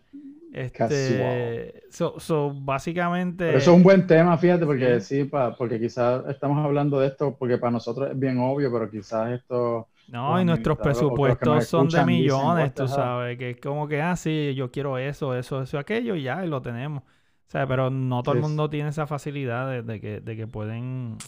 Este, 0.52 1.82
so, 1.90 2.18
so, 2.18 2.52
básicamente. 2.54 3.44
Pero 3.46 3.58
eso 3.58 3.70
es 3.72 3.76
un 3.76 3.82
buen 3.82 4.06
tema, 4.06 4.36
fíjate, 4.38 4.64
porque 4.64 5.00
Sí. 5.00 5.22
sí, 5.22 5.24
pa- 5.24 5.54
porque 5.56 5.78
quizás 5.78 6.24
estamos 6.28 6.64
hablando 6.64 6.98
de 6.98 7.08
esto, 7.08 7.36
porque 7.38 7.58
para 7.58 7.72
nosotros 7.72 8.10
es 8.10 8.18
bien 8.18 8.38
obvio, 8.38 8.72
pero 8.72 8.90
quizás 8.90 9.32
esto... 9.32 9.88
No, 10.08 10.40
y 10.40 10.44
nuestros 10.44 10.78
presupuestos 10.78 11.64
son 11.64 11.90
de 11.90 12.02
millones, 12.02 12.72
"What 12.72 12.74
the 12.74 12.82
tú 12.82 12.84
hell?" 12.84 12.88
sabes, 12.88 13.38
que 13.38 13.50
es 13.50 13.60
como 13.60 13.88
que, 13.88 14.00
ah, 14.00 14.14
sí, 14.16 14.54
yo 14.54 14.70
quiero 14.70 14.98
eso, 14.98 15.34
eso, 15.34 15.62
eso, 15.62 15.78
aquello, 15.78 16.14
y 16.14 16.22
ya, 16.22 16.44
y 16.44 16.48
lo 16.48 16.62
tenemos. 16.62 17.02
O 17.02 17.48
sea, 17.50 17.66
pero 17.66 17.90
no 17.90 18.22
todo 18.22 18.34
el 18.34 18.40
mundo 18.40 18.70
tiene 18.70 18.90
esa 18.90 19.06
facilidad 19.08 19.68
de, 19.68 19.82
de 19.82 20.00
que, 20.00 20.20
de 20.20 20.36
que 20.36 20.46
pueden, 20.46 21.18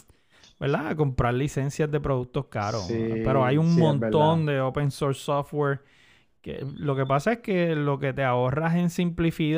¿verdad? 0.60 0.96
Comprar 0.96 1.34
licencias 1.34 1.90
de 1.90 2.00
productos 2.00 2.46
caros. 2.46 2.86
Sí, 2.86 3.20
pero 3.22 3.44
hay 3.44 3.58
un 3.58 3.74
sí, 3.74 3.80
montón 3.80 4.46
de 4.46 4.60
open 4.60 4.90
source 4.90 5.20
software 5.22 5.80
que 6.42 6.64
lo 6.78 6.96
que 6.96 7.06
pasa 7.06 7.32
es 7.34 7.38
que 7.40 7.74
lo 7.76 7.98
que 7.98 8.12
te 8.14 8.24
ahorras 8.24 8.74
en, 8.76 8.88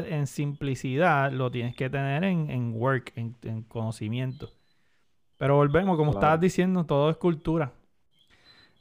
en 0.07 0.27
simplicidad 0.29 1.33
lo 1.33 1.51
tienes 1.51 1.77
que 1.77 1.91
tener 1.91 2.25
en, 2.25 2.51
en 2.51 2.75
work, 2.75 3.13
en, 3.17 3.37
en 3.43 3.63
conocimiento. 3.65 4.51
Pero 5.39 5.57
volvemos, 5.57 5.97
como 5.97 6.11
Claro. 6.11 6.13
estabas 6.13 6.41
diciendo, 6.41 6.85
todo 6.87 7.11
es 7.11 7.17
cultura. 7.17 7.73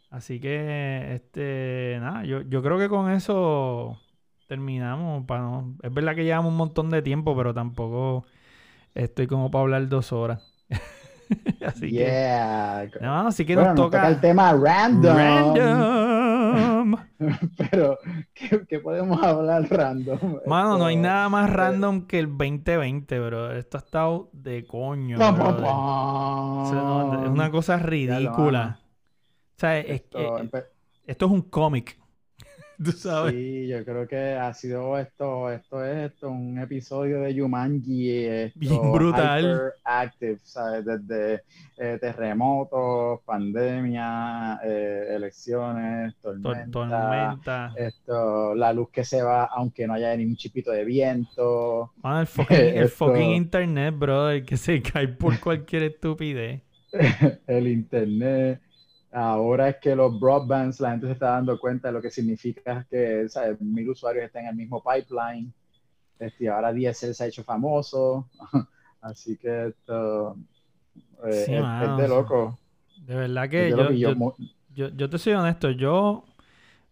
Así 0.10 0.40
que, 0.40 1.14
este, 1.16 1.98
nada, 2.02 2.24
yo, 2.26 2.42
yo 2.42 2.64
creo 2.64 2.80
que 2.80 2.90
con 2.90 3.12
eso 3.12 4.00
terminamos. 4.48 5.26
Para 5.26 5.42
no- 5.42 5.76
es 5.84 5.94
verdad 5.94 6.16
que 6.16 6.24
llevamos 6.24 6.52
un 6.52 6.58
montón 6.58 6.90
de 6.90 7.02
tiempo, 7.02 7.36
pero 7.38 7.54
tampoco 7.54 8.26
estoy 8.96 9.28
como 9.28 9.52
para 9.52 9.64
hablar 9.64 9.88
dos 9.88 10.12
horas. 10.12 10.56
así 11.66 11.92
yeah. 11.92 12.90
que, 12.92 13.00
no, 13.00 13.28
así 13.28 13.46
que 13.46 13.54
Bueno, 13.56 13.70
nos 13.70 13.76
toca, 13.76 14.08
el 14.08 14.20
tema 14.20 14.52
random. 14.54 15.16
random. 15.16 16.96
Pero, 17.72 18.00
¿qué, 18.34 18.66
qué 18.68 18.80
podemos 18.80 19.22
hablar 19.22 19.70
random? 19.70 20.40
Mano, 20.48 20.78
no 20.78 20.86
hay 20.86 20.96
nada 20.96 21.30
más 21.30 21.50
random 21.52 22.08
que 22.08 22.20
el 22.20 22.28
2020, 22.28 23.20
bro. 23.20 23.52
Esto 23.52 23.78
ha 23.78 23.82
estado 23.82 24.30
de 24.34 24.66
coño. 24.66 25.18
Brother. 25.18 25.66
O 25.68 26.66
sea, 26.70 26.80
no, 26.80 27.24
es 27.26 27.30
una 27.30 27.52
cosa 27.52 27.78
ridícula. 27.78 28.80
Sea, 29.60 29.80
es- 29.80 29.90
Esto, 30.02 30.38
eh, 30.38 30.42
empe- 30.44 30.66
esto 31.08 31.26
es 31.26 31.32
un 31.32 31.42
cómic. 31.44 31.98
Tú 32.84 32.92
sabes. 32.94 33.34
Sí, 33.34 33.68
yo 33.68 33.84
creo 33.84 34.08
que 34.08 34.16
ha 34.36 34.54
sido 34.54 34.98
esto, 34.98 35.52
esto 35.52 35.84
es 35.84 36.12
esto, 36.14 36.30
un 36.32 36.58
episodio 36.60 37.20
de 37.20 37.38
Jumanji, 37.38 38.10
esto, 38.26 38.58
Bien 38.60 38.92
brutal. 38.94 39.44
hyperactive, 39.44 40.40
¿sabes? 40.44 40.86
Desde 40.86 41.44
eh, 41.78 41.98
terremotos, 42.00 43.20
pandemia, 43.26 44.60
eh, 44.64 45.08
elecciones, 45.16 46.16
Tor- 46.22 46.42
tormenta, 46.42 46.72
tormenta. 46.72 47.74
esto, 47.76 48.56
la 48.56 48.72
luz 48.72 48.90
que 48.92 49.04
se 49.04 49.22
va 49.24 49.44
aunque 49.46 49.86
no 49.86 49.94
haya 49.96 50.16
ni 50.16 50.24
un 50.26 50.38
chipito 50.38 50.72
de 50.72 50.86
viento. 50.86 51.92
Mano, 52.02 52.22
el 52.22 52.28
fucking, 52.28 52.58
el 52.58 52.90
fucking 52.90 53.32
internet, 53.32 53.94
brother, 53.98 54.46
que 54.46 54.56
se 54.56 54.82
cae 54.82 55.10
por 55.10 55.38
cualquier 55.42 55.84
estupidez. 55.84 56.62
el 57.48 57.68
internet. 57.68 58.62
Ahora 59.12 59.70
es 59.70 59.78
que 59.78 59.96
los 59.96 60.20
broadbands, 60.20 60.80
la 60.80 60.92
gente 60.92 61.08
se 61.08 61.14
está 61.14 61.32
dando 61.32 61.60
cuenta 61.60 61.88
de 61.88 61.94
lo 61.94 62.02
que 62.02 62.12
significa 62.12 62.86
que 62.90 63.28
¿sabes? 63.30 63.60
mil 63.62 63.90
usuarios 63.90 64.26
estén 64.26 64.44
en 64.44 64.50
el 64.50 64.56
mismo 64.56 64.84
pipeline. 64.84 65.52
Este, 66.20 66.50
ahora 66.50 66.74
DSL 66.74 67.14
se 67.16 67.24
ha 67.26 67.28
hecho 67.28 67.44
famoso. 67.44 68.30
Así 69.02 69.38
que 69.38 69.68
esto 69.70 70.38
eh, 71.26 71.48
Sí, 71.48 71.54
es, 71.54 71.70
mano, 71.70 71.90
es 71.90 71.96
de 71.96 72.08
loco. 72.08 72.60
De 72.96 73.16
verdad 73.16 73.50
que 73.50 73.74
de 73.74 73.74
yo, 73.74 73.92
yo 73.94 74.14
yo, 74.14 74.16
mu- 74.16 74.36
yo, 74.70 74.90
yo 74.90 75.10
te 75.10 75.18
soy 75.20 75.34
honesto, 75.34 75.72
yo, 75.72 76.26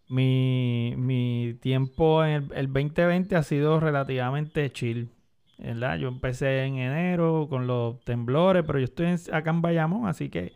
mi, 0.10 0.96
mi 0.98 1.56
tiempo 1.62 2.24
en 2.26 2.32
el, 2.32 2.54
el 2.56 2.74
2020 2.74 3.36
ha 3.36 3.44
sido 3.44 3.80
relativamente 3.80 4.72
chill, 4.74 5.12
¿verdad? 5.58 5.98
Yo 6.00 6.10
empecé 6.10 6.64
en 6.66 6.78
enero 6.78 7.48
con 7.50 7.68
los 7.68 8.04
temblores, 8.06 8.64
pero 8.68 8.80
yo 8.80 8.86
estoy 8.86 9.08
en- 9.08 9.20
acá 9.36 9.52
en 9.52 9.62
Bayamón, 9.62 10.08
así 10.08 10.30
que, 10.30 10.54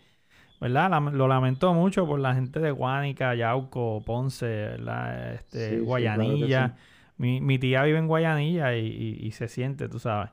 ¿verdad? 0.61 0.91
Lo 1.13 1.27
lamento 1.27 1.73
mucho 1.73 2.07
por 2.07 2.19
la 2.21 2.35
gente 2.35 2.59
de 2.61 2.71
Guánica, 2.71 3.35
Yauco, 3.35 4.03
Ponce, 4.05 4.45
¿verdad? 4.47 5.33
Este, 5.35 5.79
Sí, 5.81 5.87
sí, 5.97 6.09
claro 6.11 6.37
que 6.39 6.49
Guayanilla. 6.49 6.69
sí. 6.69 6.75
Mi, 7.17 7.41
mi 7.41 7.59
tía 7.59 7.83
vive 7.83 7.99
en 7.99 8.07
Guayanilla 8.07 8.75
y, 8.77 8.87
y- 8.87 9.27
y 9.27 9.31
se 9.31 9.47
siente, 9.49 9.89
tú 9.89 9.99
sabes. 9.99 10.31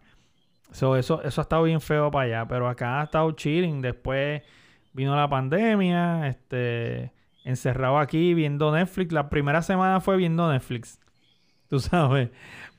So, 0.72 0.96
eso, 0.96 1.22
eso 1.22 1.40
ha 1.40 1.44
estado 1.44 1.62
bien 1.64 1.80
feo 1.80 2.10
para 2.10 2.26
allá, 2.26 2.48
pero 2.48 2.68
acá 2.68 3.00
ha 3.00 3.04
estado 3.04 3.32
chilling. 3.32 3.80
Después 3.82 4.42
vino 4.92 5.16
la 5.16 5.28
pandemia, 5.28 6.28
este, 6.28 7.12
encerrado 7.44 7.98
aquí 7.98 8.34
viendo 8.34 8.72
Netflix. 8.72 9.12
La 9.12 9.30
primera 9.30 9.62
semana 9.62 10.00
fue 10.00 10.16
viendo 10.18 10.50
Netflix, 10.52 11.00
tú 11.68 11.80
sabes. 11.80 12.30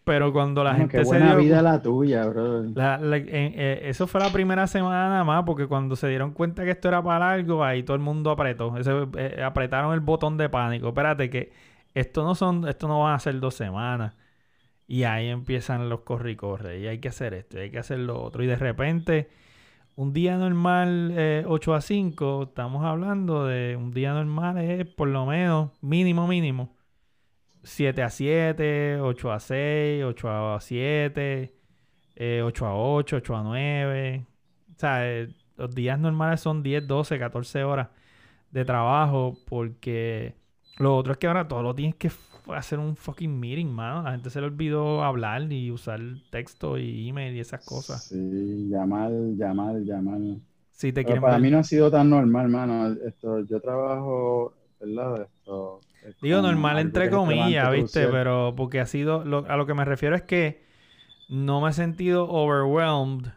Pero 0.09 0.33
cuando 0.33 0.63
la 0.63 0.73
gente 0.73 0.97
qué 0.97 1.03
se 1.05 1.09
buena 1.09 1.27
dio 1.35 1.37
vida 1.37 1.61
la 1.61 1.81
tuya, 1.81 2.25
bro. 2.25 2.63
la- 2.63 2.97
la- 2.97 3.17
en- 3.17 3.27
eh, 3.55 3.81
eso 3.83 4.07
fue 4.07 4.19
la 4.19 4.31
primera 4.31 4.65
semana 4.65 5.07
nada 5.09 5.23
más, 5.23 5.43
porque 5.45 5.67
cuando 5.67 5.95
se 5.95 6.07
dieron 6.07 6.31
cuenta 6.31 6.63
que 6.63 6.71
esto 6.71 6.87
era 6.87 7.03
para 7.03 7.29
algo, 7.31 7.63
ahí 7.63 7.83
todo 7.83 7.95
el 7.95 8.01
mundo 8.01 8.31
apretó. 8.31 8.75
Ese- 8.77 9.07
eh, 9.17 9.43
apretaron 9.43 9.93
el 9.93 9.99
botón 9.99 10.35
de 10.37 10.49
pánico. 10.49 10.87
Espérate, 10.89 11.29
que 11.29 11.51
esto 11.93 12.23
no 12.23 12.33
son, 12.33 12.67
esto 12.67 12.87
no 12.87 13.01
van 13.03 13.13
a 13.13 13.19
ser 13.19 13.39
dos 13.39 13.53
semanas. 13.53 14.15
Y 14.87 15.03
ahí 15.03 15.27
empiezan 15.27 15.87
los 15.89 15.99
corre 16.01 16.31
y 16.31 16.35
corre. 16.35 16.79
Y 16.79 16.87
hay 16.87 16.97
que 16.97 17.09
hacer 17.09 17.35
esto, 17.35 17.57
y 17.59 17.61
hay 17.61 17.69
que 17.69 17.77
hacer 17.77 17.99
lo 17.99 18.19
otro. 18.21 18.43
Y 18.43 18.47
de 18.47 18.55
repente, 18.55 19.29
un 19.95 20.13
día 20.13 20.37
normal, 20.37 21.11
eh, 21.15 21.43
8 21.47 21.75
a 21.75 21.81
5, 21.81 22.43
estamos 22.49 22.83
hablando 22.83 23.45
de 23.45 23.75
un 23.75 23.91
día 23.91 24.13
normal 24.13 24.57
es 24.57 24.87
por 24.87 25.07
lo 25.09 25.27
menos, 25.27 25.69
mínimo, 25.81 26.25
mínimo, 26.27 26.73
7 27.63 28.03
a 28.03 28.09
7, 28.09 28.99
8 29.01 29.31
a 29.31 29.39
6, 29.39 30.03
8 30.03 30.29
a 30.55 30.59
7, 30.61 31.53
eh, 32.15 32.41
8 32.43 32.65
a 32.67 32.75
8, 32.75 33.17
8 33.17 33.35
a 33.35 33.43
9. 33.43 34.25
O 34.75 34.79
sea, 34.79 35.07
eh, 35.09 35.29
los 35.57 35.73
días 35.75 35.99
normales 35.99 36.41
son 36.41 36.63
10, 36.63 36.87
12, 36.87 37.19
14 37.19 37.63
horas 37.63 37.89
de 38.51 38.65
trabajo 38.65 39.37
porque 39.45 40.35
lo 40.77 40.95
otro 40.97 41.13
es 41.13 41.17
que 41.19 41.27
ahora 41.27 41.47
todo 41.47 41.63
lo 41.63 41.75
tienes 41.75 41.95
que 41.95 42.11
hacer 42.47 42.79
un 42.79 42.95
fucking 42.95 43.39
meeting, 43.39 43.67
mano. 43.67 44.03
La 44.03 44.11
gente 44.11 44.29
se 44.29 44.41
le 44.41 44.47
olvidó 44.47 45.03
hablar 45.03 45.51
y 45.51 45.71
usar 45.71 45.99
texto 46.31 46.77
y 46.77 47.09
email 47.09 47.35
y 47.35 47.39
esas 47.41 47.61
cosas. 47.61 48.03
Sí, 48.09 48.67
llamar, 48.69 49.11
llamar, 49.37 49.75
llamar. 49.83 50.19
Si 50.71 50.91
te 50.93 51.03
Pero 51.03 51.19
para 51.21 51.33
ver- 51.33 51.41
mí 51.41 51.51
no 51.51 51.59
ha 51.59 51.63
sido 51.63 51.91
tan 51.91 52.09
normal, 52.09 52.49
mano. 52.49 52.87
Esto, 53.05 53.41
yo 53.45 53.59
trabajo, 53.61 54.53
¿verdad? 54.79 55.27
Digo 56.21 56.41
normal 56.41 56.79
entre 56.79 57.09
comillas, 57.09 57.71
¿viste? 57.71 58.07
Pero 58.09 58.53
porque 58.57 58.79
ha 58.81 58.85
sido, 58.85 59.23
lo- 59.25 59.45
a 59.49 59.55
lo 59.57 59.65
que 59.65 59.73
me 59.73 59.85
refiero 59.85 60.15
es 60.15 60.23
que 60.23 60.63
no 61.29 61.61
me 61.61 61.71
he 61.71 61.73
sentido 61.73 62.29
overwhelmed 62.29 63.31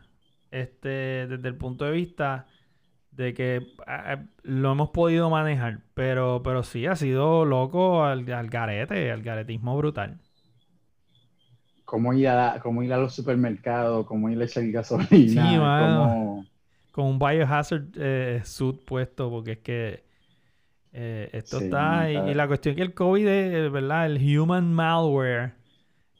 este, 0.52 1.26
desde 1.28 1.48
el 1.48 1.56
punto 1.56 1.84
de 1.86 1.92
vista 1.92 2.48
de 3.12 3.34
que 3.34 3.72
lo 4.44 4.72
hemos 4.72 4.90
podido 4.90 5.30
manejar, 5.30 5.82
pero, 5.94 6.42
pero 6.44 6.62
sí 6.64 6.86
ha 6.86 6.96
sido 6.96 7.44
loco 7.46 8.04
al, 8.04 8.30
al 8.32 8.50
garete, 8.50 9.12
al 9.12 9.22
garetismo 9.22 9.76
brutal. 9.78 10.20
Cómo 11.84 12.12
ir 12.14 12.28
a, 12.28 12.58
cómo 12.62 12.82
ir 12.82 12.92
a 12.92 12.98
los 12.98 13.14
supermercados, 13.14 14.06
cómo 14.06 14.28
ir 14.30 14.40
a 14.40 14.44
echar 14.44 14.66
gasolina, 14.70 15.18
Sí, 15.24 15.58
mano. 15.58 16.18
cómo... 16.18 16.46
Con 16.92 17.06
un 17.06 17.18
biohazard 17.18 17.90
eh, 17.96 18.42
suit 18.44 18.84
puesto, 18.84 19.30
porque 19.30 19.52
es 19.52 19.58
que 19.60 20.04
eh, 20.92 21.30
esto 21.32 21.58
Sí, 21.58 21.64
está... 21.64 22.10
Y, 22.10 22.34
la 22.34 22.46
cuestión 22.46 22.72
es 22.72 22.76
que 22.76 22.82
el 22.82 22.94
COVID, 22.94 23.26
es, 23.26 23.72
¿verdad? 23.72 24.06
El 24.06 24.38
human 24.38 24.72
malware 24.72 25.54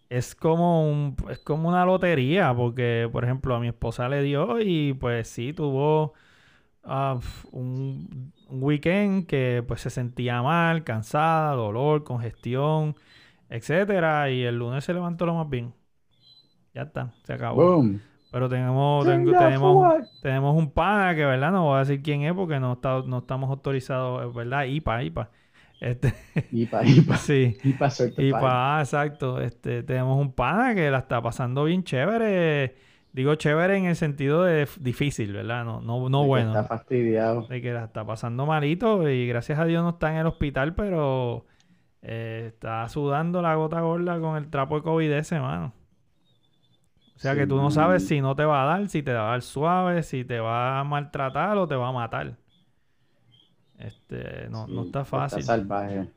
es 0.08 0.34
como 0.34 0.90
un, 0.90 1.16
es 1.30 1.38
como 1.38 1.68
una 1.68 1.84
lotería, 1.86 2.54
porque, 2.54 3.08
por 3.10 3.24
ejemplo, 3.24 3.54
a 3.54 3.60
mi 3.60 3.68
esposa 3.68 4.08
le 4.08 4.22
dio 4.22 4.60
y 4.60 4.92
pues 4.94 5.28
sí, 5.28 5.52
tuvo 5.52 6.12
ah, 6.84 7.18
un, 7.50 8.32
un 8.48 8.62
weekend 8.62 9.26
que 9.26 9.64
pues 9.66 9.80
se 9.80 9.90
sentía 9.90 10.42
mal, 10.42 10.84
cansada, 10.84 11.54
dolor, 11.54 12.04
congestión, 12.04 12.94
etcétera, 13.48 14.30
y 14.30 14.42
el 14.42 14.58
lunes 14.58 14.84
se 14.84 14.92
levantó 14.92 15.26
lo 15.26 15.34
más 15.34 15.48
bien. 15.48 15.72
Ya 16.74 16.82
está, 16.82 17.12
se 17.24 17.32
acabó. 17.32 17.62
¡Boom! 17.62 18.00
Pero 18.32 18.48
tenemos, 18.48 19.04
tengo- 19.06 19.30
tenemos, 19.38 20.20
tenemos 20.22 20.56
un 20.56 20.70
pana 20.72 21.14
que, 21.14 21.24
¿verdad? 21.24 21.52
No 21.52 21.64
voy 21.66 21.76
a 21.76 21.80
decir 21.80 22.02
quién 22.02 22.22
es 22.22 22.32
porque 22.32 22.58
no, 22.58 22.72
está, 22.74 23.02
no 23.06 23.18
estamos 23.18 23.50
autorizados, 23.50 24.34
¿verdad? 24.34 24.64
IPA, 24.64 25.02
IPA. 25.04 25.30
Este, 25.80 26.14
Ipa, 26.52 26.84
ipa, 26.84 27.16
sí. 27.18 27.56
ipa. 27.62 27.88
IPA, 28.16 28.78
ah, 28.78 28.80
exacto. 28.80 29.40
Este, 29.40 29.82
tenemos 29.82 30.18
un 30.18 30.32
pana 30.32 30.74
que 30.74 30.90
la 30.90 30.98
está 30.98 31.20
pasando 31.22 31.64
bien 31.64 31.84
chévere. 31.84 32.74
Digo 33.12 33.34
chévere 33.34 33.76
en 33.76 33.84
el 33.84 33.96
sentido 33.96 34.44
de 34.44 34.66
difícil, 34.80 35.32
¿verdad? 35.34 35.64
No, 35.66 35.82
no, 35.82 36.08
no 36.08 36.20
De 36.20 36.24
que 36.24 36.28
bueno. 36.28 36.48
Está 36.52 36.64
fastidiado. 36.64 37.42
De 37.48 37.60
que 37.60 37.72
la 37.74 37.84
está 37.84 38.04
pasando 38.06 38.46
malito 38.46 39.08
y 39.10 39.26
gracias 39.28 39.58
a 39.58 39.66
Dios 39.66 39.82
no 39.82 39.90
está 39.90 40.10
en 40.12 40.18
el 40.18 40.26
hospital, 40.26 40.74
pero 40.74 41.44
eh, 42.00 42.46
está 42.54 42.88
sudando 42.88 43.42
la 43.42 43.54
gota 43.56 43.80
gorda 43.82 44.18
con 44.20 44.36
el 44.38 44.48
trapo 44.48 44.76
de 44.76 44.82
COVID 44.82 45.12
ese, 45.12 45.38
mano. 45.40 45.74
O 47.22 47.24
sea 47.24 47.36
que 47.36 47.46
tú 47.46 47.54
no 47.54 47.70
sabes 47.70 48.02
si 48.02 48.20
no 48.20 48.34
te 48.34 48.44
va 48.44 48.64
a 48.64 48.66
dar, 48.66 48.88
si 48.88 49.00
te 49.00 49.12
va 49.12 49.28
a 49.28 49.30
dar 49.30 49.42
suave, 49.42 50.02
si 50.02 50.24
te 50.24 50.40
va 50.40 50.80
a 50.80 50.82
maltratar 50.82 51.56
o 51.56 51.68
te 51.68 51.76
va 51.76 51.88
a 51.88 51.92
matar. 51.92 52.34
Este, 53.78 54.48
no, 54.50 54.66
no 54.66 54.82
Sí, 54.82 54.86
está 54.88 55.04
fácil. 55.04 55.38
Está 55.40 55.56
salvaje. 55.56 56.08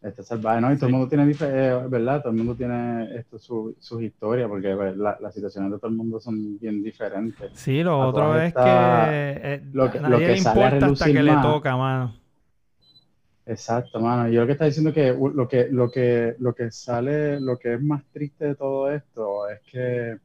Está 0.00 0.22
salvaje, 0.22 0.60
¿no? 0.62 0.72
Y 0.72 0.76
todo 0.76 0.86
el 0.86 0.92
mundo 0.92 1.08
tiene, 1.08 1.30
eh, 1.30 1.80
¿verdad? 1.86 2.22
Todo 2.22 2.30
el 2.32 2.38
mundo 2.38 2.54
tiene 2.54 3.14
esto, 3.14 3.38
su, 3.38 3.76
sus 3.78 4.02
historias, 4.02 4.48
porque 4.48 4.74
pues, 4.74 4.96
la- 4.96 5.18
las 5.20 5.34
situaciones 5.34 5.70
de 5.70 5.78
todo 5.78 5.90
el 5.90 5.96
mundo 5.98 6.18
son 6.18 6.58
bien 6.58 6.82
diferentes. 6.82 7.50
Sí, 7.52 7.82
lo 7.82 7.92
a 7.92 8.06
otro 8.06 8.38
es 8.40 8.54
que, 8.54 8.60
eh, 8.64 9.62
lo 9.74 9.90
que- 9.90 9.98
lo 10.00 10.08
nadie 10.08 10.24
que 10.26 10.32
le 10.32 10.38
importa 10.38 10.86
hasta 10.86 11.06
que 11.06 11.22
le 11.22 11.36
toca, 11.42 11.76
mano. 11.76 12.14
Exacto, 13.44 13.98
mano. 14.00 14.28
Yo 14.30 14.40
lo 14.42 14.46
que 14.46 14.52
está 14.52 14.66
diciendo 14.66 14.90
es 14.90 14.94
que 14.94 15.12
lo 15.12 15.48
que, 15.48 15.68
lo 15.68 15.90
que, 15.90 16.34
lo 16.38 16.54
que 16.54 16.70
sale, 16.70 17.40
lo 17.40 17.58
que 17.58 17.74
es 17.74 17.82
más 17.82 18.04
triste 18.12 18.46
de 18.46 18.54
todo 18.54 18.90
esto 18.90 19.48
es 19.48 19.60
que 19.62 20.18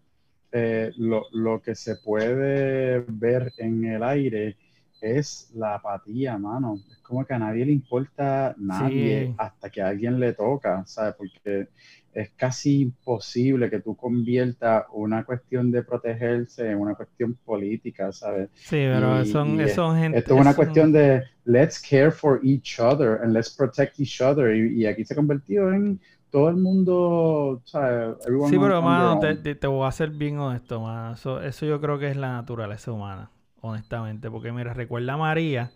eh, 0.52 0.92
lo, 0.98 1.26
lo 1.34 1.62
que 1.62 1.76
se 1.76 1.96
puede 1.98 3.00
ver 3.08 3.52
en 3.58 3.86
el 3.86 4.04
aire 4.04 4.58
es 5.02 5.52
la 5.56 5.76
apatía, 5.76 6.38
mano. 6.38 6.80
Es 6.92 6.98
como 7.00 7.26
que 7.26 7.34
a 7.34 7.40
nadie 7.40 7.66
le 7.66 7.72
importa 7.72 8.56
nadie 8.58 9.28
Sí. 9.28 9.36
hasta 9.38 9.70
que 9.70 9.82
a 9.82 9.88
alguien 9.90 10.20
le 10.20 10.34
toca, 10.34 10.84
¿sabes? 10.86 11.16
Porque 11.18 11.68
es 12.14 12.32
casi 12.36 12.82
imposible 12.82 13.70
que 13.70 13.80
tú 13.80 13.96
conviertas 13.96 14.86
una 14.92 15.24
cuestión 15.24 15.70
de 15.72 15.84
protegerse 15.84 16.72
en 16.72 16.80
una 16.80 16.96
cuestión 16.96 17.36
política, 17.46 18.12
¿sabes? 18.12 18.50
Sí, 18.56 18.78
pero 18.78 19.22
Y- 19.22 19.28
son, 19.28 19.62
y 19.62 19.70
son 19.70 19.98
gente. 19.98 20.18
Esto 20.20 20.34
es 20.34 20.42
una 20.42 20.52
son- 20.54 20.56
cuestión 20.56 20.92
de 20.92 21.24
let's 21.46 21.80
care 21.80 22.10
for 22.12 22.40
each 22.44 22.80
other 22.80 23.20
and 23.22 23.34
let's 23.34 23.50
protect 23.56 24.00
each 24.00 24.20
other. 24.22 24.56
Y, 24.56 24.82
y 24.82 24.86
aquí 24.88 25.06
se 25.06 25.14
ha 25.14 25.16
convertido 25.18 25.72
en 25.72 26.00
todo 26.32 26.50
el 26.50 26.58
mundo, 26.58 27.62
¿sabes? 27.66 28.16
Everyone 28.26 28.50
Sí, 28.52 28.58
pero 28.60 28.82
mano, 28.82 29.20
te- 29.20 29.56
te 29.56 29.68
voy 29.68 29.88
a 29.88 29.92
ser 29.92 30.10
bien 30.10 30.40
honesto, 30.40 30.82
mano. 30.82 31.14
Eso, 31.14 31.40
eso 31.42 31.66
yo 31.66 31.80
creo 31.80 32.00
que 32.00 32.10
es 32.10 32.18
la 32.18 32.32
naturaleza 32.34 32.92
humana, 32.92 33.30
honestamente. 33.62 34.30
Porque 34.32 34.52
mira, 34.52 34.74
recuerda 34.74 35.14
a 35.14 35.18
María, 35.18 35.72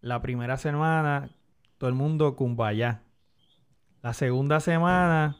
la 0.00 0.20
primera 0.22 0.56
semana, 0.56 1.30
todo 1.78 1.88
el 1.88 1.96
mundo 1.96 2.36
cumbaya. 2.36 3.02
La 4.02 4.12
segunda 4.14 4.60
semana, 4.60 5.36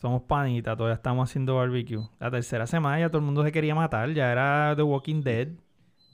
somos 0.00 0.22
panitas, 0.22 0.76
todavía 0.76 0.94
estamos 0.96 1.28
haciendo 1.30 1.56
barbecue. 1.56 2.08
La 2.18 2.30
tercera 2.30 2.66
semana 2.66 3.00
ya 3.00 3.08
todo 3.08 3.18
el 3.18 3.24
mundo 3.26 3.44
se 3.44 3.52
quería 3.52 3.74
matar, 3.74 4.10
ya 4.12 4.32
era 4.32 4.74
The 4.76 4.82
Walking 4.82 5.22
Dead. 5.22 5.48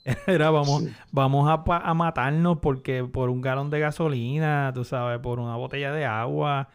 Era 0.29 0.51
vamos, 0.51 0.85
Sí. 0.85 0.95
vamos 1.11 1.49
a, 1.51 1.95
matarnos 1.95 2.59
porque 2.59 3.03
por 3.05 3.29
un 3.29 3.41
galón 3.41 3.71
de 3.71 3.81
gasolina, 3.81 4.71
tú 4.75 4.85
sabes, 4.85 5.19
por 5.21 5.41
una 5.41 5.57
botella 5.57 5.93
de 5.93 6.05
agua. 6.07 6.69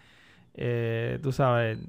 Eh, 0.54 1.20
tú 1.24 1.32
sabes, 1.32 1.80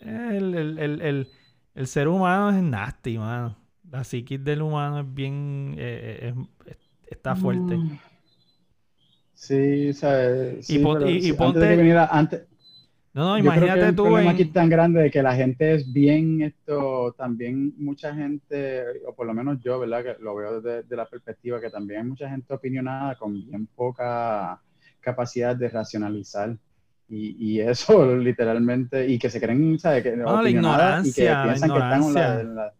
el, 0.00 0.54
el, 0.54 0.78
el, 0.78 1.00
el, 1.02 1.28
el 1.74 1.86
ser 1.86 2.08
humano 2.08 2.50
es 2.50 2.62
nasty, 2.62 3.16
mano. 3.18 3.56
La 3.90 4.04
psiquis 4.04 4.42
del 4.44 4.62
humano 4.62 5.00
es 5.00 5.14
bien. 5.14 5.74
eh, 5.78 6.32
es- 6.66 6.70
es- 6.72 6.78
está 7.10 7.34
fuerte. 7.34 7.76
Mm. 7.76 7.98
Sí, 9.34 9.92
¿sabes? 9.94 10.68
Y 10.70 10.74
Sí, 10.74 10.78
pon- 10.80 10.98
pero 10.98 11.10
y- 11.10 11.16
y 11.16 11.22
sí, 11.22 11.32
ponte- 11.32 11.58
antes 11.64 11.78
de 11.78 11.98
antes, 12.10 12.46
No, 13.12 13.22
no, 13.24 13.38
yo 13.38 13.42
creo 13.42 13.54
que 13.54 13.56
imagínate 13.56 13.88
el 13.88 13.96
tú 13.96 14.02
problema 14.04 14.30
en- 14.30 14.34
aquí 14.36 14.42
es 14.42 14.52
tan 14.52 14.68
grande 14.68 15.00
de 15.02 15.10
que 15.10 15.22
la 15.22 15.34
gente 15.34 15.74
es 15.74 15.92
bien 15.92 16.42
esto, 16.42 17.12
también 17.18 17.74
mucha 17.78 18.14
gente, 18.14 18.84
o 19.06 19.14
por 19.14 19.26
lo 19.26 19.34
menos 19.34 19.58
yo, 19.64 19.80
¿verdad? 19.80 20.04
Que 20.04 20.22
lo 20.22 20.34
veo 20.36 20.60
desde, 20.60 20.82
desde 20.82 20.96
la 20.96 21.06
perspectiva 21.06 21.60
que 21.60 21.70
también 21.70 22.02
hay 22.02 22.06
mucha 22.06 22.28
gente 22.30 22.54
opinionada 22.54 23.16
con 23.16 23.32
bien 23.32 23.66
poca 23.74 24.60
capacidad 25.00 25.56
de 25.56 25.68
racionalizar. 25.68 26.56
Y, 27.08 27.34
y 27.54 27.60
eso 27.60 28.14
literalmente, 28.16 29.08
y 29.08 29.18
que 29.18 29.30
se 29.30 29.40
creen, 29.40 29.78
¿sabes? 29.80 30.04
Que, 30.04 30.10
Bueno, 30.10 30.32
la 30.34 30.40
opinionadas 30.40 31.06
y 31.08 31.12
que 31.12 31.22
ignorancia, 31.24 31.34
la 31.34 31.42
piensan 31.42 31.70
que 31.72 31.78
están 31.78 32.02
en 32.04 32.14
la, 32.14 32.20
ignorancia. 32.20 32.40
en 32.42 32.54
la- 32.54 32.72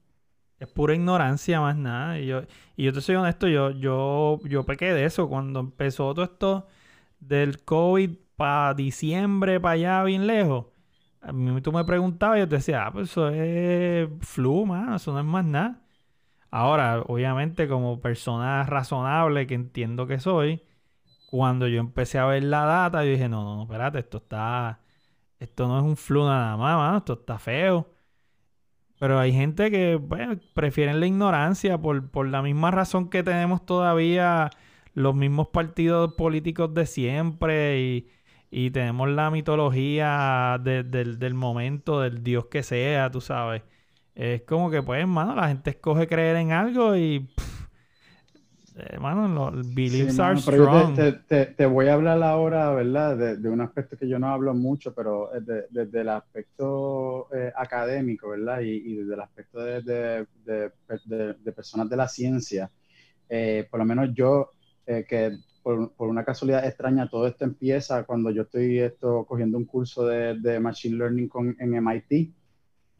Es 0.60 0.68
pura 0.68 0.94
ignorancia 0.94 1.60
más 1.60 1.76
nada. 1.76 2.20
Y 2.20 2.26
yo, 2.26 2.42
y 2.76 2.84
yo 2.84 2.92
te 2.92 3.00
soy 3.00 3.16
honesto, 3.16 3.48
yo, 3.48 3.70
yo, 3.72 4.38
yo 4.44 4.64
pequé 4.64 4.94
de 4.94 5.04
eso. 5.06 5.28
Cuando 5.28 5.60
empezó 5.60 6.14
todo 6.14 6.24
esto 6.24 6.68
del 7.20 7.64
COVID 7.64 8.10
para 8.36 8.74
diciembre, 8.74 9.60
para 9.60 9.72
allá, 9.74 10.04
bien 10.04 10.26
lejos. 10.26 10.66
A 11.22 11.32
mí 11.32 11.60
tú 11.62 11.72
me 11.72 11.84
preguntabas 11.84 12.38
y 12.38 12.40
yo 12.40 12.48
te 12.48 12.56
decía, 12.56 12.86
ah, 12.86 12.92
pues 12.92 13.10
eso 13.10 13.28
es 13.30 14.08
flu, 14.20 14.66
mano, 14.66 14.96
eso 14.96 15.12
no 15.12 15.20
es 15.20 15.24
más 15.26 15.44
nada. 15.44 15.82
Ahora, 16.50 17.02
obviamente, 17.06 17.68
como 17.68 18.00
persona 18.00 18.64
razonable 18.64 19.46
que 19.46 19.54
entiendo 19.54 20.06
que 20.06 20.18
soy, 20.20 20.62
cuando 21.30 21.68
yo 21.68 21.80
empecé 21.80 22.18
a 22.18 22.26
ver 22.26 22.44
la 22.44 22.64
data, 22.64 23.04
yo 23.04 23.10
dije, 23.12 23.28
no, 23.28 23.44
no, 23.44 23.56
no, 23.56 23.62
espérate, 23.64 24.00
esto 24.00 24.18
está, 24.18 24.80
esto 25.38 25.68
no 25.68 25.78
es 25.78 25.84
un 25.84 25.96
flu 25.96 26.24
nada 26.26 26.56
más, 26.56 26.76
mano, 26.76 26.98
esto 26.98 27.14
está 27.14 27.38
feo. 27.38 27.88
Pero 29.00 29.18
hay 29.18 29.32
gente 29.32 29.70
que 29.72 29.96
bueno, 29.96 30.36
prefieren 30.54 31.00
la 31.00 31.06
ignorancia 31.08 31.78
por, 31.78 32.10
por 32.10 32.28
la 32.28 32.42
misma 32.42 32.70
razón 32.70 33.10
que 33.10 33.24
tenemos 33.24 33.66
todavía 33.66 34.50
los 34.94 35.14
mismos 35.16 35.48
partidos 35.48 36.14
políticos 36.14 36.74
de 36.74 36.86
siempre 36.86 37.80
y, 37.80 38.08
y 38.52 38.70
tenemos 38.72 39.08
la 39.10 39.30
mitología 39.32 40.58
de- 40.62 40.84
del, 40.84 41.18
del 41.18 41.34
momento, 41.34 42.00
del 42.00 42.22
Dios 42.22 42.46
que 42.46 42.62
sea, 42.62 43.10
tú 43.10 43.20
sabes. 43.22 43.62
Es 44.14 44.42
como 44.42 44.70
que, 44.70 44.82
pues, 44.82 45.00
hermano, 45.00 45.34
la 45.34 45.48
gente 45.48 45.70
escoge 45.70 46.06
creer 46.06 46.36
en 46.36 46.52
algo 46.52 46.96
y, 46.96 47.28
hermano, 48.76 49.50
los 49.52 49.74
beliefs 49.74 50.14
Sí, 50.16 50.22
are 50.22 50.36
strong. 50.38 50.94
te, 50.94 51.12
te- 51.12 51.46
te- 51.46 51.66
voy 51.66 51.88
a 51.88 51.94
hablar 51.94 52.22
ahora, 52.22 52.70
¿verdad? 52.72 53.16
De, 53.16 53.36
de 53.36 53.48
un 53.48 53.60
aspecto 53.60 53.96
que 53.96 54.08
yo 54.08 54.18
no 54.18 54.28
hablo 54.28 54.54
mucho, 54.54 54.94
pero 54.94 55.32
es 55.34 55.44
de- 55.46 55.64
desde 55.70 56.00
el 56.02 56.08
aspecto 56.08 57.28
eh, 57.34 57.52
académico, 57.56 58.28
¿verdad? 58.30 58.60
Y, 58.60 58.70
y 58.70 58.96
desde 58.96 59.14
el 59.14 59.20
aspecto 59.20 59.60
de, 59.60 59.82
de- 59.82 60.26
de- 61.42 61.52
personas 61.52 61.88
de 61.90 61.96
la 61.96 62.08
ciencia. 62.08 62.70
Eh, 63.28 63.66
por 63.70 63.78
lo 63.80 63.86
menos 63.86 64.10
yo, 64.14 64.50
eh, 64.86 65.04
que 65.08 65.36
por, 65.62 65.92
por 65.94 66.08
una 66.08 66.24
casualidad 66.24 66.64
extraña, 66.66 67.08
todo 67.08 67.26
esto 67.26 67.44
empieza 67.44 68.04
cuando 68.04 68.30
yo 68.30 68.42
estoy 68.42 68.78
esto, 68.78 69.24
cogiendo 69.26 69.58
un 69.58 69.64
curso 69.66 70.06
de, 70.06 70.38
de 70.40 70.58
Machine 70.58 70.96
Learning 70.96 71.28
con, 71.28 71.54
en 71.58 71.74
MIT. 71.74 72.32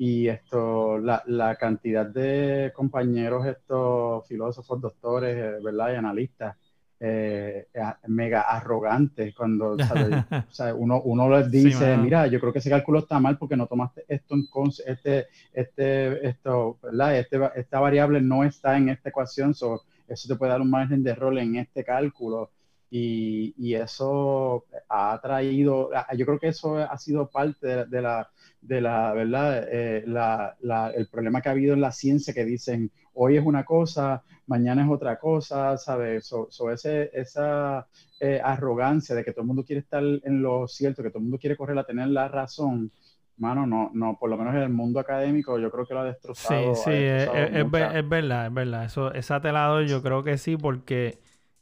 Y 0.03 0.29
esto, 0.29 0.99
la, 0.99 1.23
la 1.27 1.57
cantidad 1.57 2.07
de 2.07 2.73
compañeros, 2.75 3.47
estos 3.47 4.27
filósofos, 4.27 4.81
doctores, 4.81 5.37
eh, 5.37 5.59
¿verdad? 5.63 5.93
Y 5.93 5.97
analistas, 5.97 6.57
eh, 6.99 7.69
mega 8.09 8.43
arrogantes 8.43 9.35
cuando, 9.35 9.79
¿sabes? 9.79 10.09
O 10.49 10.53
sea, 10.53 10.75
uno, 10.75 11.03
uno 11.03 11.29
les 11.29 11.51
Sí, 11.53 11.65
dice, 11.65 11.85
mano. 11.87 12.03
mira, 12.05 12.27
yo 12.29 12.41
creo 12.41 12.53
que 12.53 12.61
ese 12.61 12.71
cálculo 12.71 13.01
está 13.01 13.21
mal 13.21 13.37
porque 13.37 13.57
no 13.57 13.67
tomaste 13.67 14.05
esto 14.09 14.35
en 14.37 14.47
este, 14.87 15.29
este, 15.53 16.27
esto, 16.29 16.79
¿verdad? 16.83 17.19
Este, 17.19 17.39
esta 17.57 17.81
variable 17.81 18.23
no 18.23 18.43
está 18.45 18.79
en 18.79 18.89
esta 18.89 19.11
ecuación, 19.11 19.55
so, 19.55 19.83
eso 20.09 20.29
te 20.29 20.37
puede 20.37 20.53
dar 20.53 20.63
un 20.63 20.71
margen 20.71 21.03
de 21.03 21.11
error 21.11 21.37
en 21.39 21.57
este 21.57 21.85
cálculo. 21.85 22.51
Y, 22.93 23.55
y 23.57 23.75
eso 23.75 24.65
ha 24.89 25.21
traído, 25.23 25.91
yo 26.17 26.27
creo 26.27 26.39
que 26.41 26.49
eso 26.49 26.77
ha 26.79 26.99
sido 26.99 27.29
parte 27.31 27.67
de, 27.67 27.85
de 27.87 28.03
la, 28.03 28.29
de 28.61 28.81
la, 28.81 29.13
¿verdad? 29.15 29.67
Eh, 29.71 30.05
la, 30.07 30.57
la- 30.61 30.91
el 30.91 31.09
problema 31.09 31.41
que 31.41 31.49
ha 31.49 31.53
habido 31.53 31.75
en 31.75 31.81
la 31.81 31.93
ciencia 31.93 32.35
que 32.35 32.45
dicen, 32.45 32.91
hoy 33.15 33.37
es 33.37 33.45
una 33.45 33.65
cosa, 33.65 34.23
mañana 34.47 34.83
es 34.85 34.91
otra 34.91 35.19
cosa, 35.19 35.77
¿sabes? 35.79 36.27
So, 36.27 36.49
so 36.51 36.71
esa 36.71 37.87
eh, 38.21 38.41
arrogancia 38.43 39.15
de 39.15 39.25
que 39.25 39.33
todo 39.33 39.43
el 39.43 39.47
mundo 39.49 39.65
quiere 39.65 39.81
estar 39.81 40.03
en 40.03 40.43
lo 40.43 40.67
cierto, 40.69 41.03
que 41.03 41.11
todo 41.11 41.19
el 41.19 41.25
mundo 41.25 41.39
quiere 41.39 41.57
correr 41.57 41.79
a 41.79 41.85
tener 41.85 42.09
la 42.09 42.29
razón, 42.29 42.93
mano, 43.39 43.67
no, 43.67 43.91
no, 43.95 44.17
por 44.19 44.29
lo 44.31 44.37
menos 44.37 44.55
en 44.55 44.63
el 44.63 44.69
mundo 44.71 45.01
académico 45.01 45.59
yo 45.59 45.71
creo 45.71 45.87
que 45.87 45.95
lo 45.95 46.01
ha 46.01 46.05
Sí, 46.33 46.75
destrozado. 46.75 46.75
sí, 46.75 46.91
es, 46.93 47.29
destrozado 47.29 47.33
es- 47.33 47.55
es 47.55 47.71
ver- 47.71 47.91
mucha- 47.91 47.97
es 47.97 48.09
verdad, 48.09 48.47
es 48.47 48.55
verdad. 48.55 48.85
Eso, 48.85 49.13
esa 49.13 49.41
telado 49.41 49.83
yo 49.83 50.03
creo 50.03 50.23
que 50.23 50.39
sí, 50.39 50.57
porque, 50.57 51.21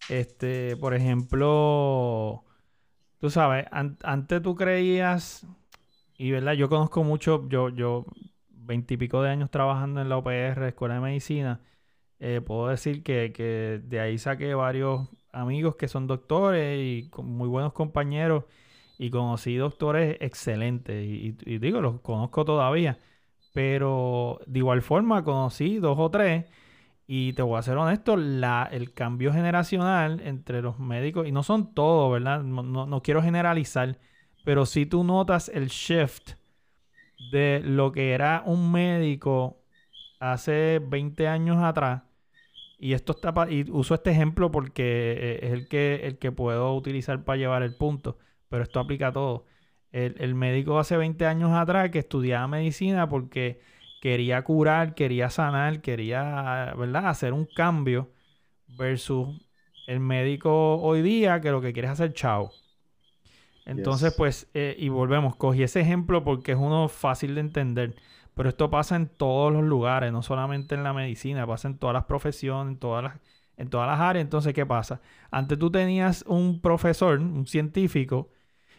este, 0.08 0.76
por 0.76 0.94
ejemplo, 0.94 2.44
tú 3.20 3.30
sabes, 3.30 3.66
an- 3.72 3.98
antes 4.04 4.42
tú 4.42 4.56
creías, 4.56 5.46
y 6.18 6.32
verdad, 6.32 6.54
yo 6.54 6.68
conozco 6.70 7.04
mucho, 7.04 7.48
yo, 7.48 7.70
yo, 7.70 8.06
veintipico 8.50 9.22
de 9.22 9.30
años 9.30 9.50
trabajando 9.50 10.00
en 10.02 10.10
la 10.10 10.18
OPR, 10.18 10.68
Escuela 10.68 10.96
de 10.96 11.00
Medicina, 11.00 11.62
eh, 12.20 12.40
puedo 12.42 12.68
decir 12.68 13.02
que, 13.04 13.32
que 13.34 13.80
de 13.84 14.00
ahí 14.00 14.18
saqué 14.18 14.54
varios 14.54 15.08
amigos 15.32 15.76
que 15.76 15.88
son 15.88 16.06
doctores 16.08 16.78
y 16.80 17.08
con 17.10 17.26
muy 17.26 17.48
buenos 17.48 17.72
compañeros, 17.74 18.44
y 18.98 19.10
conocí 19.10 19.56
doctores 19.56 20.16
excelentes, 20.20 21.04
y, 21.06 21.36
y- 21.46 21.58
digo, 21.58 21.80
los 21.80 22.00
conozco 22.02 22.44
todavía. 22.44 22.98
Pero 23.52 24.40
de 24.46 24.58
igual 24.60 24.82
forma 24.82 25.24
conocí 25.24 25.78
dos 25.78 25.96
o 26.00 26.10
tres 26.10 26.46
y 27.06 27.32
te 27.32 27.42
voy 27.42 27.58
a 27.58 27.62
ser 27.62 27.76
honesto, 27.78 28.16
la, 28.16 28.68
el 28.70 28.92
cambio 28.92 29.32
generacional 29.32 30.20
entre 30.24 30.60
los 30.62 30.78
médicos, 30.78 31.26
y 31.26 31.32
no 31.32 31.42
son 31.42 31.74
todos, 31.74 32.12
¿verdad? 32.12 32.42
No, 32.42 32.62
no- 32.62 32.86
no 32.86 33.02
quiero 33.02 33.22
generalizar, 33.22 33.98
pero 34.48 34.64
si 34.64 34.86
tú 34.86 35.04
notas 35.04 35.50
el 35.50 35.68
shift 35.68 36.30
de 37.32 37.60
lo 37.64 37.92
que 37.92 38.12
era 38.12 38.42
un 38.46 38.72
médico 38.72 39.62
hace 40.20 40.80
20 40.80 41.28
años 41.28 41.58
atrás, 41.62 42.02
y 42.78 42.94
esto 42.94 43.12
está 43.12 43.34
pa- 43.34 43.50
y 43.50 43.66
uso 43.70 43.94
este 43.94 44.10
ejemplo 44.12 44.50
porque 44.50 44.82
eh, 45.12 45.40
es 45.46 45.52
el 45.52 45.68
que, 45.68 45.96
el 46.06 46.18
que 46.18 46.32
puedo 46.32 46.74
utilizar 46.74 47.24
para 47.24 47.38
llevar 47.38 47.62
el 47.62 47.74
punto, 47.74 48.18
pero 48.48 48.62
esto 48.64 48.80
aplica 48.80 49.08
a 49.08 49.12
todo. 49.12 49.46
El, 49.92 50.16
el 50.20 50.34
médico 50.34 50.78
hace 50.78 50.96
20 50.96 51.26
años 51.26 51.52
atrás 51.52 51.90
que 51.90 52.00
estudiaba 52.00 52.48
medicina 52.48 53.08
porque 53.08 53.60
quería 54.02 54.42
curar, 54.44 54.94
quería 54.94 55.30
sanar, 55.30 55.82
quería, 55.82 56.74
¿verdad? 56.78 57.08
Hacer 57.08 57.32
un 57.34 57.46
cambio 57.46 58.12
versus 58.68 59.28
el 59.86 60.00
médico 60.00 60.76
hoy 60.82 61.02
día 61.02 61.40
que 61.40 61.50
lo 61.52 61.60
que 61.62 61.72
quiere 61.72 61.88
es 61.88 61.92
hacer 61.94 62.12
chao. 62.14 62.52
Entonces, 63.68 64.12
Yes. 64.12 64.16
pues, 64.16 64.48
eh, 64.54 64.76
y 64.78 64.88
volvemos, 64.90 65.36
cogí 65.36 65.62
ese 65.62 65.80
ejemplo 65.80 66.24
porque 66.24 66.52
es 66.52 66.58
uno 66.58 66.88
fácil 66.88 67.34
de 67.36 67.42
entender, 67.42 67.96
pero 68.34 68.48
esto 68.50 68.70
pasa 68.70 68.96
en 68.96 69.08
todos 69.08 69.52
los 69.52 69.62
lugares, 69.64 70.12
no 70.12 70.22
solamente 70.22 70.74
en 70.74 70.84
la 70.84 70.92
medicina, 70.94 71.46
pasa 71.46 71.68
en 71.68 71.78
todas 71.78 71.94
las 71.94 72.04
profesiones, 72.06 72.72
en 72.74 72.78
todas 72.80 73.04
las, 73.04 73.20
en 73.58 73.70
todas 73.70 73.88
las 73.88 74.00
áreas. 74.00 74.24
Entonces, 74.24 74.54
¿qué 74.54 74.66
pasa? 74.66 75.00
Antes 75.30 75.58
tú 75.58 75.70
tenías 75.70 76.24
un 76.28 76.60
profesor, 76.60 77.18
un 77.20 77.46
científico, 77.46 78.30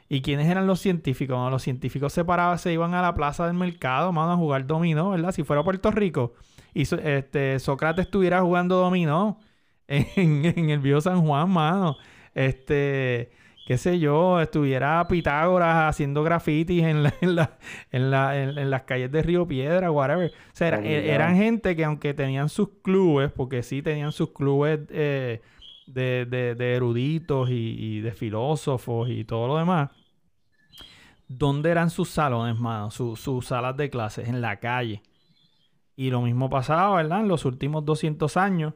¿Y 0.10 0.22
quiénes 0.22 0.48
eran 0.50 0.66
los 0.68 0.80
científicos? 0.80 1.36
Bueno, 1.36 1.52
los 1.52 1.62
científicos 1.64 2.14
se 2.14 2.26
paraban, 2.26 2.58
se 2.60 2.74
iban 2.74 2.94
a 2.96 3.02
la 3.02 3.14
plaza 3.14 3.46
del 3.46 3.56
mercado, 3.56 4.12
mano, 4.12 4.32
a 4.34 4.38
jugar 4.38 4.66
dominó, 4.66 5.12
¿verdad? 5.12 5.32
Si 5.32 5.44
fuera 5.44 5.62
a 5.62 5.64
Puerto 5.64 5.92
Rico 5.92 6.34
y 6.74 6.86
so- 6.86 6.98
este, 7.00 7.60
Sócrates 7.60 8.06
estuviera 8.06 8.42
jugando 8.42 8.78
dominó 8.78 9.40
en, 9.88 10.46
en 10.46 10.70
el 10.72 10.80
viejo 10.80 11.02
San 11.02 11.22
Juan, 11.26 11.50
mano. 11.52 11.98
Este, 12.34 13.32
qué 13.70 13.78
sé 13.78 14.00
yo, 14.00 14.42
estuviera 14.42 15.08
Pitágoras 15.08 15.88
haciendo 15.88 16.24
grafitis 16.24 16.84
en, 16.86 17.04
la- 17.04 17.14
en, 17.22 17.36
la- 17.36 17.58
en, 17.92 18.10
la- 18.10 18.42
en- 18.42 18.58
en 18.58 18.70
las 18.72 18.82
calles 18.82 19.12
de 19.12 19.22
Río 19.22 19.48
Piedra, 19.48 19.92
whatever. 19.92 20.32
O 20.32 20.34
sea, 20.54 20.70
era- 20.70 20.80
Obligado. 20.80 21.06
eran 21.08 21.36
gente 21.38 21.76
que 21.76 21.86
aunque 21.86 22.16
tenían 22.16 22.50
sus 22.50 22.70
clubes, 22.82 23.32
porque 23.32 23.62
sí 23.62 23.84
tenían 23.84 24.12
sus 24.12 24.32
clubes 24.34 24.80
eh, 24.90 25.42
de, 25.86 26.26
de- 26.26 26.56
de 26.56 26.74
eruditos 26.74 27.52
y, 27.52 27.76
y 27.80 28.02
de 28.02 28.12
filósofos 28.12 29.08
y 29.12 29.24
todo 29.24 29.48
lo 29.48 29.58
demás, 29.60 29.92
¿dónde 31.28 31.70
eran 31.70 31.92
sus 31.92 32.10
salones, 32.10 32.60
mano? 32.60 32.90
Su- 32.90 33.16
sus 33.16 33.46
salas 33.46 33.78
de 33.78 33.92
clases, 33.92 34.28
en 34.28 34.42
la 34.42 34.60
calle. 34.60 35.04
Y 35.96 36.10
lo 36.10 36.22
mismo 36.22 36.50
pasaba, 36.50 36.96
¿verdad? 36.96 37.20
En 37.22 37.28
los 37.28 37.46
últimos 37.46 37.86
200 37.86 38.36
años 38.36 38.74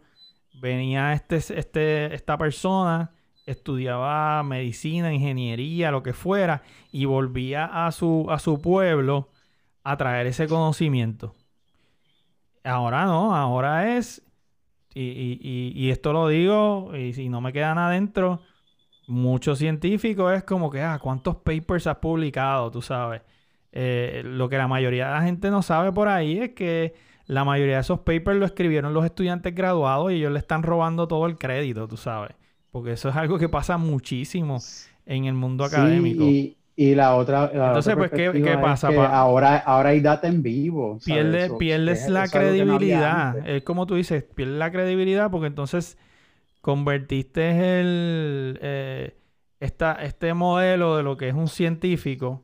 venía 0.61 1.13
este, 1.13 1.37
este, 1.37 2.13
esta 2.13 2.37
persona, 2.37 3.11
estudiaba 3.45 4.41
medicina, 4.43 5.13
ingeniería, 5.13 5.91
lo 5.91 6.03
que 6.03 6.13
fuera, 6.13 6.63
y 6.91 7.05
volvía 7.05 7.65
a 7.87 7.91
su, 7.91 8.27
a 8.29 8.39
su 8.39 8.61
pueblo 8.61 9.29
a 9.83 9.97
traer 9.97 10.27
ese 10.27 10.47
conocimiento. 10.47 11.33
Ahora 12.63 13.05
no, 13.05 13.35
ahora 13.35 13.97
es, 13.97 14.23
y, 14.93 15.01
y- 15.03 15.73
y- 15.75 15.91
esto 15.91 16.13
lo 16.13 16.27
digo, 16.29 16.95
y 16.95 17.13
si 17.13 17.29
no 17.29 17.41
me 17.41 17.51
quedan 17.53 17.77
adentro, 17.77 18.41
muchos 19.07 19.59
científicos 19.59 20.33
es 20.33 20.43
como 20.43 20.69
que, 20.71 20.81
ah, 20.81 20.99
¿cuántos 21.01 21.37
papers 21.37 21.87
has 21.87 21.97
publicado? 21.97 22.71
Tú 22.71 22.81
sabes. 22.81 23.21
Eh, 23.73 24.23
lo 24.25 24.49
que 24.49 24.57
la 24.57 24.67
mayoría 24.67 25.07
de 25.07 25.13
la 25.13 25.23
gente 25.23 25.51
no 25.51 25.61
sabe 25.63 25.91
por 25.93 26.07
ahí 26.09 26.39
es 26.39 26.51
que 26.51 26.95
la 27.27 27.45
mayoría 27.45 27.75
de 27.75 27.81
esos 27.81 27.99
papers 28.01 28.37
lo 28.39 28.45
escribieron 28.45 28.93
los 28.93 29.05
estudiantes 29.05 29.55
graduados 29.55 30.11
y 30.11 30.15
ellos 30.17 30.31
le 30.33 30.39
están 30.39 30.63
robando 30.63 31.07
todo 31.07 31.25
el 31.27 31.37
crédito, 31.37 31.87
tú 31.87 31.97
sabes. 31.97 32.35
Porque 32.73 32.91
eso 32.93 33.07
es 33.09 33.15
algo 33.15 33.37
que 33.37 33.47
pasa 33.47 33.77
muchísimo 33.77 34.57
en 35.05 35.25
el 35.25 35.35
mundo 35.35 35.69
Sí, 35.69 35.75
académico. 35.75 36.23
y, 36.23 36.57
y 36.75 36.95
la 36.95 37.15
otra. 37.15 37.51
la 37.53 37.67
Entonces, 37.67 37.93
otra 37.93 38.09
pues, 38.09 38.11
¿qué- 38.11 38.41
qué 38.41 38.51
es 38.53 38.57
pasa, 38.57 38.89
que 38.89 38.95
pa? 38.95 39.15
ahora, 39.15 39.57
ahora 39.59 39.89
hay 39.89 40.01
data 40.01 40.27
en 40.27 40.41
vivo. 40.41 40.97
Pierde- 41.05 41.55
pierdes 41.59 42.09
la 42.09 42.25
no 42.25 42.31
credibilidad. 42.31 43.47
Es 43.47 43.63
como 43.63 43.85
tú 43.85 43.93
dices, 43.95 44.23
pierdes 44.23 44.57
la 44.57 44.71
credibilidad 44.71 45.29
porque 45.31 45.47
entonces 45.47 45.97
convertiste 46.61 47.79
el 47.81 48.57
eh, 48.61 49.17
esta- 49.59 49.93
este 50.03 50.33
modelo 50.33 50.97
de 50.97 51.03
lo 51.03 51.15
que 51.15 51.29
es 51.29 51.35
un 51.35 51.47
científico 51.47 52.41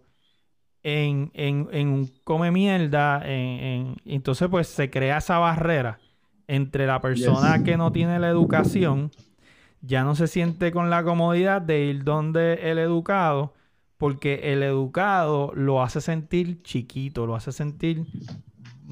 en, 0.83 1.31
en, 1.33 1.67
en 1.71 1.87
un 1.89 2.11
come 2.23 2.51
mierda. 2.51 3.21
En, 3.25 3.95
entonces, 4.05 4.47
pues 4.49 4.67
se 4.67 4.91
crea 4.91 5.17
esa 5.17 5.39
barrera 5.39 5.99
entre 6.47 6.85
la 6.85 7.01
persona 7.01 7.55
Yes. 7.55 7.63
que 7.65 7.77
no 7.77 7.91
tiene 7.91 8.19
la 8.19 8.29
educación, 8.29 9.11
ya 9.81 10.03
no 10.03 10.15
se 10.15 10.27
siente 10.27 10.71
con 10.71 10.89
la 10.89 11.03
comodidad 11.03 11.61
de 11.61 11.85
ir 11.85 12.03
donde 12.03 12.71
el 12.71 12.77
educado, 12.79 13.53
porque 13.97 14.53
el 14.53 14.63
educado 14.63 15.51
lo 15.55 15.81
hace 15.83 16.01
sentir 16.01 16.61
chiquito, 16.63 17.25
lo 17.25 17.35
hace 17.35 17.51
sentir 17.51 18.05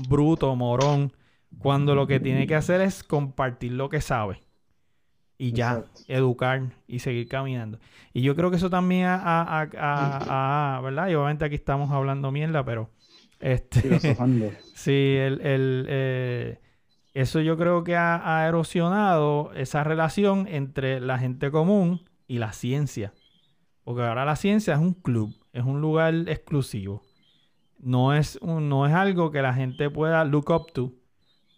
bruto, 0.09 0.55
morón, 0.55 1.13
cuando 1.59 1.95
lo 1.95 2.07
que 2.07 2.19
tiene 2.19 2.45
que 2.47 2.55
hacer 2.55 2.81
es 2.81 3.03
compartir 3.03 3.71
lo 3.73 3.89
que 3.89 4.01
sabe. 4.01 4.41
Y 5.39 5.51
ya, 5.51 5.73
Exacto. 5.77 6.01
educar 6.07 6.63
y 6.87 6.99
seguir 6.99 7.27
caminando. 7.27 7.79
Y 8.11 8.21
yo 8.21 8.35
creo 8.35 8.49
que 8.49 8.57
eso 8.57 8.69
también 8.69 9.05
ha- 9.07 10.79
¿verdad? 10.83 11.09
Y 11.09 11.15
obviamente 11.15 11.45
aquí 11.45 11.55
estamos 11.55 11.91
hablando 11.91 12.31
mierda, 12.31 12.63
pero 12.65 12.89
este. 13.39 13.81
Sí, 14.73 15.15
el, 15.17 15.41
el, 15.41 15.85
eh, 15.89 16.59
eso 17.21 17.41
yo 17.41 17.57
creo 17.57 17.83
que 17.83 17.95
ha, 17.95 18.45
erosionado 18.47 19.51
esa 19.55 19.83
relación 19.83 20.47
entre 20.47 20.99
la 20.99 21.17
gente 21.17 21.49
común 21.49 22.07
y 22.27 22.37
la 22.37 22.53
ciencia. 22.53 23.11
Porque 23.83 24.03
ahora 24.03 24.23
la 24.23 24.35
ciencia 24.35 24.75
es 24.75 24.79
un 24.79 24.93
club, 24.93 25.35
es 25.51 25.63
un 25.63 25.81
lugar 25.81 26.13
exclusivo. 26.27 27.01
No 27.79 28.13
es, 28.13 28.39
no 28.43 28.85
es 28.85 28.93
algo 28.93 29.31
que 29.31 29.41
la 29.41 29.55
gente 29.55 29.89
pueda 29.89 30.25
look 30.25 30.51
up 30.51 30.71
to. 30.73 30.93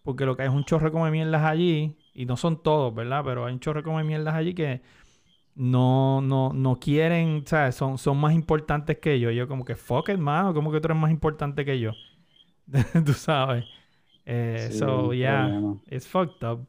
Porque 0.03 0.25
lo 0.25 0.37
que 0.37 0.43
hay 0.43 0.47
es 0.47 0.53
un 0.53 0.63
chorro 0.63 0.93
come 0.93 1.11
mierdas 1.11 1.43
allí. 1.43 1.97
Y 2.13 2.25
no 2.25 2.37
son 2.37 2.63
todos, 2.63 2.95
¿verdad? 2.95 3.21
Pero 3.25 3.45
hay 3.45 3.53
un 3.53 3.59
chorro 3.59 3.83
come 3.83 4.05
mierdas 4.05 4.35
allí 4.35 4.53
que 4.53 4.81
no, 5.55 6.21
no, 6.21 6.53
no 6.53 6.77
quieren, 6.77 7.43
¿sabes? 7.45 7.75
Son, 7.75 7.97
son 7.97 8.17
más 8.17 8.33
importantes 8.33 8.99
que 8.99 9.19
yo. 9.19 9.29
Yo 9.29 9.45
como 9.49 9.65
que, 9.65 9.75
fuck 9.75 10.07
it, 10.07 10.19
mano. 10.19 10.53
Como 10.53 10.71
que 10.71 10.79
tú 10.79 10.87
eres 10.87 10.97
más 10.97 11.11
importante 11.11 11.65
que 11.65 11.81
yo. 11.81 11.91
tú 13.05 13.11
sabes. 13.11 13.65
Eh, 14.31 14.67
Sí, 14.71 14.77
so, 14.77 15.11
yeah, 15.13 15.47
problema. 15.47 15.77
it's 15.89 16.07
fucked 16.07 16.43
up. 16.47 16.67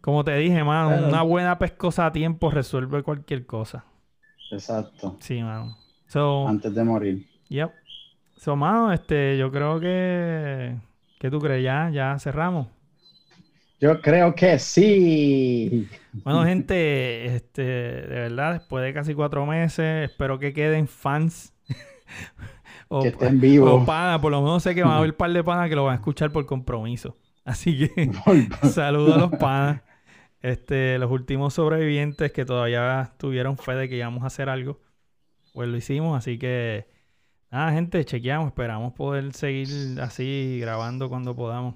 Como 0.00 0.22
te 0.24 0.36
dije, 0.36 0.62
mano, 0.62 0.90
Pero- 0.90 1.08
una 1.08 1.22
buena 1.22 1.58
pescosa 1.58 2.06
a 2.06 2.12
tiempo 2.12 2.50
resuelve 2.50 3.02
cualquier 3.02 3.46
cosa. 3.46 3.84
Exacto. 4.50 5.16
Sí, 5.20 5.42
mano. 5.42 5.76
So, 6.06 6.46
Antes 6.48 6.74
de 6.74 6.84
morir. 6.84 7.26
yep. 7.48 7.70
So, 8.36 8.54
mano, 8.56 8.92
este, 8.92 9.36
yo 9.36 9.50
creo 9.50 9.80
que... 9.80 10.76
¿Qué 11.18 11.30
tú 11.30 11.40
crees? 11.40 11.64
Ya, 11.64 11.90
ya 11.90 12.16
cerramos. 12.20 12.68
Yo 13.80 14.00
creo 14.00 14.34
que 14.34 14.58
sí. 14.60 15.88
Bueno, 16.12 16.44
gente, 16.46 17.26
este, 17.34 17.62
de 17.62 18.06
verdad, 18.20 18.52
después 18.52 18.84
de 18.84 18.94
casi 18.94 19.14
cuatro 19.14 19.44
meses, 19.46 20.08
espero 20.10 20.38
que 20.38 20.52
queden 20.52 20.86
fans. 20.86 21.52
o, 22.88 23.02
Que 23.02 23.08
estén 23.08 23.40
vivos. 23.40 23.82
o 23.82 23.84
pana, 23.84 24.20
por 24.20 24.30
lo 24.32 24.40
menos 24.42 24.62
sé 24.62 24.74
que 24.74 24.82
van 24.82 24.92
a 24.92 24.96
haber 24.98 25.10
un 25.10 25.16
par 25.16 25.32
de 25.32 25.44
panas 25.44 25.68
que 25.68 25.76
lo 25.76 25.84
van 25.84 25.92
a 25.92 25.96
escuchar 25.96 26.30
por 26.32 26.46
compromiso. 26.46 27.16
Así 27.44 27.76
que 27.88 28.10
saludos 28.70 29.14
a 29.14 29.18
los 29.18 29.30
panas. 29.32 29.82
Este, 30.40 30.98
los 30.98 31.10
últimos 31.10 31.54
sobrevivientes 31.54 32.30
que 32.32 32.44
todavía 32.44 33.12
tuvieron 33.18 33.58
fe 33.58 33.74
de 33.74 33.88
que 33.88 33.96
íbamos 33.96 34.22
a 34.22 34.28
hacer 34.28 34.48
algo, 34.48 34.80
pues 35.52 35.68
lo 35.68 35.76
hicimos. 35.76 36.16
Así 36.16 36.38
que, 36.38 36.86
nada, 37.50 37.72
gente, 37.72 38.04
chequeamos. 38.04 38.46
Esperamos 38.48 38.92
poder 38.94 39.32
seguir 39.32 40.00
así 40.00 40.58
grabando 40.60 41.08
cuando 41.08 41.34
podamos. 41.34 41.74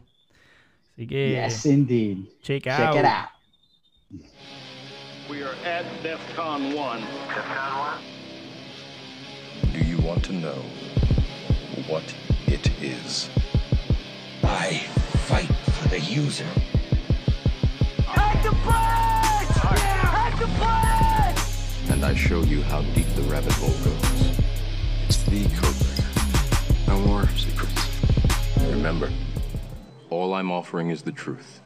Así 0.92 1.06
que, 1.06 1.30
Yes, 1.44 1.66
indeed. 1.66 2.18
check 2.42 2.62
Check 2.64 2.68
out. 2.78 2.96
it 2.96 3.04
out. 3.04 3.28
We 5.30 5.42
are 5.42 5.54
at 5.66 5.84
DEFCON 6.02 6.74
1. 6.76 7.00
Do 9.72 9.78
you 9.78 9.98
want 10.06 10.22
to 10.26 10.32
know 10.34 10.62
what 11.86 12.02
it 12.46 12.70
is? 12.82 13.28
I 14.42 14.78
fight 15.28 15.46
for 15.46 15.88
the 15.88 16.00
user. 16.00 16.46
Hack 18.06 18.42
the 18.42 18.50
place! 18.50 19.56
Hack 19.58 20.38
the 20.38 20.46
place! 20.58 21.90
And 21.90 22.04
I 22.04 22.14
show 22.14 22.42
you 22.42 22.62
how 22.62 22.82
deep 22.94 23.06
the 23.14 23.22
rabbit 23.22 23.52
hole 23.52 23.70
goes. 23.84 24.38
It's 25.06 25.22
the 25.24 25.44
code. 25.60 26.88
No 26.88 27.00
more 27.06 27.26
secrets. 27.36 27.88
Remember, 28.70 29.10
all 30.10 30.34
I'm 30.34 30.50
offering 30.50 30.90
is 30.90 31.02
the 31.02 31.12
truth. 31.12 31.61